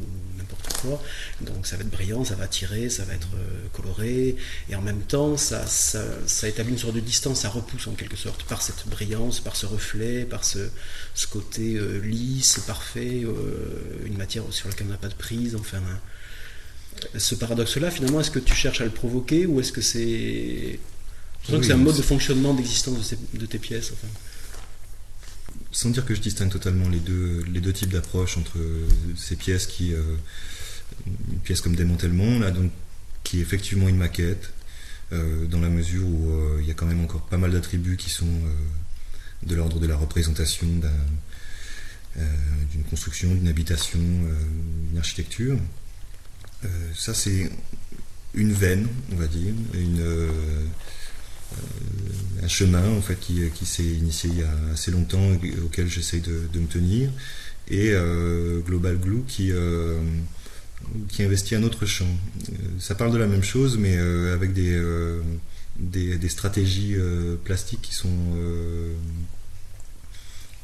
Donc 1.41 1.65
ça 1.65 1.77
va 1.77 1.83
être 1.83 1.89
brillant, 1.89 2.25
ça 2.25 2.35
va 2.35 2.47
tirer, 2.47 2.89
ça 2.89 3.03
va 3.05 3.13
être 3.13 3.27
coloré, 3.71 4.35
et 4.69 4.75
en 4.75 4.81
même 4.81 5.01
temps, 5.01 5.37
ça, 5.37 5.65
ça, 5.65 6.03
ça, 6.25 6.47
établit 6.47 6.73
une 6.73 6.77
sorte 6.77 6.95
de 6.95 6.99
distance, 6.99 7.41
ça 7.41 7.49
repousse 7.49 7.87
en 7.87 7.93
quelque 7.93 8.17
sorte 8.17 8.43
par 8.43 8.61
cette 8.61 8.87
brillance, 8.87 9.39
par 9.39 9.55
ce 9.55 9.65
reflet, 9.65 10.25
par 10.25 10.43
ce, 10.43 10.69
ce 11.15 11.27
côté 11.27 11.79
lisse, 12.03 12.59
parfait, 12.67 13.25
une 14.05 14.17
matière 14.17 14.43
sur 14.51 14.67
laquelle 14.67 14.87
on 14.87 14.91
n'a 14.91 14.97
pas 14.97 15.09
de 15.09 15.13
prise, 15.13 15.55
enfin. 15.55 15.81
ce 17.17 17.35
paradoxe-là, 17.35 17.91
finalement, 17.91 18.19
est-ce 18.19 18.31
que 18.31 18.39
tu 18.39 18.53
cherches 18.53 18.81
à 18.81 18.85
le 18.85 18.91
provoquer 18.91 19.45
ou 19.45 19.59
est-ce 19.59 19.71
que 19.71 19.81
c'est 19.81 20.79
c'est 21.45 21.71
un 21.71 21.77
mode 21.77 21.97
de 21.97 22.01
fonctionnement 22.01 22.53
d'existence 22.53 23.13
de, 23.33 23.45
tes 23.45 23.59
pièces. 23.59 23.93
Sans 25.71 25.89
dire 25.89 26.05
que 26.05 26.15
je 26.15 26.21
distingue 26.21 26.51
totalement 26.51 26.87
les 26.87 26.99
deux, 26.99 27.43
les 27.51 27.59
deux 27.59 27.73
types 27.73 27.91
d'approches 27.91 28.37
entre 28.37 28.57
ces 29.15 29.35
pièces 29.35 29.67
qui. 29.67 29.93
Euh, 29.93 30.01
une 31.07 31.39
pièce 31.39 31.61
comme 31.61 31.75
démantèlement, 31.75 32.39
là, 32.39 32.51
donc, 32.51 32.71
qui 33.23 33.39
est 33.39 33.41
effectivement 33.41 33.87
une 33.87 33.97
maquette, 33.97 34.53
euh, 35.11 35.45
dans 35.45 35.59
la 35.59 35.69
mesure 35.69 36.05
où 36.05 36.31
euh, 36.31 36.59
il 36.61 36.67
y 36.67 36.71
a 36.71 36.73
quand 36.73 36.85
même 36.85 37.01
encore 37.01 37.21
pas 37.21 37.37
mal 37.37 37.51
d'attributs 37.51 37.97
qui 37.97 38.09
sont 38.09 38.27
de 39.43 39.55
l'ordre 39.55 39.79
de 39.79 39.87
la 39.87 39.97
représentation 39.97 40.67
d'une 42.71 42.83
construction, 42.89 43.33
d'une 43.33 43.47
habitation, 43.47 43.99
d'une 43.99 44.97
architecture. 44.97 45.57
ça, 46.95 47.13
c'est 47.13 47.51
une 48.33 48.53
veine, 48.53 48.87
on 49.11 49.15
va 49.15 49.27
dire, 49.27 49.53
un 52.41 52.47
chemin 52.47 52.87
en 52.89 53.01
fait 53.01 53.19
qui, 53.19 53.65
s'est 53.65 53.83
initié 53.83 54.29
il 54.31 54.39
y 54.39 54.43
a 54.43 54.73
assez 54.73 54.91
longtemps 54.91 55.27
auquel 55.63 55.87
j'essaie 55.87 56.19
de, 56.19 56.47
de, 56.51 56.59
me 56.59 56.67
tenir 56.67 57.09
et 57.69 57.91
euh, 57.91 58.59
Global 58.59 58.97
Glue 58.97 59.23
qui 59.27 59.51
euh, 59.51 59.99
qui 61.09 61.23
investit 61.23 61.55
un 61.55 61.63
autre 61.63 61.85
champ. 61.85 62.05
Euh, 62.49 62.55
ça 62.79 62.95
parle 62.95 63.11
de 63.11 63.17
la 63.17 63.27
même 63.27 63.43
chose 63.43 63.77
mais 63.77 63.97
avec 63.97 64.53
des, 64.53 64.81
des, 65.77 66.17
des 66.17 66.29
stratégies 66.29 66.95
plastiques 67.43 67.81
qui 67.81 67.93
sont 67.93 68.09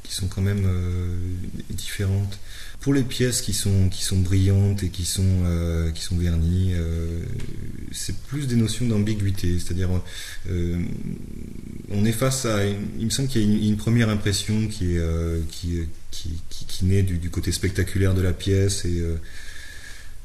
qui 0.04 0.16
sont 0.16 0.28
quand 0.28 0.42
même 0.42 0.68
différentes. 1.70 2.40
Pour 2.80 2.94
les 2.94 3.04
pièces 3.04 3.42
qui 3.42 3.52
sont, 3.52 3.90
qui 3.90 4.04
sont 4.04 4.16
brillantes 4.16 4.84
et 4.84 4.90
qui 4.90 5.04
sont, 5.04 5.44
euh, 5.44 5.92
qui 5.92 6.02
sont 6.02 6.16
vernies, 6.16 6.72
euh, 6.76 7.24
c'est 7.92 8.16
plus 8.16 8.48
des 8.48 8.56
notions 8.56 8.86
d'ambiguïté. 8.86 9.60
C'est-à-dire, 9.60 9.90
euh, 10.50 10.80
on 11.92 12.06
est 12.06 12.14
face 12.14 12.46
à. 12.46 12.66
il 12.66 13.06
me 13.06 13.10
semble 13.10 13.28
qu'il 13.28 13.42
y 13.42 13.66
a 13.66 13.68
une, 13.68 13.76
première 13.76 14.08
impression 14.08 14.68
qui, 14.70 14.96
est, 14.96 15.02
qui, 15.52 15.88
qui, 16.10 16.40
qui, 16.50 16.86
naît 16.86 17.04
du, 17.04 17.30
côté 17.30 17.52
spectaculaire 17.52 18.14
de 18.14 18.22
la 18.22 18.32
pièce 18.32 18.86
et. 18.86 19.04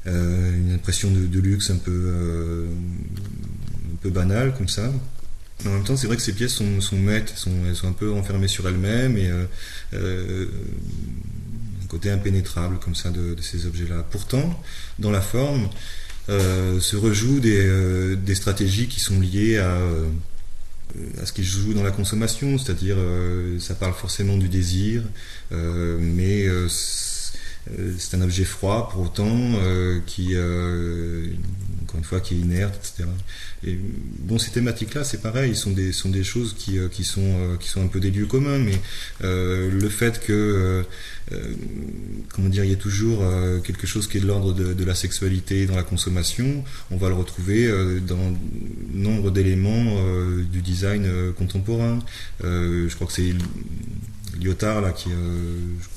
Une 0.05 0.71
impression 0.73 1.09
de, 1.11 1.39
luxe 1.39 1.71
un 1.71 1.77
peu, 1.77 2.67
un 3.93 3.95
peu 4.01 4.09
banale 4.09 4.53
comme 4.55 4.67
ça. 4.67 4.91
En 5.65 5.69
même 5.69 5.83
temps, 5.83 5.97
c'est 5.97 6.07
vrai 6.07 6.15
que 6.15 6.21
ces 6.21 6.33
pièces 6.33 6.53
sont, 6.53 6.79
sont 6.81 6.97
sont, 7.35 7.51
elles 7.67 7.75
sont 7.75 7.87
un 7.87 7.93
peu 7.93 8.11
enfermées 8.13 8.47
sur 8.47 8.67
elles-mêmes 8.67 9.17
et 9.17 9.31
côté 11.95 12.11
impénétrable 12.11 12.77
comme 12.79 12.95
ça 12.95 13.09
de, 13.09 13.35
ces 13.41 13.65
objets-là. 13.65 14.05
Pourtant, 14.11 14.61
dans 14.99 15.11
la 15.11 15.21
forme, 15.21 15.69
euh, 16.27 16.79
se 16.81 16.97
rejouent 16.97 17.41
euh, 17.45 18.15
des, 18.15 18.35
stratégies 18.35 18.87
qui 18.87 18.99
sont 18.99 19.19
liées 19.19 19.57
à, 19.57 19.69
euh, 19.69 20.07
à 21.21 21.25
ce 21.25 21.31
qui 21.31 21.43
joue 21.43 21.73
dans 21.73 21.83
la 21.83 21.91
consommation, 21.91 22.57
c'est-à-dire 22.57 22.97
ça 23.59 23.75
parle 23.75 23.93
forcément 23.93 24.37
du 24.37 24.49
désir, 24.49 25.03
mais 25.51 26.47
c'est 27.97 28.15
un 28.15 28.21
objet 28.21 28.43
froid 28.43 28.89
pour 28.91 29.01
autant 29.01 29.53
qui 30.05 30.37
encore 31.83 31.97
une 31.97 32.03
fois 32.03 32.19
qui 32.19 32.35
est 32.35 32.37
inerte 32.37 32.75
etc 32.75 33.09
et 33.65 33.79
bon 34.19 34.37
ces 34.37 34.51
thématiques 34.51 34.93
là 34.93 35.03
c'est 35.03 35.21
pareil 35.21 35.55
sont 35.55 35.71
des 35.71 35.91
sont 35.91 36.09
des 36.09 36.23
choses 36.23 36.55
qui, 36.57 36.77
qui 36.91 37.03
sont 37.03 37.57
qui 37.59 37.67
sont 37.67 37.83
un 37.83 37.87
peu 37.87 37.99
des 37.99 38.11
lieux 38.11 38.27
communs 38.27 38.59
mais 38.59 38.79
le 39.21 39.89
fait 39.89 40.19
que 40.23 40.85
euh, 41.31 41.53
comment 42.29 42.49
dire, 42.49 42.63
il 42.63 42.69
y 42.69 42.73
a 42.73 42.77
toujours 42.77 43.23
euh, 43.23 43.59
quelque 43.59 43.87
chose 43.87 44.07
qui 44.07 44.17
est 44.17 44.21
de 44.21 44.27
l'ordre 44.27 44.53
de, 44.53 44.85
la 44.85 44.95
sexualité 44.95 45.65
dans 45.65 45.75
la 45.75 45.83
consommation. 45.83 46.63
On 46.91 46.97
va 46.97 47.09
le 47.09 47.15
retrouver 47.15 47.65
euh, 47.65 47.99
dans 47.99 48.33
nombre 48.93 49.31
d'éléments 49.31 49.95
du 50.51 50.61
design 50.61 51.07
contemporain. 51.37 51.99
je 52.41 52.93
crois 52.95 53.07
que 53.07 53.13
c'est 53.13 53.33
Lyotard 54.39 54.81
là 54.81 54.91
qui 54.91 55.09
je 55.09 55.87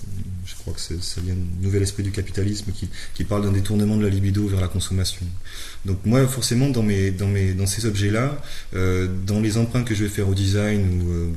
crois 0.54 0.74
que 0.74 0.80
ça 0.80 1.20
vient 1.20 1.34
du 1.34 1.64
nouvel 1.66 1.82
esprit 1.82 2.02
du 2.02 2.10
capitalisme 2.10 2.72
qui, 2.72 2.88
qui 3.14 3.24
parle 3.24 3.42
d'un 3.42 3.52
détournement 3.52 3.96
de 3.96 4.04
la 4.04 4.08
libido 4.08 4.46
vers 4.46 4.60
la 4.60 4.68
consommation. 4.68 5.26
Donc 5.84 5.98
moi, 6.04 6.26
forcément, 6.26 6.68
dans, 6.68 6.82
mes, 6.82 7.10
dans, 7.10 7.28
mes, 7.28 7.52
dans 7.54 7.66
ces 7.66 7.86
objets-là, 7.86 8.40
dans 8.72 9.40
les 9.40 9.56
emprunts 9.56 9.84
que 9.84 9.94
je 9.94 10.04
vais 10.04 10.10
faire 10.10 10.28
au 10.28 10.34
design 10.34 11.02
ou 11.02 11.32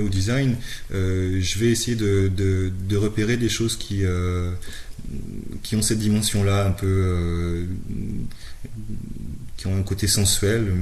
au 0.00 0.08
design, 0.08 0.56
euh, 0.92 1.38
je 1.40 1.58
vais 1.58 1.70
essayer 1.70 1.96
de, 1.96 2.30
de, 2.34 2.96
repérer 2.96 3.36
des 3.36 3.48
choses 3.48 3.76
qui, 3.76 4.04
euh, 4.04 4.52
qui 5.62 5.76
ont 5.76 5.82
cette 5.82 5.98
dimension-là, 5.98 6.66
un 6.66 6.72
peu. 6.72 6.86
Euh, 6.86 7.66
qui 9.56 9.66
ont 9.66 9.76
un 9.76 9.82
côté 9.82 10.06
sensuel, 10.06 10.72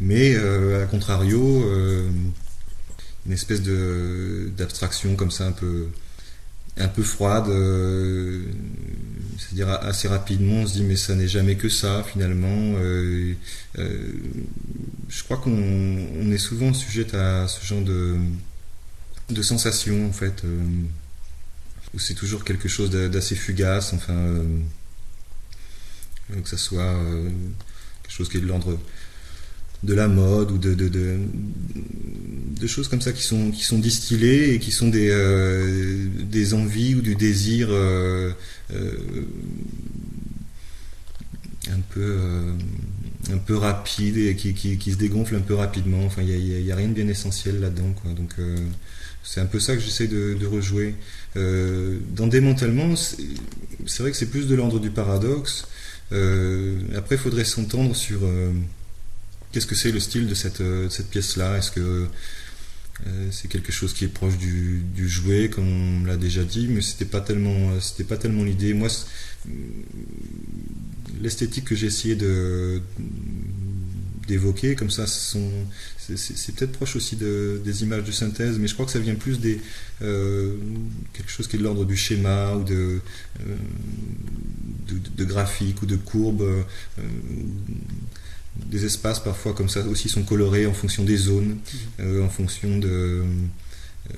mais 0.00 0.34
à 0.34 0.86
contrario, 0.86 1.64
une 3.26 3.32
espèce 3.32 3.62
d'abstraction 3.62 5.16
comme 5.16 5.30
ça, 5.30 5.46
un 5.46 5.52
peu 5.52 5.88
un 6.78 6.88
peu 6.88 7.02
froide, 7.02 7.48
euh, 7.48 8.42
c'est-à-dire 9.38 9.70
assez 9.70 10.08
rapidement 10.08 10.56
on 10.56 10.66
se 10.66 10.74
dit 10.74 10.82
mais 10.82 10.96
ça 10.96 11.14
n'est 11.14 11.28
jamais 11.28 11.56
que 11.56 11.68
ça 11.68 12.04
finalement. 12.04 12.74
Euh, 12.78 13.34
euh, 13.78 14.12
je 15.08 15.22
crois 15.24 15.38
qu'on 15.38 16.30
est 16.30 16.38
souvent 16.38 16.74
sujet 16.74 17.14
à 17.14 17.48
ce 17.48 17.64
genre 17.64 17.82
de, 17.82 18.16
de 19.30 19.42
sensations 19.42 20.06
en 20.06 20.12
fait, 20.12 20.42
où 21.94 21.98
c'est 21.98 22.14
toujours 22.14 22.44
quelque 22.44 22.68
chose 22.68 22.90
d'assez 22.90 23.36
fugace, 23.36 23.92
enfin 23.94 24.34
que 26.42 26.48
ça 26.48 26.58
soit 26.58 26.94
quelque 28.02 28.12
chose 28.12 28.28
qui 28.28 28.36
est 28.36 28.40
de 28.40 28.46
l'ordre 28.46 28.78
de 29.82 29.94
la 29.94 30.08
mode 30.08 30.50
ou 30.50 30.58
de, 30.58 30.74
de, 30.74 32.66
choses 32.66 32.88
comme 32.88 33.00
ça 33.00 33.12
qui 33.12 33.22
sont, 33.22 33.50
qui 33.52 33.62
sont 33.62 33.78
distillées 33.78 34.54
et 34.54 34.58
qui 34.58 34.72
sont 34.72 34.88
des, 34.88 35.08
euh, 35.10 36.08
des 36.22 36.52
envies 36.54 36.96
ou 36.96 37.00
du 37.00 37.14
désir 37.14 37.68
euh, 37.70 38.32
euh, 38.72 38.92
un 41.70 41.80
peu 41.90 42.18
un 43.32 43.38
peu 43.38 43.56
rapide 43.56 44.16
et 44.18 44.34
qui, 44.36 44.54
qui, 44.54 44.92
se 44.92 44.96
dégonfle 44.96 45.36
un 45.36 45.40
peu 45.40 45.54
rapidement. 45.54 46.04
Enfin, 46.04 46.22
il 46.22 46.64
n'y 46.64 46.72
a, 46.72 46.76
rien 46.76 46.88
de 46.88 46.92
bien 46.92 47.08
essentiel 47.08 47.60
là-dedans. 47.60 47.92
Quoi. 48.00 48.12
Donc, 48.12 48.34
c'est 49.24 49.40
un 49.40 49.46
peu 49.46 49.58
ça 49.58 49.74
que 49.74 49.82
j'essaie 49.82 50.06
de, 50.06 50.46
rejouer. 50.46 50.94
dans 51.34 52.28
Démantèlement, 52.28 52.94
c'est 52.94 53.98
vrai 53.98 54.12
que 54.12 54.16
c'est 54.16 54.30
plus 54.30 54.46
de 54.46 54.54
l'ordre 54.54 54.78
du 54.78 54.90
paradoxe. 54.90 55.66
après, 56.12 57.16
il 57.16 57.18
faudrait 57.18 57.44
s'entendre 57.44 57.96
sur 57.96 58.20
Qu'est-ce 59.52 59.66
que 59.66 59.74
c'est 59.74 59.92
le 59.92 60.00
style 60.00 60.26
de 60.26 60.34
cette, 60.34 60.60
euh, 60.60 60.88
pièce-là? 61.10 61.58
Est-ce 61.58 61.70
que 61.70 62.06
euh, 63.06 63.28
c'est 63.30 63.48
quelque 63.48 63.72
chose 63.72 63.92
qui 63.92 64.04
est 64.04 64.08
proche 64.08 64.38
du, 64.38 65.08
jouet, 65.08 65.50
comme 65.50 65.68
on 66.02 66.04
l'a 66.04 66.16
déjà 66.16 66.44
dit, 66.44 66.66
mais 66.68 66.80
c'était 66.80 67.04
pas 67.04 67.20
tellement, 67.20 67.72
euh, 67.72 68.04
pas 68.04 68.16
tellement 68.16 68.44
l'idée. 68.44 68.74
Moi, 68.74 68.88
l'esthétique 71.20 71.66
que 71.66 71.74
j'ai 71.74 71.86
essayé 71.86 72.18
d'évoquer 74.26 74.74
comme 74.74 74.90
ça 74.90 75.06
c'est 75.06 76.54
peut-être 76.54 76.72
proche 76.72 76.96
aussi 76.96 77.14
de, 77.16 77.60
des 77.64 77.84
images 77.84 78.02
de 78.04 78.10
synthèse 78.10 78.58
mais 78.58 78.66
je 78.66 78.74
crois 78.74 78.86
que 78.86 78.92
ça 78.92 78.98
vient 78.98 79.14
plus 79.14 79.38
des 79.38 79.60
quelque 80.00 81.30
chose 81.30 81.46
qui 81.46 81.56
est 81.56 81.58
de 81.60 81.64
l'ordre 81.64 81.84
du 81.84 81.96
schéma 81.96 82.54
ou 82.54 82.64
de, 82.64 83.00
de, 84.88 84.98
de, 85.16 85.24
graphique 85.24 85.80
ou 85.82 85.86
de 85.86 85.96
courbe 85.96 86.44
des 88.64 88.84
espaces 88.84 89.20
parfois 89.20 89.52
comme 89.52 89.68
ça 89.68 89.80
aussi 89.82 90.08
sont 90.08 90.22
colorés 90.22 90.66
en 90.66 90.74
fonction 90.74 91.04
des 91.04 91.16
zones, 91.16 91.48
mhm. 91.48 91.60
euh, 92.00 92.24
en 92.24 92.28
fonction 92.28 92.78
de, 92.78 92.88
euh, 92.88 94.16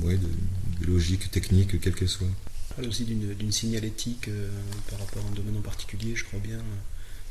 ouais, 0.00 0.16
de, 0.16 0.86
logique 0.86 1.30
technique, 1.30 1.80
quelle 1.80 1.94
qu'elle 1.94 2.08
soit. 2.08 2.26
Parle 2.74 2.88
aussi 2.88 3.04
d'une 3.04 3.52
signalétique 3.52 4.28
euh, 4.28 4.48
par 4.90 4.98
rapport 4.98 5.24
à 5.24 5.28
un 5.28 5.34
domaine 5.34 5.56
en 5.58 5.62
particulier, 5.62 6.16
je 6.16 6.24
crois 6.24 6.40
bien, 6.40 6.58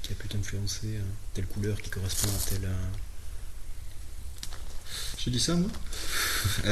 qui 0.04 0.12
a 0.14 0.16
pu 0.16 0.28
t'influencer, 0.28 1.00
telle 1.34 1.48
couleur 1.48 1.82
qui 1.82 1.90
correspond 1.90 2.30
à 2.30 2.50
telle. 2.50 2.70
J'ai 5.18 5.32
dit 5.32 5.40
ça 5.40 5.56
moi? 5.56 5.70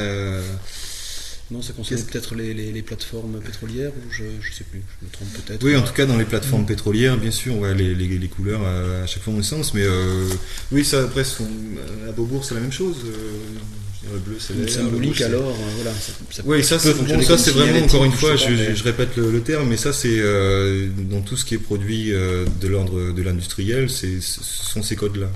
Non, 1.50 1.62
ça 1.62 1.72
concerne 1.72 2.00
peut-être 2.02 2.36
les, 2.36 2.82
plateformes 2.82 3.40
pétrolières, 3.40 3.90
ou 3.90 4.12
je 4.12 4.22
ne 4.22 4.52
sais 4.52 4.64
plus, 4.64 4.82
je 5.00 5.06
me 5.06 5.10
trompe 5.10 5.28
peut-être. 5.32 5.64
Oui, 5.64 5.76
en 5.76 5.82
tout 5.82 5.92
cas 5.92 6.06
dans 6.06 6.16
les 6.16 6.24
plateformes 6.24 6.64
pétrolières, 6.64 7.16
bien 7.16 7.32
sûr, 7.32 7.56
ouais, 7.58 7.74
les, 7.74 8.28
couleurs 8.28 8.62
à, 8.64 9.06
chaque 9.06 9.22
fois 9.22 9.34
ont 9.34 9.42
sens, 9.42 9.74
mais 9.74 9.82
euh, 9.82 10.28
oui, 10.70 10.84
ça 10.84 11.02
après, 11.02 11.22
à 11.22 12.12
Beaubourg 12.12 12.44
c'est 12.44 12.54
la 12.54 12.60
même 12.60 12.72
chose. 12.72 12.98
Euh, 13.04 14.12
Le 14.12 14.18
bleu, 14.20 14.36
c'est 14.38 14.54
le 14.54 14.68
symbolique 14.68 15.10
rouge, 15.10 15.22
alors, 15.22 15.50
euh, 15.50 15.70
voilà. 15.76 15.92
Ça, 15.92 16.12
ça 16.30 16.42
Oui, 16.46 16.62
ça 16.62 16.78
c'est 16.78 16.94
fonctionner 16.94 17.22
bon, 17.22 17.22
ça 17.22 17.34
comme 17.34 17.44
c'est 17.44 17.50
vraiment 17.50 17.84
encore 17.84 18.04
une 18.04 18.12
fois, 18.12 18.36
je, 18.36 18.44
pas, 18.44 18.50
mais- 18.50 18.76
je 18.76 18.84
répète 18.84 19.16
le, 19.16 19.32
le 19.32 19.40
terme, 19.40 19.68
mais 19.68 19.76
ça 19.76 19.92
c'est 19.92 20.20
euh, 20.20 20.88
dans 21.10 21.20
tout 21.20 21.36
ce 21.36 21.44
qui 21.44 21.54
est 21.54 21.58
produit 21.58 22.12
euh, 22.12 22.44
de 22.60 22.68
l'ordre 22.68 23.12
de 23.12 23.22
l'industriel, 23.22 23.90
c'est 23.90 24.20
ce 24.20 24.40
sont 24.42 24.82
ces 24.84 24.94
codes-là. 24.94 25.30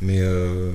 Mais 0.00 0.18
euh, 0.20 0.70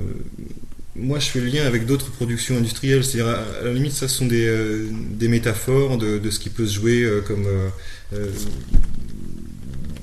moi 0.95 1.19
je 1.19 1.29
fais 1.29 1.39
le 1.39 1.47
lien 1.47 1.65
avec 1.65 1.85
d'autres 1.85 2.11
productions 2.11 2.57
industrielles, 2.57 3.03
c'est-à-dire 3.03 3.27
à, 3.27 3.63
la 3.63 3.73
limite 3.73 3.93
ça 3.93 4.07
ce 4.07 4.17
sont 4.17 4.25
des, 4.25 4.45
euh, 4.45 4.87
des 4.91 5.27
métaphores 5.27 5.97
de, 5.97 6.19
de 6.19 6.29
ce 6.29 6.39
qui 6.39 6.49
peut 6.49 6.65
se 6.65 6.75
jouer 6.75 7.03
euh, 7.03 7.21
comme 7.21 7.45
euh, 7.47 7.69
euh, 8.13 8.31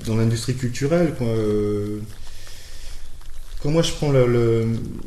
dans 0.05 0.15
l'industrie 0.15 0.55
culturelle. 0.55 1.13
Quoi. 1.17 1.27
Quand 3.61 3.69
moi 3.69 3.83
je 3.83 3.91
prends 3.93 4.11
le- 4.11 4.25
le- 4.25 4.65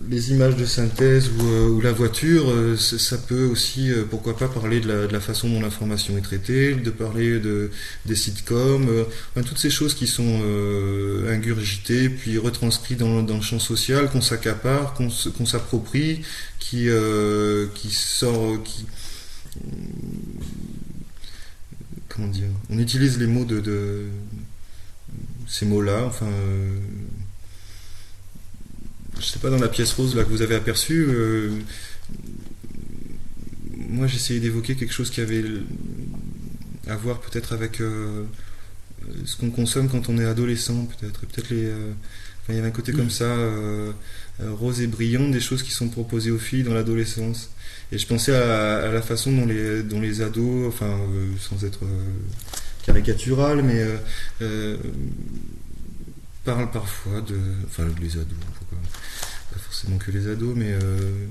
les 0.09 0.31
images 0.31 0.55
de 0.55 0.64
synthèse 0.64 1.29
ou, 1.29 1.43
euh, 1.45 1.69
ou 1.71 1.81
la 1.81 1.90
voiture, 1.93 2.49
euh, 2.51 2.77
ça 2.77 3.19
peut 3.19 3.47
aussi, 3.47 3.90
euh, 3.90 4.05
pourquoi 4.09 4.37
pas, 4.37 4.47
parler 4.47 4.79
de 4.81 4.87
la, 4.87 5.07
de 5.09 5.12
la 5.12 5.19
façon 5.21 5.49
dont 5.49 5.61
l'information 5.61 6.17
est 6.17 6.21
traitée, 6.21 6.75
de 6.75 6.90
parler 6.90 7.40
de, 7.40 7.71
des 8.07 8.14
sitcoms, 8.14 8.88
euh, 8.88 9.05
enfin, 9.35 9.43
toutes 9.43 9.59
ces 9.59 9.71
choses 9.71 9.95
qui 9.95 10.07
sont 10.07 10.40
euh, 10.45 11.35
ingurgitées, 11.35 12.09
puis 12.09 12.38
retranscrites 12.38 12.99
dans, 12.99 13.23
dans 13.25 13.37
le 13.37 13.43
champ 13.43 13.59
social, 13.59 14.09
qu'on 14.11 14.21
s'accapare, 14.21 14.95
qu'on 14.95 15.47
s'approprie, 15.47 16.21
qui, 16.61 16.88
euh, 16.88 17.67
qui 17.75 17.90
sort, 17.90 18.62
qui, 18.62 18.87
comment 22.09 22.29
dire, 22.29 22.47
on 22.71 22.79
utilise 22.79 23.19
les 23.19 23.27
mots 23.27 23.45
de, 23.45 23.59
de 23.61 24.05
ces 25.49 25.67
mots-là, 25.67 26.05
enfin. 26.07 26.29
Je 29.24 29.30
sais 29.30 29.38
pas 29.38 29.48
dans 29.50 29.58
la 29.58 29.68
pièce 29.68 29.92
rose 29.92 30.14
là 30.14 30.22
que 30.22 30.28
vous 30.28 30.42
avez 30.42 30.54
aperçue 30.54 31.06
euh, 31.08 31.50
moi 33.88 34.06
j'essayais 34.06 34.40
d'évoquer 34.40 34.76
quelque 34.76 34.92
chose 34.92 35.10
qui 35.10 35.20
avait 35.20 35.44
à 36.87 36.96
voir 36.96 37.20
peut-être 37.20 37.54
avec 37.54 37.80
euh, 37.80 38.24
ce 39.24 39.37
qu'on 39.37 39.50
consomme 39.50 39.88
quand 39.88 40.08
on 40.10 40.18
est 40.18 40.26
adolescent 40.26 40.87
peut-être. 40.87 41.20
Peut-être 41.20 41.50
les 41.50 41.64
euh, 41.64 41.92
il 42.50 42.56
y 42.56 42.58
avait 42.58 42.68
un 42.68 42.72
côté 42.72 42.92
comme 42.92 43.08
ça 43.08 43.34
rose 44.38 44.82
et 44.82 44.87
brillant 44.87 45.30
des 45.30 45.40
choses 45.40 45.62
qui 45.62 45.70
sont 45.70 45.88
proposées 45.88 46.30
aux 46.30 46.38
filles 46.38 46.62
dans 46.62 46.74
l'adolescence. 46.74 47.48
Et 47.90 47.96
je 47.96 48.06
pensais 48.06 48.34
à, 48.34 48.92
la 48.92 49.00
façon 49.00 49.32
dont 49.32 49.46
les 49.46 50.20
ados 50.20 50.68
enfin 50.68 50.94
sans 51.40 51.64
être 51.64 51.87
caricatural 52.84 53.62
mais 53.62 53.82
parlent 56.44 56.70
parfois 56.70 57.22
de 57.22 57.38
enfin 57.66 57.84
les 57.98 58.12
ados 58.12 58.37
pourquoi 58.58 58.73
forcément 59.74 59.98
que 59.98 60.12
les 60.12 60.28
ados, 60.28 60.54
mais 60.56 60.70
euh, 60.70 61.26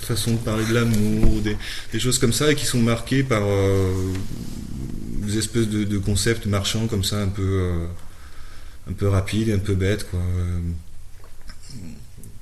façon 0.00 0.32
de 0.32 0.38
parler 0.38 0.64
de 0.64 0.72
l'amour, 0.72 1.42
des, 1.42 2.00
choses 2.00 2.18
comme 2.18 2.32
ça, 2.32 2.50
et 2.50 2.54
qui 2.54 2.64
sont 2.64 2.80
marquées 2.80 3.22
par 3.22 3.42
euh, 3.44 4.12
des 5.18 5.36
espèces 5.36 5.68
de, 5.68 5.98
concepts 5.98 6.46
marchands 6.46 6.86
comme 6.86 7.04
ça, 7.04 7.20
un 7.20 7.28
peu, 7.28 7.42
euh, 7.42 7.86
un 8.88 8.94
peu 8.94 9.08
rapides 9.08 9.50
un 9.50 9.58
peu 9.58 9.74
bêtes, 9.74 10.08
quoi. 10.10 10.20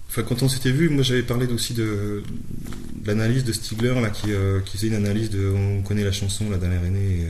Enfin, 0.09 0.23
quand 0.23 0.43
on 0.43 0.49
s'était 0.49 0.73
vu, 0.73 0.89
moi 0.89 1.03
j'avais 1.03 1.23
parlé 1.23 1.47
aussi 1.47 1.73
de 1.73 2.23
l'analyse 3.05 3.45
de 3.45 3.53
Stigler, 3.53 3.95
là, 4.01 4.11
qui, 4.11 4.33
euh, 4.33 4.61
qui 4.61 4.77
faisait 4.77 4.89
une 4.89 4.95
analyse 4.95 5.31
de. 5.31 5.53
On 5.55 5.83
connaît 5.83 6.05
la 6.05 6.13
chanson, 6.13 6.51
La 6.51 6.59
dernière 6.59 6.83
année, 6.83 7.27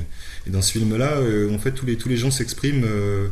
et, 0.46 0.50
dans 0.50 0.62
ce 0.62 0.72
film-là, 0.72 1.18
euh, 1.18 1.54
en 1.54 1.59
fait, 1.59 1.72
tous 1.72 1.87
les, 1.87 1.96
tous 1.96 2.09
les 2.09 2.16
gens 2.16 2.30
s'expriment. 2.30 2.85
euh, 2.85 3.28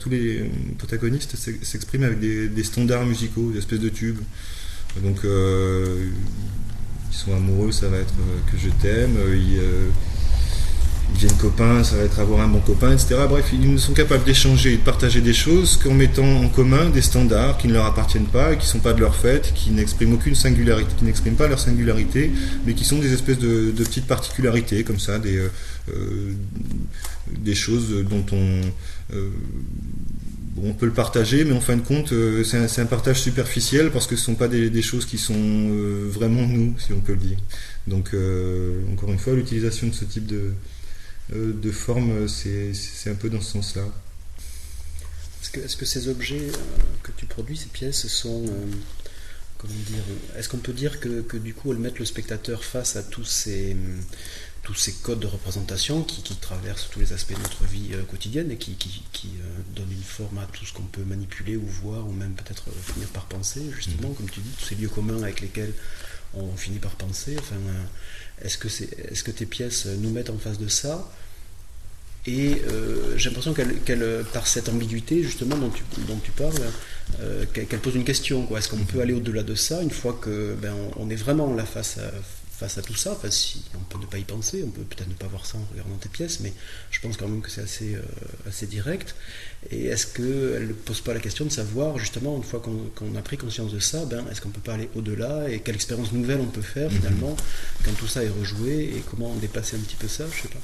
tous 0.00 0.08
les 0.08 0.50
protagonistes 0.78 1.36
s'ex- 1.36 1.62
s'expriment 1.62 2.04
avec 2.04 2.18
des, 2.18 2.64
standards 2.64 3.04
musicaux, 3.04 3.50
des 3.52 3.58
espèces 3.58 3.80
de 3.80 3.90
tubes. 3.90 4.20
Donc, 5.02 5.18
ils 5.24 7.14
sont 7.16 7.34
amoureux, 7.34 7.72
ça 7.72 7.88
va 7.88 7.98
être 7.98 8.14
que 8.50 8.56
je 8.58 8.70
t'aime. 8.80 9.16
Ils 11.10 11.14
deviennent 11.14 11.38
copains, 11.38 11.84
ça 11.84 11.96
va 11.96 12.04
être 12.04 12.18
avoir 12.18 12.40
un 12.40 12.48
bon 12.48 12.60
copain, 12.60 12.92
etc. 12.92 13.16
Bref, 13.28 13.50
ils 13.52 13.78
sont 13.78 13.92
capables 13.92 14.24
d'échanger 14.24 14.74
et 14.74 14.76
de 14.76 14.82
partager 14.82 15.20
des 15.20 15.32
choses 15.32 15.76
qu'en 15.76 15.94
mettant 15.94 16.26
en 16.26 16.48
commun 16.48 16.90
des 16.90 17.02
standards 17.02 17.58
qui 17.58 17.68
ne 17.68 17.74
leur 17.74 17.86
appartiennent 17.86 18.26
pas 18.26 18.54
qui 18.56 18.66
ne 18.66 18.70
sont 18.70 18.80
pas 18.80 18.92
de 18.92 19.00
leur 19.00 19.14
fait, 19.14 19.52
qui 19.54 19.70
n'expriment 19.70 20.14
aucune 20.14 20.34
singularité, 20.34 20.90
qui 20.98 21.04
n'expriment 21.04 21.36
pas 21.36 21.48
leur 21.48 21.60
singularité, 21.60 22.32
mais 22.66 22.74
qui 22.74 22.84
sont 22.84 22.98
des 22.98 23.12
espèces 23.12 23.38
de, 23.38 23.72
petites 23.72 24.06
particularités 24.06 24.82
comme 24.82 24.98
ça, 24.98 25.18
des, 25.18 25.38
euh, 25.38 25.48
euh, 25.94 26.32
des 27.30 27.54
choses 27.54 28.04
dont 28.08 28.24
on, 28.32 28.60
euh, 29.14 29.30
on 30.62 30.72
peut 30.72 30.86
le 30.86 30.92
partager, 30.92 31.44
mais 31.44 31.52
en 31.52 31.60
fin 31.60 31.76
de 31.76 31.82
compte, 31.82 32.12
euh, 32.12 32.42
c'est 32.44 32.80
un, 32.80 32.86
partage 32.86 33.20
superficiel 33.20 33.90
parce 33.90 34.06
que 34.06 34.16
ce 34.16 34.22
ne 34.22 34.24
sont 34.26 34.34
pas 34.34 34.48
des, 34.48 34.70
des 34.70 34.82
choses 34.82 35.04
qui 35.04 35.18
sont 35.18 35.34
euh, 35.36 36.08
vraiment 36.10 36.46
nous, 36.46 36.74
si 36.78 36.92
on 36.92 37.00
peut 37.00 37.12
le 37.12 37.18
dire. 37.18 37.36
Donc, 37.86 38.10
euh, 38.14 38.80
encore 38.92 39.10
une 39.10 39.18
fois, 39.18 39.34
l'utilisation 39.34 39.88
de 39.88 39.92
ce 39.92 40.04
type 40.04 40.26
de, 40.26 40.52
de 41.30 41.70
forme, 41.70 42.28
c'est 42.28 42.72
un 43.06 43.14
peu 43.14 43.28
dans 43.30 43.40
ce 43.40 43.52
sens-là. 43.52 43.82
Est-ce 45.54 45.76
que, 45.76 45.84
ces 45.86 46.08
objets 46.08 46.48
euh, 46.48 46.56
que 47.02 47.12
tu 47.16 47.26
produis, 47.26 47.56
ces 47.56 47.68
pièces, 47.68 48.06
sont. 48.08 48.44
euh, 48.46 48.66
comment 49.58 49.72
dire 49.72 50.02
Est-ce 50.36 50.48
qu'on 50.48 50.58
peut 50.58 50.72
dire 50.72 51.00
que, 51.00 51.22
que 51.22 51.36
du 51.36 51.54
coup 51.54 51.72
elles 51.72 51.78
mettent 51.78 51.98
le 51.98 52.04
spectateur 52.04 52.64
face 52.64 52.96
à 52.96 53.02
tous 53.02 53.24
ces, 53.24 53.76
tous 54.62 54.74
ces 54.74 54.92
codes 54.94 55.20
de 55.20 55.26
représentation 55.28 56.02
qui, 56.02 56.22
qui 56.22 56.34
traversent 56.36 56.88
tous 56.90 56.98
les 56.98 57.12
aspects 57.12 57.34
de 57.34 57.38
notre 57.38 57.64
vie 57.64 57.90
euh, 57.92 58.02
quotidienne 58.02 58.50
et 58.50 58.56
qui, 58.56 58.74
qui, 58.74 59.04
qui, 59.12 59.28
euh, 59.40 59.60
donnent 59.76 59.92
une 59.92 60.02
forme 60.02 60.38
à 60.38 60.46
tout 60.46 60.64
ce 60.66 60.72
qu'on 60.72 60.82
peut 60.82 61.04
manipuler 61.04 61.56
ou 61.56 61.64
voir 61.64 62.06
ou 62.06 62.12
même 62.12 62.34
peut-être 62.34 62.64
euh, 62.68 62.92
finir 62.92 63.08
par 63.08 63.26
penser, 63.26 63.62
justement, 63.76 64.10
comme 64.10 64.28
tu 64.28 64.40
dis, 64.40 64.50
tous 64.58 64.66
ces 64.66 64.74
lieux 64.74 64.88
communs 64.88 65.22
avec 65.22 65.40
lesquels 65.40 65.72
on 66.34 66.56
finit 66.56 66.78
par 66.78 66.92
penser. 66.92 67.36
Enfin, 67.38 67.56
euh, 67.56 68.44
est-ce 68.44 68.58
que, 68.58 68.68
c'est, 68.68 68.88
est-ce 69.10 69.24
que 69.24 69.30
tes 69.30 69.46
pièces 69.46 69.86
nous 69.86 70.10
mettent 70.10 70.30
en 70.30 70.38
face 70.38 70.58
de 70.58 70.68
ça? 70.68 71.10
Et 72.26 72.60
euh, 72.68 73.16
j'ai 73.16 73.30
l'impression 73.30 73.54
qu'elle, 73.54 74.24
par 74.32 74.46
cette 74.48 74.68
ambiguïté 74.68 75.22
justement 75.22 75.56
dont 75.56 75.70
tu, 75.70 76.30
parles, 76.32 76.52
euh, 77.20 77.44
qu'elle, 77.52 77.78
pose 77.78 77.94
une 77.94 78.04
question. 78.04 78.48
Est-ce 78.56 78.68
qu'on 78.68 78.84
peut 78.84 79.00
aller 79.00 79.14
au-delà 79.14 79.44
de 79.44 79.54
ça 79.54 79.80
une 79.80 79.92
fois 79.92 80.18
que 80.20 80.56
ben, 80.60 80.74
est 81.08 81.16
vraiment 81.16 81.54
là 81.54 81.64
face 81.64 81.98
à, 81.98 82.10
face 82.58 82.78
à 82.78 82.82
tout 82.82 82.94
ça 82.94 83.12
Enfin, 83.12 83.30
si 83.30 83.62
on 83.74 83.84
peut 83.84 83.98
ne 83.98 84.06
pas 84.06 84.18
y 84.18 84.24
penser, 84.24 84.62
on 84.64 84.70
peut 84.70 84.82
peut-être 84.82 85.08
ne 85.08 85.14
pas 85.14 85.26
voir 85.26 85.44
ça 85.44 85.58
en 85.58 85.66
regardant 85.72 85.96
tes 85.96 86.08
pièces, 86.08 86.40
mais 86.40 86.52
je 86.90 87.00
pense 87.00 87.16
quand 87.16 87.28
même 87.28 87.42
que 87.42 87.50
c'est 87.50 87.62
assez, 87.62 87.94
euh, 87.94 88.02
assez 88.48 88.66
direct. 88.66 89.14
Et 89.70 89.86
est-ce 89.86 90.06
qu'elle 90.06 90.68
ne 90.68 90.72
pose 90.72 91.00
pas 91.00 91.14
la 91.14 91.20
question 91.20 91.44
de 91.44 91.50
savoir 91.50 91.98
justement 91.98 92.36
une 92.36 92.42
fois 92.42 92.60
qu'on, 92.60 92.90
qu'on 92.94 93.14
a 93.16 93.22
pris 93.22 93.36
conscience 93.36 93.72
de 93.72 93.78
ça, 93.78 94.04
ben, 94.04 94.24
est-ce 94.30 94.40
qu'on 94.40 94.50
peut 94.50 94.60
pas 94.60 94.74
aller 94.74 94.88
au-delà 94.94 95.48
et 95.50 95.60
quelle 95.60 95.74
expérience 95.74 96.12
nouvelle 96.12 96.40
on 96.40 96.46
peut 96.46 96.62
faire 96.62 96.90
finalement 96.90 97.36
quand 97.84 97.92
tout 97.92 98.08
ça 98.08 98.24
est 98.24 98.28
rejoué 98.28 98.94
et 98.96 99.02
comment 99.10 99.34
dépasser 99.36 99.76
un 99.76 99.80
petit 99.80 99.96
peu 99.96 100.08
ça 100.08 100.24
Je 100.34 100.42
sais 100.42 100.48
pas. 100.48 100.60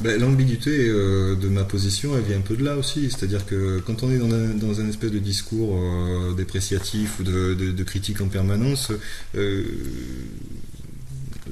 Ben, 0.00 0.18
L'ambiguïté 0.18 0.88
euh, 0.88 1.36
de 1.36 1.48
ma 1.48 1.64
position, 1.64 2.16
elle 2.16 2.24
vient 2.24 2.38
un 2.38 2.42
peu 2.42 2.56
de 2.56 2.64
là 2.64 2.76
aussi. 2.76 3.10
C'est-à-dire 3.10 3.44
que 3.44 3.80
quand 3.80 4.02
on 4.02 4.10
est 4.10 4.18
dans 4.18 4.32
un, 4.32 4.54
dans 4.54 4.80
un 4.80 4.88
espèce 4.88 5.10
de 5.10 5.18
discours 5.18 5.76
euh, 5.76 6.32
dépréciatif 6.32 7.20
ou 7.20 7.22
de, 7.22 7.54
de, 7.54 7.70
de 7.72 7.84
critique 7.84 8.20
en 8.22 8.28
permanence, 8.28 8.92
euh, 9.36 9.64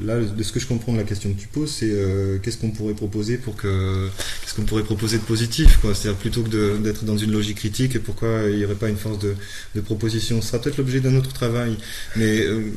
là, 0.05 0.21
de 0.21 0.43
ce 0.43 0.53
que 0.53 0.61
je 0.61 0.67
comprends 0.67 0.93
de 0.93 0.99
la 0.99 1.05
question 1.05 1.33
que 1.33 1.41
tu 1.41 1.49
poses, 1.49 1.71
c'est 1.71 1.91
euh, 1.91 2.39
qu'est-ce 2.39 2.59
qu'on 2.59 2.71
pourrait 2.71 2.95
proposer 2.95 3.39
pour 3.39 3.57
que 3.57 4.09
qu'est-ce 4.43 4.55
qu'on 4.55 4.65
pourrait 4.65 4.83
proposer 4.83 5.19
de 5.19 5.23
positif. 5.23 5.79
C'est-à-dire 5.83 6.17
plutôt 6.17 6.43
que 6.43 6.79
d'être 6.79 7.05
dans 7.05 7.17
une 7.17 7.33
logique 7.33 7.59
critique, 7.59 7.97
et 7.97 7.99
pourquoi 7.99 8.43
il 8.51 8.59
n'y 8.59 8.65
aurait 8.65 8.75
pas 8.75 8.89
une 8.89 8.97
force 8.97 9.19
de, 9.19 9.81
proposition? 9.81 10.41
Ce 10.43 10.49
sera 10.49 10.61
peut-être 10.61 10.79
l'objet 10.79 11.01
d'un 11.01 11.17
autre 11.17 11.33
travail. 11.33 11.77
Mais 12.17 12.41
euh, 12.41 12.71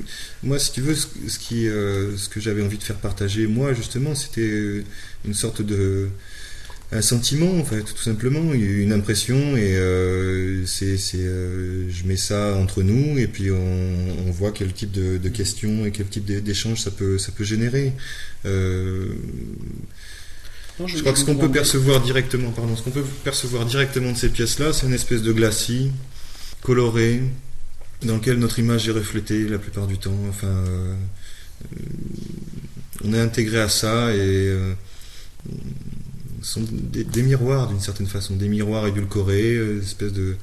moi, 0.44 0.60
si 0.60 0.72
tu 0.72 0.82
veux, 0.82 0.96
ce 0.96 1.40
qui, 1.40 1.68
euh, 1.68 2.16
ce 2.18 2.30
que 2.30 2.40
j'avais 2.40 2.62
envie 2.62 2.78
de 2.78 2.84
faire 2.84 2.98
partager, 2.98 3.48
moi, 3.48 3.74
justement, 3.74 4.16
c'était 4.16 4.84
une 5.26 5.34
sorte 5.34 5.62
de 5.62 6.10
un 6.94 7.02
sentiment 7.02 7.58
en 7.58 7.64
fait 7.64 7.84
tout 7.84 7.98
simplement. 8.04 8.54
Une 8.54 8.92
impression 8.92 9.56
et 9.56 9.76
euh, 9.78 10.66
c'est 10.66 10.98
c'est 10.98 11.20
euh, 11.20 11.90
je 11.90 12.04
mets 12.06 12.18
ça 12.18 12.56
entre 12.56 12.84
nous 12.84 13.18
et 13.18 13.28
puis 13.28 13.50
on, 13.52 14.28
on 14.28 14.32
voit 14.32 14.52
quel 14.52 14.74
type 14.74 14.92
de, 14.92 15.18
de 15.18 15.30
questions 15.30 15.86
et 15.86 15.92
quel 15.92 16.08
type 16.08 16.26
d'é- 16.26 16.42
d'échange 16.42 16.82
ça 16.82 16.92
peut 16.92 17.18
ça 17.18 17.32
peut 17.32 17.46
générer. 17.46 17.94
Euh, 18.46 19.14
Non, 20.80 20.88
je 20.88 21.00
crois 21.00 21.14
que 21.14 21.20
ce 21.20 21.26
qu'on 21.26 21.36
peut 21.38 21.52
percevoir 21.52 22.02
directement 22.02 22.52
pardon 22.52 22.76
ce 22.76 22.82
qu'on 22.82 22.92
peut 22.92 23.06
percevoir 23.24 23.66
directement 23.66 24.12
de 24.12 24.18
ces 24.18 24.30
pièces 24.30 24.60
là 24.60 24.74
c'est 24.74 24.86
une 24.86 24.94
espèce 24.94 25.22
de 25.22 25.32
glacis 25.32 25.92
coloré 26.62 27.22
dans 28.04 28.16
lequel 28.18 28.38
notre 28.38 28.60
image 28.60 28.88
est 28.90 28.92
reflétée 28.92 29.48
la 29.48 29.60
plupart 29.60 29.88
du 29.88 29.98
temps. 29.98 30.18
Enfin 30.30 30.66
on 33.04 33.14
est 33.14 33.20
intégré 33.20 33.60
à 33.62 33.70
ça 33.70 34.14
et 34.14 34.52
sont 36.42 36.64
des, 36.72 37.24
miroirs 37.24 37.68
d'une 37.68 37.80
certaine 37.80 38.08
façon, 38.08 38.36
des 38.36 38.48
miroirs 38.48 38.88
édulcorés, 38.88 39.56
euh, 39.56 39.80
des 39.80 39.86
espèces 39.86 40.14
de, 40.14 40.36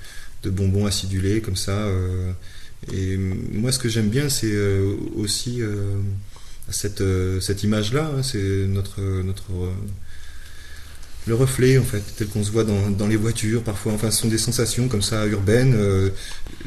bonbons 0.50 0.86
acidulés 0.86 1.40
comme 1.40 1.56
ça. 1.56 1.72
euh, 1.72 2.32
et 2.92 3.16
moi, 3.16 3.72
ce 3.72 3.78
que 3.78 3.88
j'aime 3.88 4.08
bien, 4.08 4.28
c'est 4.28 4.52
euh, 4.52 4.94
aussi 5.16 5.62
euh, 5.62 5.94
cette, 6.70 7.00
euh, 7.00 7.40
image-là. 7.62 8.12
hein, 8.16 8.22
c'est 8.22 8.66
notre, 8.66 9.00
euh, 9.00 9.22
le 11.26 11.34
reflet 11.34 11.76
en 11.76 11.84
fait, 11.84 12.02
tel 12.16 12.28
qu'on 12.28 12.42
se 12.42 12.50
voit 12.50 12.64
dans, 12.64 13.06
les 13.06 13.16
voitures 13.16 13.62
parfois. 13.62 13.92
Enfin, 13.92 14.10
ce 14.10 14.22
sont 14.22 14.28
des 14.28 14.38
sensations 14.38 14.88
comme 14.88 15.02
ça 15.02 15.26
urbaines. 15.26 15.76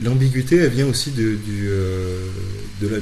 L'ambiguïté, 0.03 0.57
elle 0.57 0.69
vient 0.69 0.87
aussi 0.87 1.11
de, 1.11 1.35
du, 1.35 1.69
la. 2.81 2.97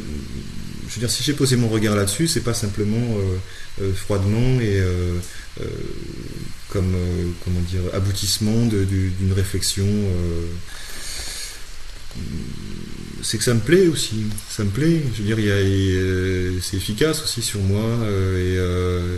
Je 0.88 0.96
veux 0.96 1.00
dire, 1.02 1.10
si 1.10 1.22
j'ai 1.22 1.34
posé 1.34 1.58
mon 1.58 1.68
regard 1.68 1.96
là-dessus, 1.96 2.28
c'est 2.28 2.40
pas 2.42 2.54
simplement 2.54 3.18
froidement 3.96 4.60
et 4.62 4.82
comme 6.70 6.96
comment 7.44 7.60
dire 7.62 7.82
aboutissement 7.94 8.66
d'une 8.66 9.34
réflexion 9.34 9.86
c'est 13.22 13.38
que 13.38 13.44
ça 13.44 13.54
me 13.54 13.60
plaît 13.60 13.88
aussi. 13.88 14.26
Ça 14.50 14.64
me 14.64 14.70
plaît. 14.70 15.02
Je 15.14 15.22
veux 15.22 15.36
dire, 15.36 15.40
il 15.40 16.62
c'est 16.62 16.78
efficace 16.78 17.24
aussi 17.24 17.42
sur 17.42 17.60
moi 17.62 17.84
euh, 17.84 19.18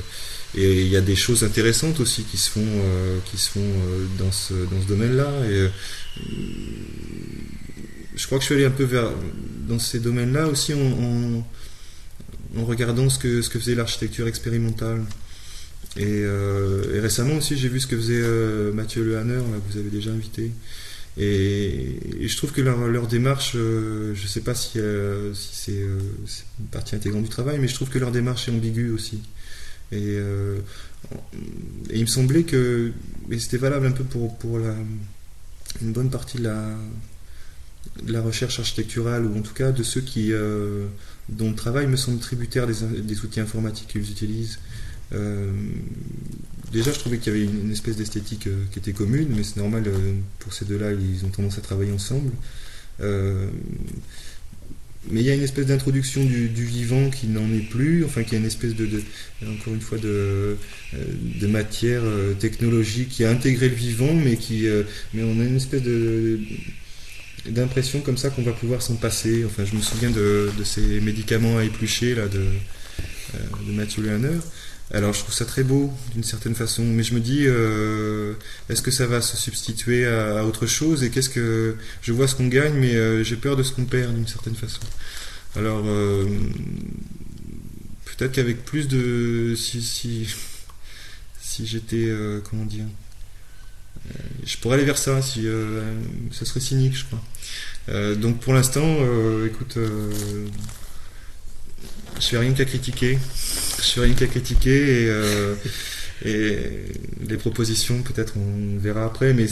et, 0.56 0.82
il 0.82 0.88
y 0.88 0.97
a 0.97 1.02
des 1.02 1.15
choses 1.15 1.43
intéressantes 1.43 2.00
aussi 2.00 2.24
qui 2.24 2.38
se 2.38 2.50
font, 2.50 2.60
euh, 2.62 3.19
qui 3.26 3.38
se 3.38 3.52
font 3.52 3.60
euh, 3.60 4.06
dans 4.19 4.32
ce, 4.32 4.54
dans 4.54 4.82
ce 4.82 4.88
domaine-là. 4.88 5.32
Et 5.50 5.69
je 8.15 8.26
crois 8.26 8.38
que 8.38 8.43
je 8.43 8.47
suis 8.47 8.56
allé 8.56 8.65
un 8.65 8.71
peu 8.71 8.84
vers 8.84 9.12
dans 9.67 9.80
ces 9.80 10.00
domaines-là 10.00 10.47
aussi 10.47 10.74
en, 10.74 11.45
regardant 12.55 13.09
ce 13.09 13.19
que, 13.19 13.41
ce 13.41 13.49
que 13.49 13.59
faisait 13.59 13.75
l'architecture 13.75 14.27
expérimentale. 14.27 15.03
Et, 15.97 16.23
récemment 16.99 17.35
aussi, 17.35 17.57
j'ai 17.57 17.69
vu 17.69 17.79
ce 17.79 17.87
que 17.87 17.97
faisait 17.97 18.71
Mathieu 18.73 19.03
Lehanner, 19.03 19.39
que 19.39 19.73
vous 19.73 19.79
avez 19.79 19.89
déjà 19.89 20.11
invité. 20.11 20.51
Et, 21.17 22.27
je 22.27 22.37
trouve 22.37 22.51
que 22.51 22.61
leur, 22.61 23.07
démarche, 23.07 23.53
euh, 23.55 24.15
je 24.15 24.23
ne 24.23 24.27
sais 24.27 24.41
pas 24.41 24.55
si, 24.55 24.79
euh, 24.79 25.33
si 25.33 25.71
euh, 25.71 25.99
c'est 26.25 26.45
une 26.59 26.67
partie 26.67 26.95
intégrante 26.95 27.23
du 27.23 27.29
travail, 27.29 27.59
mais 27.59 27.67
je 27.67 27.75
trouve 27.75 27.89
que 27.89 27.99
leur 27.99 28.11
démarche 28.11 28.47
est 28.47 28.51
ambiguë 28.51 28.91
aussi. 28.91 29.19
Et, 29.91 30.17
il 31.93 32.01
me 32.01 32.05
semblait 32.05 32.43
que, 32.43 32.93
et 33.29 33.39
c'était 33.39 33.57
valable 33.57 33.87
un 33.87 33.91
peu 33.91 34.03
pour, 34.05 34.37
pour 34.37 34.59
la, 34.59 34.73
une 35.81 35.91
bonne 35.91 36.09
partie 36.09 36.37
de 36.37 36.43
la, 36.43 36.77
la 38.07 38.21
recherche 38.21 38.59
architecturale, 38.59 39.25
ou 39.25 39.37
en 39.37 39.41
tout 39.41 39.53
cas 39.53 39.71
de 39.71 39.83
ceux 39.83 39.99
qui, 39.99 40.31
dont 41.29 41.49
le 41.49 41.55
travail 41.55 41.88
me 41.88 41.95
semble 41.95 42.19
tributaire 42.19 42.67
des, 42.67 43.21
outils 43.21 43.39
informatiques 43.39 43.88
qu'ils 43.89 44.10
utilisent. 44.10 44.60
Euh, 45.13 45.51
déjà, 46.71 46.91
je 46.91 46.99
trouvais 46.99 47.17
qu'il 47.17 47.34
y 47.34 47.36
avait 47.36 47.45
une, 47.45 47.71
espèce 47.71 47.97
d'esthétique 47.97 48.47
euh, 48.47 48.63
qui 48.71 48.79
était 48.79 48.93
commune, 48.93 49.29
mais 49.36 49.43
c'est 49.43 49.57
normal, 49.57 49.84
euh, 49.88 50.13
pour 50.39 50.53
ces 50.53 50.65
deux-là, 50.65 50.91
ils 50.93 51.25
ont 51.25 51.29
tendance 51.29 51.57
à 51.57 51.62
travailler 51.62 51.91
ensemble. 51.91 52.31
mais 55.10 55.19
il 55.21 55.25
y 55.25 55.31
a 55.31 55.34
une 55.34 55.41
espèce 55.41 55.65
d'introduction 55.65 56.23
du, 56.23 56.47
vivant 56.47 57.10
qui 57.10 57.27
n'en 57.27 57.51
est 57.51 57.67
plus, 57.69 58.05
enfin 58.05 58.23
qui 58.23 58.36
a 58.36 58.38
une 58.38 58.45
espèce 58.45 58.75
de, 58.75 58.88
encore 59.43 59.73
une 59.73 59.81
fois, 59.81 59.97
de 59.97 60.57
matière 61.47 62.03
technologique 62.39 63.10
qui 63.10 63.25
a 63.25 63.31
intégré 63.31 63.69
le 63.69 63.75
vivant, 63.75 64.13
mais 64.13 64.38
qui, 64.38 64.67
mais 65.13 65.23
on 65.23 65.39
a 65.39 65.43
une 65.43 65.57
espèce 65.57 65.81
de 65.81 66.39
d'impression 67.47 68.01
comme 68.01 68.17
ça 68.17 68.30
qu'on 68.30 68.43
va 68.43 68.54
pouvoir 68.54 68.82
s'en 68.82 68.95
passer. 68.95 69.43
Enfin, 69.45 69.65
je 69.65 69.75
me 69.75 69.82
souviens 69.82 70.12
de, 70.12 70.49
ces 70.63 71.01
médicaments 71.01 71.58
à 71.58 71.63
éplucher 71.63 72.15
là 72.15 72.27
de, 72.27 72.45
de 73.67 73.71
Mathieu 73.71 74.04
Lehanner. 74.04 74.39
Alors 74.93 75.13
je 75.13 75.19
trouve 75.19 75.34
ça 75.34 75.45
très 75.45 75.63
beau 75.63 75.91
d'une 76.13 76.23
certaine 76.23 76.56
façon, 76.56 76.84
mais 76.84 77.04
je 77.04 77.13
me 77.13 77.21
dis 77.21 77.43
euh, 77.45 78.34
est-ce 78.67 78.82
que 78.82 78.91
ça 78.91 79.08
va 79.08 79.21
se 79.21 79.38
substituer 79.38 80.06
à, 80.06 80.45
autre 80.45 80.67
chose? 80.67 81.04
Et 81.04 81.10
qu'est-ce 81.10 81.30
que 81.30 81.77
je 82.01 82.12
vois 82.12 82.27
ce 82.27 82.36
qu'on 82.36 82.47
gagne, 82.47 82.73
mais 82.73 82.95
euh, 82.95 83.23
j'ai 83.23 83.38
peur 83.38 83.56
de 83.56 83.63
ce 83.63 83.71
qu'on 83.71 83.86
perd 83.86 84.13
d'une 84.13 84.27
certaine 84.27 84.56
façon. 84.56 84.82
Alors 85.56 85.84
euh, 85.86 86.25
peut-être 88.06 88.34
qu'avec 88.34 88.65
plus 88.65 88.89
de 88.89 89.56
si 89.56 89.82
si 89.82 90.27
si 91.41 91.65
j'étais 91.65 92.12
comment 92.49 92.65
dire 92.65 92.86
je 94.45 94.57
pourrais 94.57 94.75
aller 94.75 94.85
vers 94.85 94.97
ça 94.97 95.21
si 95.21 95.45
ça 96.31 96.45
serait 96.45 96.59
cynique 96.59 96.95
je 96.97 97.05
crois. 97.05 98.15
donc 98.15 98.39
pour 98.39 98.53
l'instant 98.53 98.97
écoute 99.45 99.77
je 102.21 102.27
fais 102.27 102.37
rien 102.37 102.53
qu'à 102.53 102.65
critiquer. 102.65 103.17
Je 103.77 103.83
fais 103.83 104.01
rien 104.01 104.13
qu'à 104.13 104.27
critiquer 104.27 105.05
et, 105.05 105.09
euh, 105.09 105.55
les 107.27 107.37
propositions, 107.37 108.03
peut-être 108.03 108.35
on 108.37 108.77
verra 108.77 109.05
après. 109.05 109.33
Mais 109.33 109.47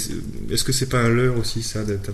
est-ce 0.51 0.63
que 0.63 0.71
c'est 0.71 0.87
pas 0.87 0.99
un 0.99 1.09
leurre 1.09 1.37
aussi, 1.37 1.63
ça, 1.63 1.83
d'être 1.83 2.11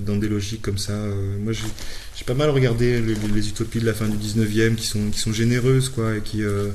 dans, 0.00 0.16
des 0.16 0.28
logiques 0.28 0.62
comme 0.62 0.78
ça 0.78 0.92
euh, 0.92 1.38
Moi, 1.38 1.52
j'ai 1.52 2.24
pas 2.24 2.34
mal 2.34 2.50
regardé 2.50 3.00
les, 3.00 3.48
utopies 3.48 3.78
de 3.78 3.86
la 3.86 3.94
fin 3.94 4.08
du 4.08 4.16
19e 4.16 4.74
qui 4.74 4.86
sont, 4.86 5.10
qui 5.10 5.20
sont 5.20 5.32
généreuses, 5.32 5.88
quoi, 5.88 6.16
et 6.16 6.20
qui, 6.20 6.42
euh, 6.42 6.70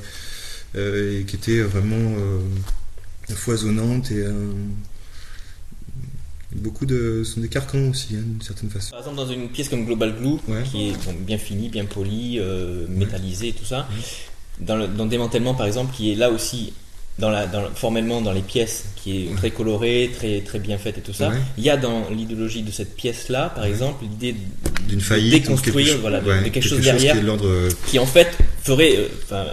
et 0.75 1.25
qui 1.25 1.35
étaient 1.35 1.61
vraiment 1.61 2.15
foisonnantes 3.35 4.09
et 4.11 4.23
Beaucoup 6.57 6.85
de 6.87 7.23
sont 7.23 7.39
des 7.39 7.49
carcans 7.49 7.89
aussi, 7.89 8.15
hein, 8.15 8.23
d'une 8.25 8.41
certaine 8.41 8.69
façon. 8.69 8.91
Par 8.91 8.99
exemple, 8.99 9.17
dans 9.17 9.27
une 9.27 9.47
pièce 9.49 9.69
comme 9.69 9.85
Global 9.85 10.15
Glue, 10.15 10.37
qui 10.65 10.89
est 10.89 11.11
bien 11.19 11.37
finie, 11.37 11.69
bien 11.69 11.85
polie, 11.85 12.37
euh, 12.39 12.85
métallisée, 12.89 13.53
tout 13.53 13.65
ça, 13.65 13.87
dans, 14.59 14.75
le, 14.75 14.87
dans 14.87 15.05
démantèlement 15.05 15.53
par 15.53 15.67
exemple, 15.67 15.93
qui 15.95 16.11
est 16.11 16.15
là 16.15 16.31
aussi 16.31 16.73
dans 17.19 17.29
la, 17.29 17.45
dans, 17.45 17.63
formellement 17.75 18.21
dans 18.21 18.31
les 18.31 18.41
pièces, 18.41 18.85
qui 18.95 19.25
est 19.25 19.35
très 19.35 19.51
colorée, 19.51 20.11
très, 20.17 20.41
très 20.41 20.57
bien 20.57 20.79
faite 20.79 20.97
et 20.97 21.01
tout 21.01 21.13
ça. 21.13 21.31
Il 21.57 21.63
y 21.63 21.69
a 21.69 21.77
dans 21.77 22.09
l'idéologie 22.09 22.63
de 22.63 22.71
cette 22.71 22.95
pièce-là, 22.95 23.51
par 23.53 23.65
exemple, 23.65 24.03
l'idée 24.03 24.35
d'une 24.87 25.01
faillite, 25.01 25.31
déconstruire, 25.31 25.97
voilà, 25.99 26.21
de, 26.21 26.49
quelque, 26.49 26.61
chose 26.61 26.81
derrière, 26.81 27.19
qui, 27.19 27.45
euh, 27.45 27.69
qui, 27.87 27.99
en 27.99 28.05
fait 28.05 28.35
ferait, 28.63 28.97
euh, 29.31 29.45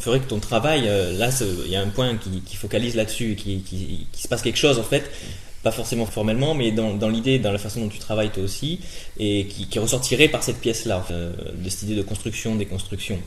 ferait 0.00 0.20
que 0.20 0.28
ton 0.28 0.38
travail, 0.40 0.86
là, 1.16 1.30
il 1.64 1.70
y 1.70 1.76
a 1.76 1.82
un 1.82 1.88
point 1.88 2.16
qui, 2.16 2.40
qui 2.40 2.56
focalise 2.56 2.96
là-dessus, 2.96 3.36
qui, 3.36 3.60
qui, 3.60 4.06
qui, 4.10 4.22
se 4.22 4.28
passe 4.28 4.42
quelque 4.42 4.58
chose 4.58 4.78
en 4.78 4.84
fait 4.84 5.08
pas 5.68 5.76
forcément 5.76 6.06
formellement, 6.06 6.54
mais 6.54 6.72
dans, 6.72 7.08
l'idée, 7.10 7.38
dans 7.38 7.52
la 7.52 7.58
façon 7.58 7.80
dont 7.80 7.88
tu 7.88 7.98
travailles 7.98 8.30
toi 8.30 8.42
aussi, 8.42 8.80
et 9.18 9.46
qui, 9.46 9.78
ressortirait 9.78 10.28
par 10.28 10.42
cette 10.42 10.60
pièce-là, 10.60 11.04
euh, 11.10 11.32
de 11.62 11.68
cette 11.68 11.82
idée 11.82 11.94
de 11.94 12.02
construction, 12.02 12.56
déconstruction. 12.56 13.18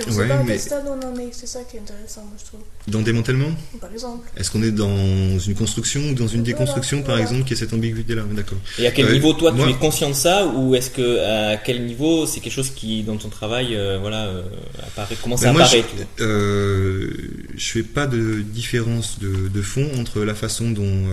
Et 0.00 0.08
on 0.08 0.12
sait 0.12 0.28
pas 0.28 0.34
à 0.34 0.44
quel 0.46 0.60
stade 0.60 0.84
on 0.86 1.06
en 1.06 1.18
est, 1.18 1.30
c'est 1.32 1.46
ça 1.46 1.60
qui 1.68 1.76
est 1.76 1.80
intéressant, 1.80 2.22
moi, 2.22 2.36
je 2.38 2.44
trouve. 2.44 2.60
Dans 2.88 3.00
démantèlement 3.00 3.50
Par 3.80 3.92
exemple. 3.92 4.28
Est-ce 4.36 4.50
qu'on 4.50 4.62
est 4.62 4.70
dans 4.70 5.38
une 5.38 5.54
construction 5.54 6.00
ou 6.10 6.14
dans 6.14 6.26
une 6.26 6.42
déconstruction, 6.42 7.02
par 7.02 7.18
exemple, 7.18 7.44
qui 7.44 7.52
est 7.54 7.56
cette 7.56 7.72
ambiguïté-là 7.72 8.22
D'accord. 8.32 8.58
Et 8.78 8.86
à 8.86 8.90
quel 8.90 9.06
euh, 9.06 9.12
niveau, 9.12 9.32
toi, 9.32 9.52
tu 9.52 9.68
es 9.68 9.74
conscient 9.74 10.08
de 10.08 10.14
ça, 10.14 10.46
ou 10.46 10.74
est-ce 10.74 10.90
que, 10.90 11.52
à 11.52 11.56
quel 11.56 11.84
niveau, 11.84 12.26
c'est 12.26 12.40
quelque 12.40 12.52
chose 12.52 12.70
qui, 12.70 13.02
dans 13.02 13.16
ton 13.16 13.28
travail, 13.28 13.76
euh, 13.76 13.98
voilà, 14.00 14.26
euh, 14.26 14.42
apparaît, 14.82 15.16
commence 15.16 15.44
à 15.44 15.50
apparaître 15.50 15.88
je, 16.18 16.24
euh, 16.24 17.10
je 17.56 17.70
fais 17.72 17.82
pas 17.82 18.06
de 18.06 18.40
différence 18.40 19.18
de, 19.18 19.48
de 19.48 19.62
fond 19.62 19.88
entre 19.98 20.20
la 20.20 20.34
façon 20.34 20.70
dont 20.70 21.04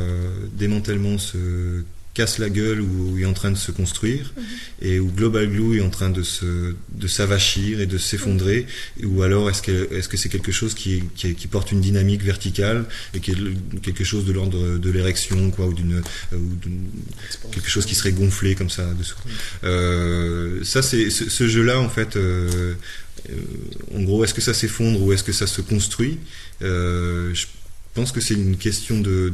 démantèlement 0.54 1.18
se 1.18 1.84
casse 2.18 2.40
la 2.40 2.50
gueule 2.50 2.82
ou, 2.82 3.20
est 3.20 3.26
en 3.26 3.38
train 3.42 3.52
de 3.52 3.62
se 3.68 3.72
construire, 3.72 4.34
et 4.82 5.00
où 5.00 5.08
Global 5.20 5.48
Glue 5.48 5.78
est 5.78 5.86
en 5.90 5.94
train 5.98 6.10
de 6.10 6.24
se 6.24 6.74
de 7.04 7.08
s'avachir 7.08 7.80
et 7.80 7.86
de 7.86 8.00
s'effondrer, 8.08 8.66
ou 9.04 9.22
alors 9.22 9.50
est-ce 9.52 9.62
que 9.62 9.78
est-ce 9.94 10.10
que 10.10 10.18
c'est 10.18 10.32
quelque 10.36 10.52
chose 10.60 10.74
qui, 10.74 11.04
qui, 11.16 11.48
porte 11.48 11.72
une 11.72 11.82
dynamique 11.90 12.24
verticale 12.24 12.86
et 13.14 13.20
qui 13.20 13.32
est 13.32 13.82
quelque 13.82 14.04
chose 14.04 14.26
de 14.26 14.34
l'ordre 14.34 14.62
de 14.86 14.90
l'érection, 14.96 15.52
quoi, 15.52 15.68
ou 15.68 15.74
d'une 15.74 16.02
quelque 17.54 17.70
chose 17.70 17.86
qui 17.86 17.96
serait 17.96 18.16
gonflé 18.22 18.56
comme 18.56 18.72
ça. 18.78 18.86
Euh, 19.64 20.64
ça 20.64 20.82
c'est 20.82 21.10
ce, 21.10 21.48
jeu-là 21.48 21.80
en 21.80 21.90
fait. 21.90 22.16
Euh, 22.16 22.74
euh, 23.30 23.34
en 23.98 24.04
gros, 24.04 24.24
est-ce 24.24 24.34
que 24.34 24.42
ça 24.42 24.54
s'effondre 24.54 25.02
ou 25.02 25.12
est-ce 25.14 25.24
que 25.24 25.32
ça 25.32 25.48
se 25.48 25.62
construit? 25.62 26.20
Euh, 26.62 27.34
je 27.34 27.46
pense 27.98 28.12
que 28.12 28.22
c'est 28.22 28.36
une 28.36 28.58
question 28.58 29.00
de, 29.00 29.34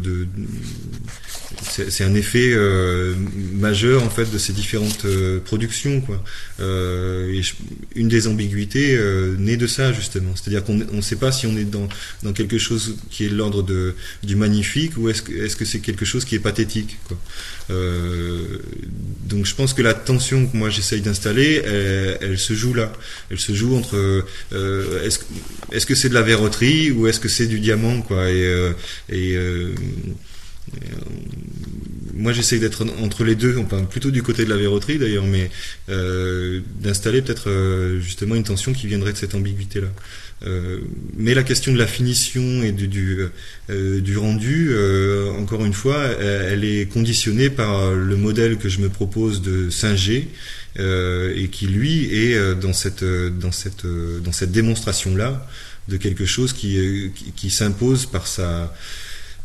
c'est 1.62 2.04
un 2.04 2.16
effet 2.16 2.52
euh, 2.54 3.14
majeur 3.56 4.04
en 4.04 4.10
fait 4.10 4.32
de 4.32 4.38
ces 4.38 4.54
différentes 4.54 5.06
euh, 5.06 5.40
productions 5.40 6.00
quoi. 6.02 6.24
Euh, 6.60 7.42
une 7.96 8.08
des 8.08 8.28
ambiguïtés 8.28 8.98
naît 9.38 9.58
de 9.58 9.68
ça 9.68 9.92
justement, 9.92 10.34
c'est-à-dire 10.36 10.64
qu'on 10.64 10.76
ne 10.76 11.02
sait 11.02 11.18
pas 11.18 11.32
si 11.32 11.46
on 11.46 11.58
est 11.58 11.66
dans, 11.66 11.88
dans 12.24 12.32
quelque 12.32 12.58
chose 12.58 12.96
qui 13.10 13.26
est 13.26 13.30
l'ordre 13.30 13.64
de 13.64 13.96
du 14.24 14.36
magnifique 14.36 14.94
ou 14.98 15.10
est-ce 15.10 15.22
que 15.22 15.34
est-ce 15.34 15.56
que 15.56 15.66
c'est 15.66 15.80
quelque 15.80 16.06
chose 16.06 16.24
qui 16.24 16.36
est 16.36 16.40
pathétique 16.52 16.98
quoi. 17.08 17.18
donc 19.30 19.46
je 19.46 19.56
pense 19.56 19.74
que 19.74 19.82
la 19.82 19.94
tension 19.94 20.48
que 20.48 20.56
moi 20.56 20.70
j'essaye 20.70 21.02
d'installer, 21.02 21.62
elle, 22.22 22.38
se 22.38 22.54
joue 22.54 22.74
là. 22.74 22.94
Elle 23.30 23.40
se 23.40 23.54
joue 23.54 23.76
entre 23.76 24.26
est-ce 25.06 25.20
est-ce 25.72 25.86
que 25.86 25.96
c'est 25.96 26.10
de 26.10 26.14
la 26.14 26.22
verroterie 26.22 26.92
ou 26.92 27.08
est-ce 27.08 27.20
que 27.20 27.30
c'est 27.30 27.48
du 27.48 27.60
diamant 27.60 28.02
quoi 28.02 28.30
et 28.30 28.46
et 29.10 29.36
euh, 29.36 29.74
euh, 30.74 30.76
moi, 32.14 32.32
j'essaye 32.32 32.60
d'être 32.60 32.86
entre 33.02 33.24
les 33.24 33.36
deux, 33.36 33.58
enfin 33.58 33.84
plutôt 33.84 34.12
du 34.12 34.24
côté 34.24 34.46
de 34.46 34.50
la 34.50 34.58
verroterie 34.58 34.98
d'ailleurs, 34.98 35.26
mais 35.26 35.50
d'installer 36.80 37.22
peut-être 37.22 37.50
justement 38.00 38.36
une 38.36 38.44
tension 38.44 38.72
qui 38.72 38.88
viendrait 38.88 39.14
de 39.14 39.18
cette 39.18 39.36
ambiguïté-là. 39.36 39.90
mais 41.18 41.34
la 41.34 41.44
question 41.44 41.74
de 41.74 41.78
la 41.78 41.88
finition 41.88 42.64
et 42.64 42.72
du, 42.72 42.88
du, 42.88 44.18
rendu, 44.18 44.72
encore 45.38 45.66
une 45.66 45.74
fois, 45.74 46.06
elle, 46.06 46.64
est 46.64 46.86
conditionnée 46.92 47.50
par 47.50 47.94
le 47.94 48.16
modèle 48.16 48.58
que 48.58 48.70
je 48.70 48.80
me 48.80 48.90
propose 48.90 49.42
de 49.42 49.70
singer 49.70 50.30
et 50.78 51.50
qui 51.52 51.68
lui 51.68 52.14
est 52.14 52.56
dans 52.56 52.74
cette 52.74 53.04
démonstration 54.52 55.16
là 55.16 55.48
de 55.88 55.98
quelque 55.98 56.26
chose 56.26 56.54
qui, 56.54 57.12
qui, 57.16 57.32
qui 57.32 57.50
s'impose 57.50 58.06
par 58.06 58.28
sa 58.28 58.74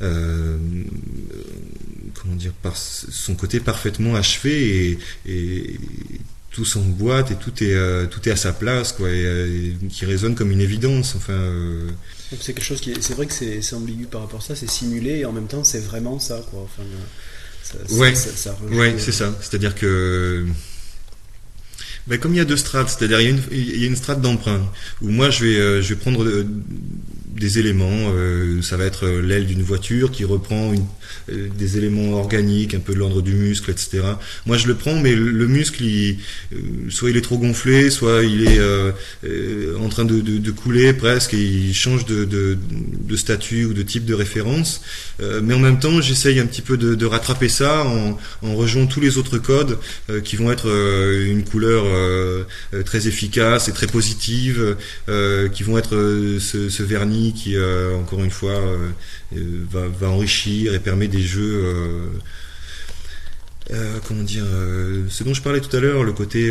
comment 0.01 2.37
dire, 2.37 2.53
par 2.63 2.77
son 2.77 3.35
côté 3.35 3.59
parfaitement 3.59 4.15
achevé 4.15 4.93
et, 4.93 4.99
et 5.27 5.81
tout 6.53 6.65
s'emboîte 6.65 7.33
et 7.33 7.35
tout 7.35 7.65
est 7.65 8.09
tout 8.09 8.29
est 8.29 8.33
à 8.33 8.37
sa 8.37 8.53
place 8.53 8.93
quoi 8.93 9.11
et, 9.11 9.75
qui 9.91 10.05
résonne 10.05 10.37
comme 10.37 10.53
une 10.53 10.61
évidence 10.61 11.17
enfin 11.17 11.51
c'est 12.41 12.53
quelque 12.53 12.65
chose 12.65 12.81
qui 12.81 12.95
c'est 13.01 13.15
vrai 13.15 13.27
que 13.27 13.33
c'est 13.33 13.75
ambigu 13.75 14.05
par 14.05 14.23
rapport 14.23 14.41
à 14.41 14.43
ça 14.43 14.55
c'est 14.55 14.71
simulé 14.71 15.19
et 15.19 15.25
en 15.25 15.33
même 15.33 15.47
temps 15.47 15.65
c'est 15.65 15.81
vraiment 15.81 16.19
ça 16.19 16.45
quoi. 16.51 16.61
Enfin 16.63 16.83
ça, 17.63 17.79
ouais 17.95 18.15
ouais. 18.77 18.95
c'est 18.99 19.13
ça 19.13 19.35
c'est 19.41 19.55
à 19.55 19.59
dire 19.59 19.75
que 19.75 20.47
comme 22.17 22.33
il 22.33 22.39
y 22.39 22.41
a 22.41 22.47
deux 22.47 22.57
strates, 22.57 22.89
c'est-à-dire 22.89 23.21
il, 23.21 23.81
y 23.81 23.85
a 23.85 23.87
une 23.87 23.97
strate 23.97 24.23
d'emprunt 24.23 24.63
où 25.03 25.11
moi 25.11 25.29
je 25.29 25.45
vais, 25.45 25.83
je 25.83 25.89
vais 25.91 26.01
prendre 26.01 26.25
des 27.39 27.59
éléments. 27.59 28.13
Euh, 28.15 28.63
ça 28.63 28.77
va 28.77 28.85
être 28.85 29.07
euh, 29.07 29.21
l'aile 29.21 29.47
d'une 29.47 29.63
voiture 29.63 30.11
qui 30.11 30.25
reprend 30.25 30.73
euh, 30.73 31.49
des 31.57 31.79
éléments 31.79 32.19
organiques, 32.19 32.75
un 32.75 32.81
peu 32.81 32.93
de 32.93 32.99
l'ordre 32.99 33.23
du 33.23 33.35
muscle, 33.35 33.71
etc. 33.71 34.03
Moi, 34.47 34.57
je 34.57 34.67
le 34.67 34.75
prends, 34.75 34.99
mais 35.01 35.15
le, 35.15 35.47
muscle, 35.47 35.83
soit 36.91 37.11
il 37.11 37.17
est 37.17 37.23
trop 37.23 37.39
gonflé, 37.39 37.91
soit 37.91 38.23
il 38.23 38.47
est 38.47 38.61
en 39.77 39.89
train 39.89 40.05
de, 40.05 40.51
couler 40.51 40.93
presque, 40.93 41.35
et 41.35 41.43
il 41.43 41.75
change 41.75 42.05
de, 42.05 42.59
statut 43.17 43.65
ou 43.65 43.73
de 43.73 43.83
type 43.83 44.05
de 44.05 44.15
référence. 44.15 44.83
mais 45.43 45.55
en 45.55 45.59
même 45.59 45.79
temps, 45.79 46.01
j'essaye 46.01 46.39
un 46.41 46.47
petit 46.47 46.63
peu 46.63 46.77
de, 46.77 47.07
rattraper 47.07 47.49
ça 47.49 47.85
en, 47.85 48.19
en 48.43 48.55
rejoignant 48.55 48.87
tous 48.87 49.01
les 49.01 49.17
autres 49.17 49.39
codes 49.39 49.79
qui 50.25 50.37
vont 50.37 50.51
être 50.51 50.69
une 50.69 51.45
couleur 51.45 51.85
très 52.85 53.09
efficace 53.09 53.69
et 53.69 53.73
très 53.73 53.87
positive, 53.87 54.77
qui 55.55 55.63
vont 55.63 55.79
être 55.79 56.39
ce 56.39 56.83
vernis 56.83 57.28
qui, 57.33 57.57
euh, 57.57 57.97
encore 57.97 58.23
une 58.23 58.31
fois, 58.31 58.53
euh, 58.53 58.91
euh, 59.37 59.65
va, 59.71 60.09
enrichir 60.09 60.75
et 60.75 60.79
permet 60.79 61.09
des 61.09 61.23
jeux. 61.23 61.65
comment 64.07 64.23
dire, 64.23 64.47
ce 65.11 65.25
dont 65.25 65.35
je 65.35 65.43
parlais 65.43 65.61
tout 65.61 65.75
à 65.77 65.81
l'heure, 65.81 66.03
le 66.03 66.13
côté 66.13 66.51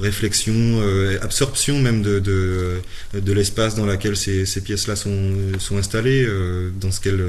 réflexion, 0.00 0.82
absorption 1.22 1.78
même 1.78 2.02
de, 2.02 2.18
de, 2.18 3.32
l'espace 3.32 3.76
dans 3.76 3.86
lequel 3.86 4.16
ces, 4.16 4.60
pièces-là 4.60 4.96
sont, 4.96 5.34
sont 5.60 5.78
installées, 5.78 6.28
dans 6.80 6.90
ce 6.90 7.00
qu'elles 7.00 7.24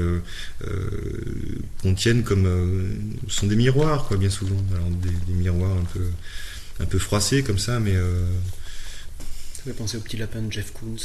contiennent 1.82 2.24
comme 2.24 2.48
sont 3.28 3.46
des 3.46 3.56
miroirs, 3.56 4.06
quoi, 4.08 4.16
bien 4.16 4.30
souvent. 4.30 4.60
des, 5.28 5.34
miroirs 5.34 5.76
un 5.76 5.86
peu, 5.94 6.06
un 6.80 6.86
peu 6.86 6.98
froissés 6.98 7.42
comme 7.44 7.58
ça, 7.58 7.78
mais. 7.78 7.94
Ça 9.54 9.64
fait 9.64 9.72
penser 9.72 9.98
au 9.98 10.00
petit 10.00 10.16
lapin 10.16 10.40
de 10.40 10.50
Jeff 10.50 10.72
Koons 10.72 10.96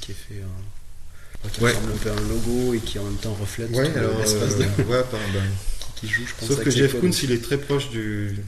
qui, 0.00 0.12
est 0.12 0.14
fait 0.14 0.42
un, 0.42 1.48
qui 1.48 1.60
ressemble 1.60 1.92
un 1.92 1.96
peu 1.96 2.10
un 2.10 2.28
logo 2.28 2.74
et 2.74 2.78
qui 2.78 2.98
en 2.98 3.04
même 3.04 3.16
temps 3.16 3.34
reflète 3.34 3.70
ouais, 3.70 3.90
l'espace 4.18 4.56
de... 4.56 4.64
ouais, 4.84 5.04
qui, 5.96 6.08
joue, 6.08 6.24
je 6.26 6.34
pense. 6.34 6.48
Sauf 6.48 6.64
que 6.64 6.70
Jeff 6.70 6.98
Koons, 7.00 7.10
il 7.22 7.32
est 7.32 7.42
très 7.42 7.58
proche 7.58 7.90
du. 7.90 8.38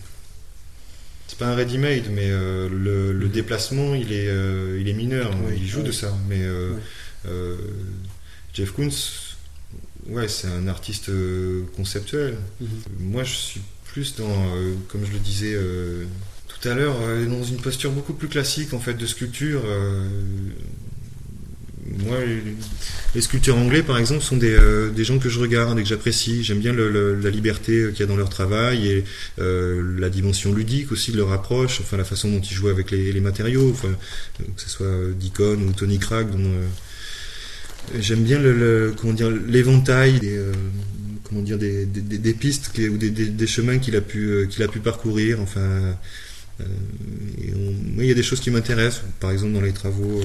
C'est 1.27 1.39
pas 1.39 1.47
un 1.47 1.55
ready-made, 1.55 2.11
mais 2.11 2.29
euh, 2.29 2.69
le, 2.69 3.13
le, 3.13 3.29
déplacement, 3.29 3.95
il 3.95 4.13
est, 4.13 4.29
euh, 4.29 4.79
il 4.81 4.89
est 4.89 4.93
mineur. 4.93 5.31
il 5.57 5.67
joue 5.67 5.83
de 5.83 5.93
ça. 5.93 6.13
Mais 6.29 6.41
euh, 6.43 7.57
Jeff 8.53 8.73
Koons, 8.73 8.91
ouais, 10.09 10.27
c'est 10.27 10.49
un 10.49 10.67
artiste 10.67 11.11
conceptuel. 11.77 12.37
Mhm. 12.61 12.69
Moi, 12.99 13.23
je 13.25 13.35
suis 13.35 13.61
plus 13.85 14.17
dans, 14.17 14.55
comme 14.89 15.05
je 15.07 15.13
le 15.13 15.19
disais 15.19 15.57
tout 16.49 16.69
à 16.69 16.75
l'heure, 16.75 16.97
dans 17.29 17.45
une 17.45 17.59
posture 17.59 17.93
beaucoup 17.93 18.15
plus 18.15 18.29
classique 18.29 18.75
en 18.75 18.81
fait 18.81 18.95
de 18.95 19.07
sculpture 19.07 19.63
moi, 21.99 22.19
les 23.15 23.21
sculpteurs 23.21 23.57
anglais, 23.57 23.83
par 23.83 23.99
exemple, 23.99 24.23
sont 24.23 24.37
des, 24.37 24.53
euh, 24.53 24.91
des 24.91 25.05
gens 25.05 25.19
que 25.19 25.29
je 25.29 25.41
regarde 25.41 25.79
et 25.79 25.83
que 25.83 25.89
j'apprécie. 25.89 26.45
J'aime 26.45 26.61
bien 26.61 26.73
la 26.73 27.31
liberté 27.31 27.89
qu'il 27.91 28.01
y 28.01 28.03
a 28.03 28.07
dans 28.07 28.17
leur 28.17 28.29
travail 28.29 28.87
et 28.87 29.05
euh, 29.41 29.99
la 29.99 30.09
dimension 30.09 30.53
ludique 30.53 30.93
aussi 30.93 31.11
de 31.11 31.17
leur 31.17 31.33
approche, 31.33 31.81
enfin 31.81 31.97
la 31.97 32.05
façon 32.05 32.31
dont 32.31 32.41
ils 32.41 32.55
jouent 32.55 32.69
avec 32.69 32.91
les, 32.91 33.21
matériaux, 33.21 33.71
enfin, 33.71 33.95
que 34.39 34.63
ce 34.63 34.69
soit 34.69 34.87
Deacon 35.19 35.59
ou 35.69 35.73
Tony 35.73 35.99
Craig. 35.99 36.29
Euh, 36.35 36.67
j'aime 37.99 38.23
bien 38.23 38.41
comment 38.97 39.13
dire 39.13 39.31
l'éventail 39.31 40.21
des 40.21 40.41
comment 41.25 41.43
dire 41.43 41.59
des, 41.59 41.87
des, 41.87 42.35
pistes 42.35 42.73
ou 42.79 42.97
des, 42.97 43.11
des 43.11 43.47
chemins 43.47 43.79
qu'il 43.79 43.97
a 43.97 44.01
pu 44.01 44.47
qu'il 44.49 44.63
a 44.63 44.69
pu 44.69 44.79
parcourir. 44.79 45.41
Enfin, 45.41 45.97
il 47.39 48.05
y 48.05 48.11
a 48.11 48.15
des 48.15 48.23
choses 48.23 48.41
qui 48.41 48.51
m'intéressent. 48.51 49.03
Par 49.19 49.33
exemple, 49.33 49.55
dans 49.55 49.61
les 49.61 49.73
travaux 49.73 50.21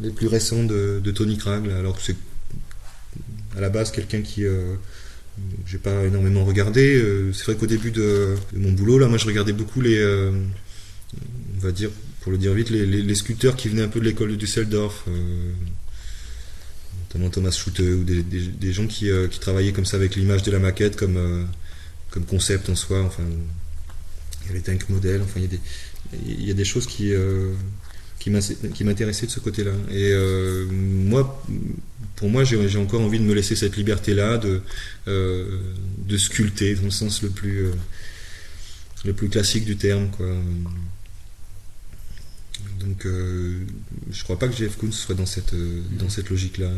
les 0.00 0.10
plus 0.10 0.26
récents 0.26 0.64
de, 0.64 1.10
Tony 1.14 1.36
Cragg, 1.36 1.68
alors 1.70 1.96
que 1.96 2.02
c'est 2.02 2.16
à 3.56 3.60
la 3.60 3.68
base 3.68 3.92
quelqu'un 3.92 4.22
qui 4.22 4.44
euh, 4.44 4.74
j'ai 5.66 5.78
pas 5.78 6.04
énormément 6.04 6.44
regardé. 6.44 6.96
Euh, 6.96 7.32
c'est 7.32 7.44
vrai 7.44 7.56
qu'au 7.56 7.66
début 7.66 7.90
de, 7.90 8.34
mon 8.54 8.72
boulot, 8.72 8.98
là, 8.98 9.06
moi 9.08 9.18
je 9.18 9.26
regardais 9.26 9.52
beaucoup 9.52 9.80
les, 9.80 9.98
euh, 9.98 10.32
on 11.56 11.60
va 11.60 11.72
dire, 11.72 11.90
pour 12.20 12.32
le 12.32 12.38
dire 12.38 12.52
vite, 12.54 12.70
les, 12.70 13.14
sculpteurs 13.14 13.56
qui 13.56 13.68
venaient 13.68 13.82
un 13.82 13.88
peu 13.88 14.00
de 14.00 14.04
l'école 14.04 14.30
de 14.30 14.36
Düsseldorf, 14.36 15.04
notamment 17.02 17.30
Thomas 17.30 17.50
Schutte, 17.50 17.80
ou 17.80 18.02
des, 18.02 18.72
gens 18.72 18.86
qui, 18.86 19.10
travaillaient 19.40 19.72
comme 19.72 19.84
ça 19.84 19.98
avec 19.98 20.16
l'image 20.16 20.42
de 20.42 20.50
la 20.50 20.58
maquette 20.58 20.96
comme, 20.96 21.46
comme 22.10 22.24
concept 22.24 22.70
en 22.70 22.74
soi. 22.74 23.02
Enfin, 23.02 23.24
il 24.42 24.48
y 24.48 24.50
a 24.50 24.54
les 24.54 24.62
tank 24.62 24.88
modèles, 24.88 25.20
enfin, 25.22 25.38
il 25.40 25.42
y 25.42 25.44
a 25.44 25.48
des, 25.48 25.60
il 26.26 26.48
y 26.48 26.50
a 26.50 26.54
des 26.54 26.64
choses 26.64 26.86
qui 26.86 27.12
qui 28.18 28.84
m'intéressait 28.84 29.26
de 29.26 29.30
ce 29.30 29.40
côté-là. 29.40 29.72
Et 29.90 30.12
euh, 30.12 30.66
moi, 30.70 31.44
pour 32.16 32.28
moi, 32.28 32.44
j'ai 32.44 32.78
encore 32.78 33.02
envie 33.02 33.18
de 33.18 33.24
me 33.24 33.34
laisser 33.34 33.56
cette 33.56 33.76
liberté-là 33.76 34.38
de, 34.38 34.62
euh, 35.08 35.60
de 35.98 36.16
sculpter 36.16 36.74
dans 36.74 36.84
le 36.84 36.90
sens 36.90 37.22
le 37.22 37.28
plus, 37.28 37.66
euh, 37.66 37.72
le 39.04 39.12
plus 39.12 39.28
classique 39.28 39.64
du 39.64 39.76
terme. 39.76 40.08
Quoi. 40.10 40.26
Donc, 42.80 43.06
je 43.06 44.24
crois 44.24 44.38
pas 44.38 44.48
que 44.48 44.56
Jeff 44.56 44.76
Koons 44.76 44.92
soit 44.92 45.14
dans 45.14 45.26
cette, 45.26 45.54
dans 45.98 46.08
cette 46.08 46.30
logique-là. 46.30 46.70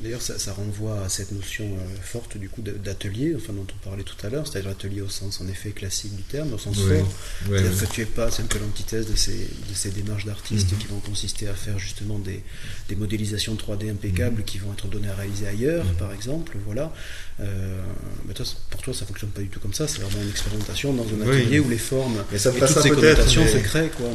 D'ailleurs, 0.00 0.22
ça, 0.22 0.52
renvoie 0.52 1.04
à 1.04 1.08
cette 1.08 1.32
notion 1.32 1.64
euh, 1.64 1.96
forte 2.02 2.38
du 2.38 2.48
coup 2.48 2.62
d'atelier, 2.62 3.34
enfin 3.36 3.52
dont 3.52 3.66
on 3.68 3.88
parlait 3.88 4.02
tout 4.02 4.16
à 4.26 4.30
l'heure, 4.30 4.46
c'est-à-dire 4.46 4.70
l'atelier 4.70 5.02
au 5.02 5.08
sens 5.08 5.40
en 5.42 5.48
effet 5.48 5.70
classique 5.70 6.16
du 6.16 6.22
terme, 6.22 6.54
au 6.54 6.58
sens 6.58 6.76
fort. 6.76 7.12
C'est-à-dire 7.46 7.88
que 7.88 7.92
tu 7.92 8.06
pas, 8.06 8.30
c'est 8.30 8.42
un 8.42 8.46
peu 8.46 8.58
l'antithèse 8.58 9.10
de 9.10 9.16
ces, 9.16 9.32
de 9.32 9.74
ces 9.74 9.90
démarches 9.90 10.24
d'artistes 10.24 10.72
mhm. 10.72 10.78
qui 10.78 10.86
vont 10.86 11.00
consister 11.00 11.46
à 11.46 11.54
faire 11.54 11.78
justement 11.78 12.18
des, 12.18 12.42
des 12.88 12.96
modélisations 12.96 13.54
3D 13.54 13.90
impeccables 13.90 14.38
mhm. 14.38 14.44
qui 14.44 14.58
vont 14.58 14.72
être 14.72 14.88
données 14.88 15.10
à 15.10 15.14
réaliser 15.14 15.46
ailleurs, 15.46 15.84
mhm. 15.84 15.94
par 15.94 16.12
exemple. 16.14 16.56
Voilà. 16.64 16.92
Euh, 17.40 17.82
mais 18.26 18.32
toi, 18.32 18.46
pour 18.70 18.80
toi, 18.80 18.94
ça 18.94 19.04
fonctionne 19.04 19.30
pas 19.30 19.42
du 19.42 19.48
tout 19.48 19.60
comme 19.60 19.74
ça. 19.74 19.86
C'est 19.86 20.00
vraiment 20.00 20.22
une 20.22 20.30
expérimentation 20.30 20.94
dans 20.94 21.04
un 21.04 21.20
atelier 21.20 21.60
où 21.60 21.68
les 21.68 21.78
formes 21.78 22.24
et, 22.32 22.38
ça 22.38 22.50
et 22.50 22.58
toutes 22.58 22.68
ces 22.68 22.90
connotations 22.90 23.46
se 23.46 23.58
créent, 23.58 23.90
quoi. 23.90 24.08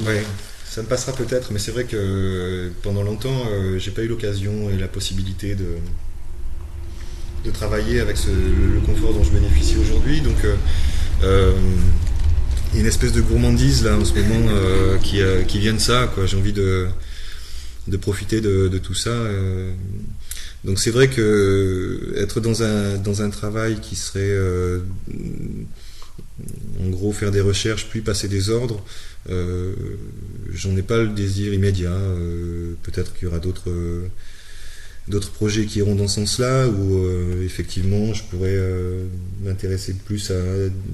Ça 0.69 0.81
me 0.83 0.87
passera 0.87 1.13
peut-être, 1.13 1.51
mais 1.51 1.59
c'est 1.59 1.71
vrai 1.71 1.85
que 1.85 2.71
pendant 2.83 3.01
longtemps, 3.01 3.45
euh, 3.49 3.79
j'ai 3.79 3.91
pas 3.91 4.03
eu 4.03 4.07
l'occasion 4.07 4.69
et 4.69 4.77
la 4.77 4.87
possibilité 4.87 5.55
de, 5.55 5.77
de 7.45 7.51
travailler 7.51 7.99
avec 7.99 8.17
le 8.25 8.79
confort 8.85 9.13
dont 9.13 9.23
je 9.23 9.31
bénéficie 9.31 9.77
aujourd'hui. 9.77 10.21
Donc, 10.21 10.35
euh, 10.43 10.55
euh, 11.23 11.53
une 12.75 12.85
espèce 12.85 13.13
de 13.13 13.21
gourmandise 13.21 13.85
là 13.85 13.97
en 13.97 14.03
ce 14.03 14.13
moment 14.13 14.51
qui, 15.01 15.21
qui 15.47 15.59
vient 15.59 15.73
de 15.73 15.79
ça. 15.79 16.13
J'ai 16.25 16.35
envie 16.37 16.51
de, 16.51 16.87
de 17.87 17.97
profiter 17.97 18.41
de, 18.41 18.67
de 18.67 18.77
tout 18.77 18.93
ça. 18.93 19.15
donc 20.65 20.77
c'est 20.77 20.91
vrai 20.91 21.07
que 21.07 22.13
être 22.17 22.41
dans 22.41 22.63
un, 22.63 22.97
dans 22.97 23.21
un 23.21 23.29
travail 23.29 23.79
qui 23.79 23.95
serait 23.95 24.35
en 26.79 26.89
gros 26.89 27.11
faire 27.11 27.31
des 27.31 27.41
recherches 27.41 27.87
puis 27.89 28.01
passer 28.01 28.27
des 28.27 28.49
ordres, 28.49 28.83
euh, 29.29 29.73
j'en 30.51 30.75
ai 30.77 30.81
pas 30.81 31.01
le 31.01 31.09
désir 31.09 31.53
immédiat. 31.53 31.91
Euh, 31.91 32.73
peut-être 32.83 33.13
qu'il 33.13 33.23
y 33.23 33.27
aura 33.27 33.39
d'autres 33.39 33.71
d'autres 35.07 35.31
projets 35.31 35.65
qui 35.65 35.79
iront 35.79 35.95
dans 35.95 36.09
ce 36.09 36.15
sens-là, 36.15 36.67
où 36.67 36.97
euh, 36.97 37.41
effectivement 37.45 38.13
je 38.13 38.23
pourrais 38.23 38.59
m'intéresser 39.41 39.93
plus 39.93 40.31
à 40.31 40.35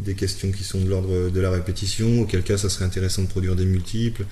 des 0.06 0.14
questions 0.14 0.52
qui 0.52 0.64
sont 0.64 0.82
de 0.82 0.88
l'ordre 0.88 1.32
de 1.32 1.40
la 1.40 1.50
répétition, 1.50 2.22
auquel 2.22 2.44
cas 2.44 2.60
ça 2.60 2.70
serait 2.70 2.86
intéressant 2.86 3.24
de 3.24 3.28
produire 3.28 3.56
des 3.56 3.66
multiples, 3.66 4.26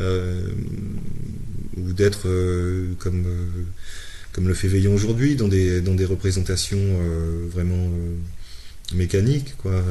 ou 0.00 1.92
d'être 1.92 2.28
comme, 3.00 3.26
comme 4.32 4.46
le 4.46 4.54
fait 4.54 4.68
Veillon 4.68 4.94
aujourd'hui, 4.94 5.34
dans 5.34 5.48
des, 5.48 5.80
dans 5.80 5.94
des 5.94 6.04
représentations 6.04 7.00
vraiment 7.50 7.90
mécaniques. 8.94 9.56
Quoi. 9.58 9.82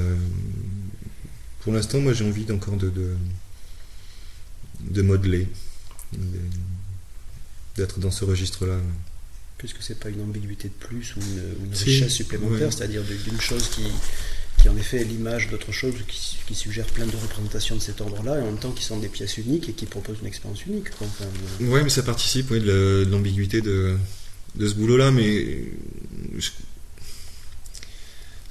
Pour 1.61 1.73
l'instant, 1.73 1.99
moi 1.99 2.13
j'ai 2.13 2.25
envie 2.25 2.45
encore 2.51 2.77
de, 2.77 2.89
de 2.89 3.15
de 4.89 5.01
modeler, 5.01 5.47
d'être 7.77 7.99
dans 7.99 8.11
ce 8.11 8.25
registre-là. 8.25 8.79
Puisque 9.57 9.81
c'est 9.81 9.99
pas 9.99 10.09
une 10.09 10.21
ambiguïté 10.21 10.67
de 10.67 10.73
plus 10.73 11.15
ou 11.15 11.19
une, 11.21 11.73
richesse 11.73 12.13
supplémentaire, 12.13 12.73
c'est-à-dire 12.73 13.01
d'une 13.03 13.39
chose 13.39 13.69
qui, 13.69 13.83
qui 14.61 14.67
en 14.67 14.75
effet 14.75 15.01
est 15.01 15.05
l'image 15.05 15.49
d'autre 15.49 15.71
chose, 15.71 15.93
qui, 16.07 16.55
suggère 16.55 16.85
plein 16.85 17.07
de 17.07 17.15
représentations 17.15 17.75
de 17.75 17.81
cet 17.81 17.99
ordre-là, 17.99 18.37
et 18.37 18.41
en 18.41 18.45
même 18.45 18.59
temps 18.59 18.71
qui 18.71 18.83
sont 18.83 18.99
des 18.99 19.07
pièces 19.07 19.37
uniques 19.37 19.69
et 19.69 19.73
qui 19.73 19.87
proposent 19.87 20.19
une 20.21 20.27
expérience 20.27 20.63
unique. 20.65 20.87
oui, 21.61 21.79
mais 21.83 21.89
ça 21.89 22.03
participe 22.03 22.51
oui, 22.51 22.59
de 22.59 23.07
l'ambiguïté 23.09 23.61
de, 23.61 23.97
de 24.55 24.67
ce 24.67 24.75
boulot-là, 24.75 25.09
mais 25.09 25.63
je, 26.37 26.51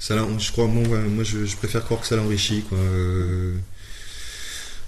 ça, 0.03 0.17
je 0.37 0.51
crois, 0.51 0.67
moi, 0.67 1.23
je, 1.23 1.55
préfère 1.55 1.85
croire 1.85 2.01
que 2.01 2.07
ça 2.07 2.17
l'enrichit. 2.17 2.65
Euh, 2.73 3.55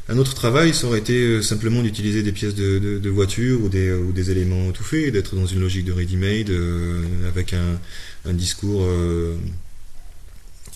un 0.09 0.17
autre 0.17 0.33
travail, 0.33 0.73
ça 0.73 0.87
aurait 0.87 0.99
été 0.99 1.13
euh, 1.13 1.41
simplement 1.41 1.81
d'utiliser 1.81 2.21
des 2.21 2.33
pièces 2.33 2.53
de, 2.53 3.09
voiture 3.09 3.63
ou 3.63 3.69
des, 3.69 3.97
des 4.13 4.31
éléments 4.31 4.73
tout 4.73 4.83
faits, 4.83 5.13
d'être 5.13 5.37
dans 5.37 5.45
une 5.45 5.61
logique 5.61 5.85
de 5.85 5.93
ready-made 5.93 6.49
euh, 6.49 7.29
avec 7.29 7.53
un, 7.53 8.33
discours 8.33 8.85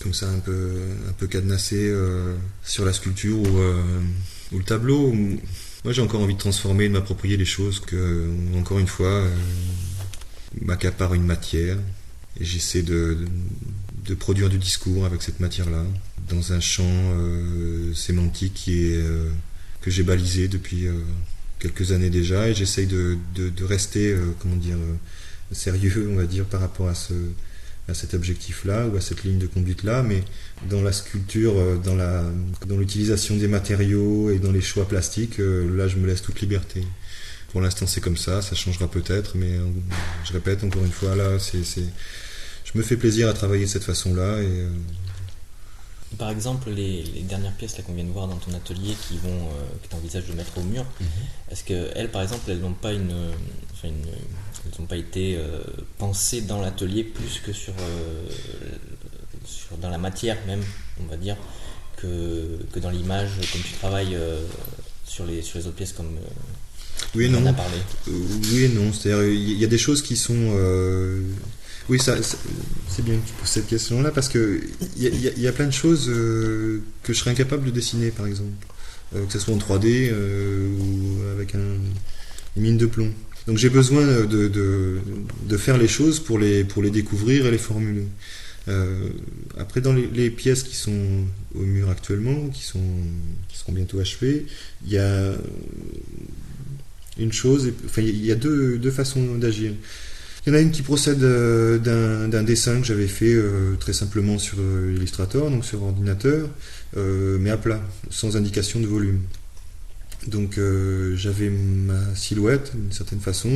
comme 0.00 0.14
ça 0.14 0.30
un 0.30 0.38
peu, 0.38 0.70
un 1.06 1.12
peu 1.12 1.26
cadenassé 1.26 1.92
sur 2.64 2.86
la 2.86 2.94
sculpture 2.94 3.36
ou, 3.36 4.56
le 4.56 4.64
tableau. 4.64 5.12
Moi, 5.84 5.92
j'ai 5.92 6.00
encore 6.00 6.22
envie 6.22 6.34
de 6.34 6.38
transformer, 6.38 6.88
de 6.88 6.94
m'approprier 6.94 7.36
les 7.36 7.44
choses 7.44 7.78
que, 7.80 8.26
encore 8.56 8.78
une 8.78 8.86
fois, 8.86 9.26
m'accapare 10.62 11.12
une 11.12 11.26
matière 11.26 11.76
et 12.38 12.44
j'essaie 12.44 12.82
de, 12.82 13.18
produire 14.14 14.48
du 14.48 14.58
discours 14.58 15.04
avec 15.04 15.22
cette 15.22 15.40
matière-là 15.40 15.84
dans 16.28 16.52
un 16.52 16.60
champ 16.60 16.84
euh, 16.86 17.92
sémantique 17.94 18.54
qui 18.54 18.86
est, 18.86 18.96
euh, 18.96 19.28
que 19.80 19.90
j'ai 19.90 20.02
balisé 20.02 20.48
depuis 20.48 20.86
euh, 20.86 20.94
quelques 21.58 21.92
années 21.92 22.10
déjà. 22.10 22.48
Et 22.48 22.54
j'essaye 22.54 22.86
de, 22.86 23.18
de, 23.34 23.64
rester 23.64 24.16
comment 24.40 24.56
dire 24.56 24.76
sérieux 25.52 26.08
on 26.12 26.16
va 26.16 26.24
dire 26.24 26.44
par 26.44 26.60
rapport 26.60 26.88
à 26.88 26.94
ce 26.94 27.14
à 27.88 27.94
cet 27.94 28.14
objectif-là 28.14 28.86
ou 28.86 28.96
à 28.96 29.00
cette 29.00 29.24
ligne 29.24 29.38
de 29.38 29.48
conduite-là, 29.48 30.04
mais 30.04 30.22
dans 30.68 30.80
la 30.80 30.92
sculpture, 30.92 31.54
dans 31.84 31.96
la 31.96 32.24
dans 32.66 32.76
l'utilisation 32.76 33.36
des 33.36 33.48
matériaux 33.48 34.30
et 34.30 34.38
dans 34.38 34.52
les 34.52 34.60
choix 34.60 34.86
plastiques, 34.86 35.38
là 35.38 35.88
je 35.88 35.96
me 35.96 36.06
laisse 36.06 36.22
toute 36.22 36.40
liberté. 36.40 36.84
Pour 37.50 37.60
l'instant 37.60 37.88
c'est 37.88 38.00
comme 38.00 38.16
ça, 38.16 38.42
ça 38.42 38.54
changera 38.54 38.88
peut-être, 38.88 39.36
mais 39.36 39.58
je 40.24 40.32
répète 40.32 40.62
encore 40.62 40.84
une 40.84 40.92
fois 40.92 41.16
là, 41.16 41.38
c'est 41.40 41.64
je 42.72 42.78
me 42.78 42.82
fais 42.82 42.96
plaisir 42.96 43.28
à 43.28 43.32
travailler 43.32 43.64
de 43.64 43.70
cette 43.70 43.84
façon-là 43.84 44.40
et 44.42 44.66
par 46.18 46.30
exemple, 46.30 46.70
les, 46.70 47.02
dernières 47.22 47.52
pièces 47.52 47.76
qu'on 47.86 47.92
vient 47.92 48.04
de 48.04 48.10
voir 48.10 48.26
dans 48.26 48.36
ton 48.36 48.52
atelier 48.52 48.94
qui 49.08 49.16
vont, 49.18 49.30
euh, 49.30 49.64
que 49.82 49.88
tu 49.88 49.94
envisages 49.94 50.26
de 50.26 50.32
mettre 50.32 50.58
au 50.58 50.62
mur, 50.62 50.84
mhm. 51.00 51.06
est-ce 51.50 51.64
qu'elles, 51.64 52.10
par 52.10 52.22
exemple, 52.22 52.42
elles 52.48 52.58
n'ont 52.58 52.72
pas 52.72 52.92
une, 52.92 53.14
elles 53.84 53.92
n'ont 54.78 54.86
pas 54.86 54.96
été 54.96 55.36
euh, 55.36 55.62
pensées 55.98 56.42
dans 56.42 56.60
l'atelier 56.60 57.04
plus 57.04 57.40
que 57.44 57.52
sur, 57.52 57.72
euh, 57.78 58.28
sur, 59.44 59.76
dans 59.78 59.88
la 59.88 59.98
matière 59.98 60.36
même, 60.46 60.62
on 61.00 61.06
va 61.08 61.16
dire, 61.16 61.36
que, 61.96 62.58
que 62.72 62.80
dans 62.80 62.90
l'image, 62.90 63.30
comme 63.52 63.62
tu 63.62 63.72
travailles 63.74 64.16
sur 65.06 65.26
les 65.26 65.42
sur 65.42 65.58
les 65.58 65.66
autres 65.66 65.76
pièces 65.76 65.92
comme 65.92 66.16
oui, 67.14 67.30
on 67.32 67.38
en 67.38 67.46
a 67.46 67.52
parlé? 67.52 67.76
oui 68.06 68.64
et 68.64 68.68
non, 68.68 68.92
c'est-à-dire 68.92 69.24
il 69.24 69.58
y 69.58 69.64
a 69.64 69.68
des 69.68 69.78
choses 69.78 70.02
qui 70.02 70.16
sont 70.16 70.54
oui, 71.88 71.98
ça, 71.98 72.16
c'est 72.88 73.04
bien 73.04 73.14
que 73.14 73.26
tu 73.26 73.32
poses 73.34 73.48
cette 73.48 73.66
question-là 73.66 74.10
parce 74.10 74.28
que 74.28 74.60
il 74.96 75.40
y, 75.40 75.46
a 75.46 75.52
plein 75.52 75.66
de 75.66 75.72
choses 75.72 76.08
euh, 76.08 76.82
que 77.02 77.12
je 77.12 77.18
serais 77.18 77.30
incapable 77.30 77.64
de 77.64 77.70
dessiner, 77.70 78.10
par 78.10 78.26
exemple, 78.26 78.66
euh, 79.14 79.24
que 79.26 79.32
ce 79.32 79.38
soit 79.38 79.54
en 79.54 79.58
3D 79.58 80.10
euh, 80.10 80.68
ou 80.68 81.22
avec 81.34 81.54
un, 81.54 81.76
une 82.56 82.62
mine 82.62 82.76
de 82.76 82.86
plomb. 82.86 83.12
Donc 83.46 83.56
j'ai 83.56 83.70
besoin 83.70 84.04
de, 84.04 85.00
faire 85.56 85.78
les 85.78 85.88
choses 85.88 86.20
pour 86.20 86.38
les, 86.38 86.62
pour 86.62 86.82
les 86.82 86.90
découvrir 86.90 87.46
et 87.46 87.50
les 87.50 87.58
formuler. 87.58 88.06
après, 89.58 89.80
dans 89.80 89.92
les, 89.92 90.30
pièces 90.30 90.62
qui 90.62 90.76
sont 90.76 91.24
au 91.54 91.62
mur 91.62 91.90
actuellement, 91.90 92.48
qui, 92.48 92.62
sont, 92.62 92.84
qui 93.48 93.58
seront 93.58 93.72
bientôt 93.72 93.98
achevées, 93.98 94.46
il 94.84 94.92
y 94.92 94.98
a 94.98 95.32
une 97.18 97.32
chose, 97.32 97.72
enfin 97.86 98.02
il 98.02 98.24
y 98.24 98.30
a 98.30 98.36
deux 98.36 98.90
façons 98.90 99.36
d'agir. 99.36 99.72
Il 100.46 100.50
y 100.50 100.56
en 100.56 100.58
a 100.58 100.62
une 100.62 100.70
qui 100.70 100.80
procède 100.80 101.22
euh, 101.22 101.78
d'un 102.28 102.42
dessin 102.42 102.80
que 102.80 102.86
j'avais 102.86 103.08
fait 103.08 103.34
euh, 103.34 103.76
très 103.78 103.92
simplement 103.92 104.38
sur 104.38 104.56
euh, 104.58 104.94
Illustrator, 104.96 105.50
donc 105.50 105.64
sur 105.66 105.82
ordinateur, 105.82 106.48
mais 106.96 107.50
à 107.50 107.56
plat, 107.56 107.80
sans 108.08 108.36
indication 108.36 108.80
de 108.80 108.86
volume. 108.86 109.20
Donc 110.26 110.58
j'avais 111.14 111.48
ma 111.48 112.14
silhouette 112.14 112.72
d'une 112.74 112.92
certaine 112.92 113.20
façon. 113.20 113.48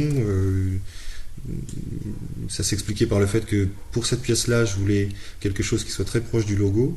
ça 2.48 2.62
s'expliquait 2.62 3.06
par 3.06 3.18
le 3.18 3.26
fait 3.26 3.44
que 3.44 3.66
pour 3.90 4.06
cette 4.06 4.22
pièce-là, 4.22 4.64
je 4.64 4.76
voulais 4.76 5.08
quelque 5.40 5.62
chose 5.62 5.84
qui 5.84 5.90
soit 5.90 6.04
très 6.04 6.20
proche 6.20 6.46
du 6.46 6.54
logo 6.54 6.96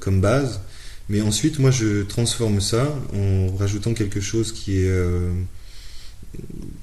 comme 0.00 0.20
base. 0.20 0.60
Mais 1.08 1.20
ensuite, 1.20 1.60
moi, 1.60 1.70
je 1.70 2.02
transforme 2.02 2.60
ça 2.60 2.92
en 3.14 3.54
rajoutant 3.54 3.94
quelque 3.94 4.20
chose 4.20 4.52
qui 4.52 4.78
est 4.78 4.90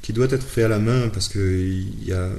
qui 0.02 0.14
doit 0.14 0.28
être 0.32 0.46
fait 0.46 0.64
à 0.64 0.68
la 0.68 0.80
main 0.80 1.10
parce 1.10 1.28
que 1.28 1.40
y 2.06 2.12
a, 2.12 2.30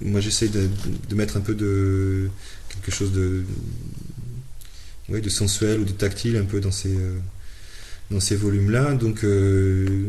moi 0.00 0.20
j'essaie 0.20 0.48
de, 0.48 0.68
mettre 1.14 1.36
un 1.36 1.40
peu 1.40 1.54
de 1.54 2.28
quelque 2.68 2.90
chose 2.90 3.12
de, 3.12 3.42
de 5.08 5.28
sensuel 5.28 5.80
ou 5.80 5.84
de 5.84 5.92
tactile 5.92 6.36
un 6.36 6.44
peu 6.44 6.60
dans 6.60 6.70
ces, 6.70 6.94
euh, 6.94 7.16
dans 8.10 8.20
ces 8.20 8.36
volumes-là. 8.36 8.94
Donc 8.94 9.24
euh, 9.24 10.04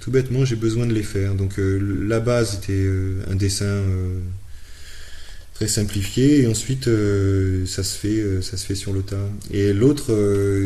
tout 0.00 0.10
bêtement 0.10 0.44
j'ai 0.44 0.56
besoin 0.56 0.86
de 0.86 0.92
les 0.92 1.02
faire. 1.02 1.34
Donc 1.34 1.58
euh, 1.58 1.78
la 2.06 2.20
base 2.20 2.54
était 2.54 2.88
un 3.30 3.36
dessin 3.36 3.82
très 5.54 5.68
simplifié 5.68 6.42
et 6.42 6.46
ensuite 6.48 6.88
ça 7.66 7.84
se 7.84 7.96
fait 7.96 8.42
ça 8.42 8.56
se 8.56 8.66
fait 8.66 8.74
sur 8.74 8.92
le 8.92 9.02
tas 9.02 9.30
et 9.52 9.72
l'autre 9.72 10.10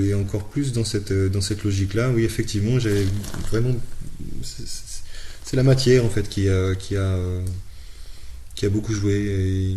est 0.08 0.14
encore 0.14 0.48
plus 0.48 0.72
dans 0.72 0.84
cette 0.84 1.12
dans 1.12 1.42
cette 1.42 1.62
logique 1.62 1.92
là 1.92 2.10
oui 2.10 2.24
effectivement 2.24 2.78
j'avais 2.78 3.04
vraiment 3.50 3.76
c'est 4.42 5.56
la 5.56 5.62
matière 5.62 6.04
en 6.04 6.10
fait 6.10 6.28
qui 6.28 6.48
a, 6.48 6.74
beaucoup 8.70 8.92
joué. 8.92 9.76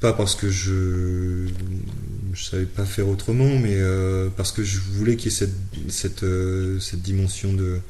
pas 0.00 0.12
parce 0.12 0.34
que 0.34 0.50
je 0.50 1.48
ne 2.30 2.36
savais 2.36 2.66
pas 2.66 2.84
faire 2.84 3.08
autrement, 3.08 3.58
mais 3.58 3.76
euh, 3.76 4.28
parce 4.36 4.52
que 4.52 4.62
je 4.62 4.78
voulais 4.78 5.16
qu'il 5.16 5.32
y 5.32 5.34
ait 5.34 5.48
cette, 5.88 6.22
euh, 6.22 6.78
dimension 6.94 7.52
de, 7.52 7.80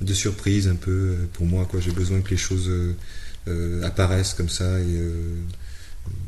de 0.00 0.14
surprise 0.14 0.68
un 0.68 0.76
peu 0.76 0.90
euh, 0.90 1.26
pour 1.32 1.46
moi. 1.46 1.68
J'ai 1.78 1.92
besoin 1.92 2.20
que 2.20 2.30
les 2.30 2.36
choses 2.36 2.70
apparaissent 3.82 4.34
comme 4.34 4.48
ça 4.48 4.80
et 4.80 5.00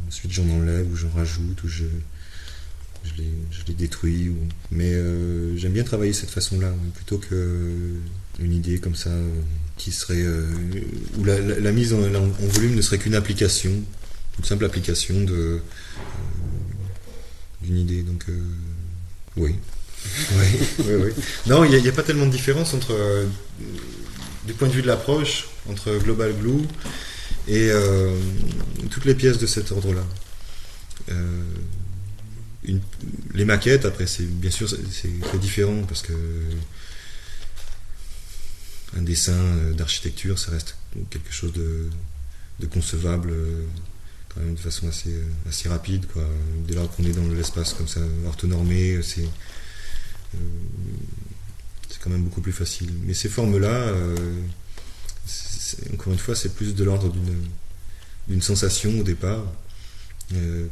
ensuite 0.07 0.33
j'en 0.33 0.49
enlève 0.51 0.91
ou 0.93 0.97
j'en 0.97 1.11
rajoute 1.11 1.63
ou 1.65 1.69
je, 1.69 1.85
je 3.07 3.23
les, 3.23 3.31
je 3.51 3.61
les 3.69 3.75
détruis. 3.75 4.33
Mais 4.71 4.93
euh, 4.93 5.57
j'aime 5.57 5.73
bien 5.73 5.85
travailler 5.85 6.13
cette 6.13 6.31
façon-là, 6.31 6.73
plutôt 6.95 7.19
que 7.19 7.95
une 8.39 8.53
idée 8.53 8.79
comme 8.79 8.95
ça 8.95 9.11
euh, 9.11 9.41
qui 9.77 9.93
serait 9.93 10.23
euh, 10.23 10.47
où 11.19 11.25
la, 11.25 11.73
mise 11.73 11.95
en, 11.95 12.01
volume 12.01 12.75
ne 12.75 12.83
serait 12.83 12.99
qu'une 12.99 13.15
application, 13.15 13.73
une 14.39 14.45
simple 14.45 14.65
application 14.65 15.15
d'une 17.63 17.79
idée. 17.79 18.03
Donc 18.03 18.27
oui. 19.37 19.55
oui, 20.39 20.47
oui, 20.87 21.13
Non, 21.47 21.65
il 21.65 21.83
n'y 21.83 21.89
a, 21.89 21.93
pas 21.93 22.05
tellement 22.05 22.27
de 22.27 22.31
différence 22.31 22.75
entre 22.75 23.27
du 24.47 24.53
point 24.53 24.69
de 24.69 24.73
vue 24.73 24.83
de 24.83 24.87
l'approche 24.87 25.49
entre 25.69 25.97
Global 25.99 26.33
Glue 26.41 26.63
et 27.49 27.71
toutes 28.91 29.05
les 29.05 29.15
pièces 29.15 29.39
de 29.39 29.47
cet 29.47 29.73
ordre-là 29.73 30.05
les 33.35 33.45
maquettes, 33.45 33.85
après, 33.85 34.07
c'est 34.07 34.27
bien 34.27 34.51
sûr 34.51 34.69
c'est 34.69 35.21
très 35.21 35.39
différent 35.39 35.83
parce 35.89 36.03
que 36.03 36.13
un 38.97 39.03
dessin 39.03 39.33
euh, 39.33 39.73
d'architecture, 39.73 40.39
ça 40.39 40.51
reste 40.53 40.77
quelque 41.11 41.33
chose 41.33 41.53
de, 41.53 41.89
concevable 42.67 43.31
euh, 43.31 43.65
quand 44.29 44.41
même 44.41 44.55
de 44.55 44.61
façon 44.61 44.89
assez, 44.89 45.13
euh, 45.13 45.49
assez 45.49 45.69
rapide. 45.69 46.07
Dès 46.67 46.75
lors 46.75 46.91
qu'on 46.95 47.05
est 47.05 47.13
dans 47.13 47.27
l'espace 47.29 47.75
comme 47.75 47.89
ça, 47.89 48.01
orthonormé, 48.27 49.03
c'est 49.03 49.29
c'est 51.89 52.01
quand 52.01 52.11
même 52.11 52.25
beaucoup 52.25 52.43
plus 52.43 52.53
facile. 52.53 52.93
Mais 53.05 53.15
ces 53.15 53.31
formes-là, 53.31 53.95
encore 55.95 56.13
une 56.13 56.19
fois, 56.19 56.35
c'est 56.35 56.55
plus 56.55 56.75
de 56.75 56.85
l'ordre 56.85 57.11
d'une 58.29 58.43
sensation 58.43 59.01
au 59.01 59.03
départ 59.03 59.45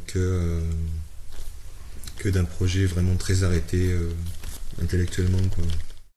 que 0.05 0.61
que 2.17 2.29
d'un 2.29 2.45
projet 2.45 2.85
vraiment 2.85 3.15
très 3.15 3.43
arrêté 3.43 3.91
euh, 3.91 4.09
intellectuellement. 4.81 5.47
Quoi. 5.53 5.65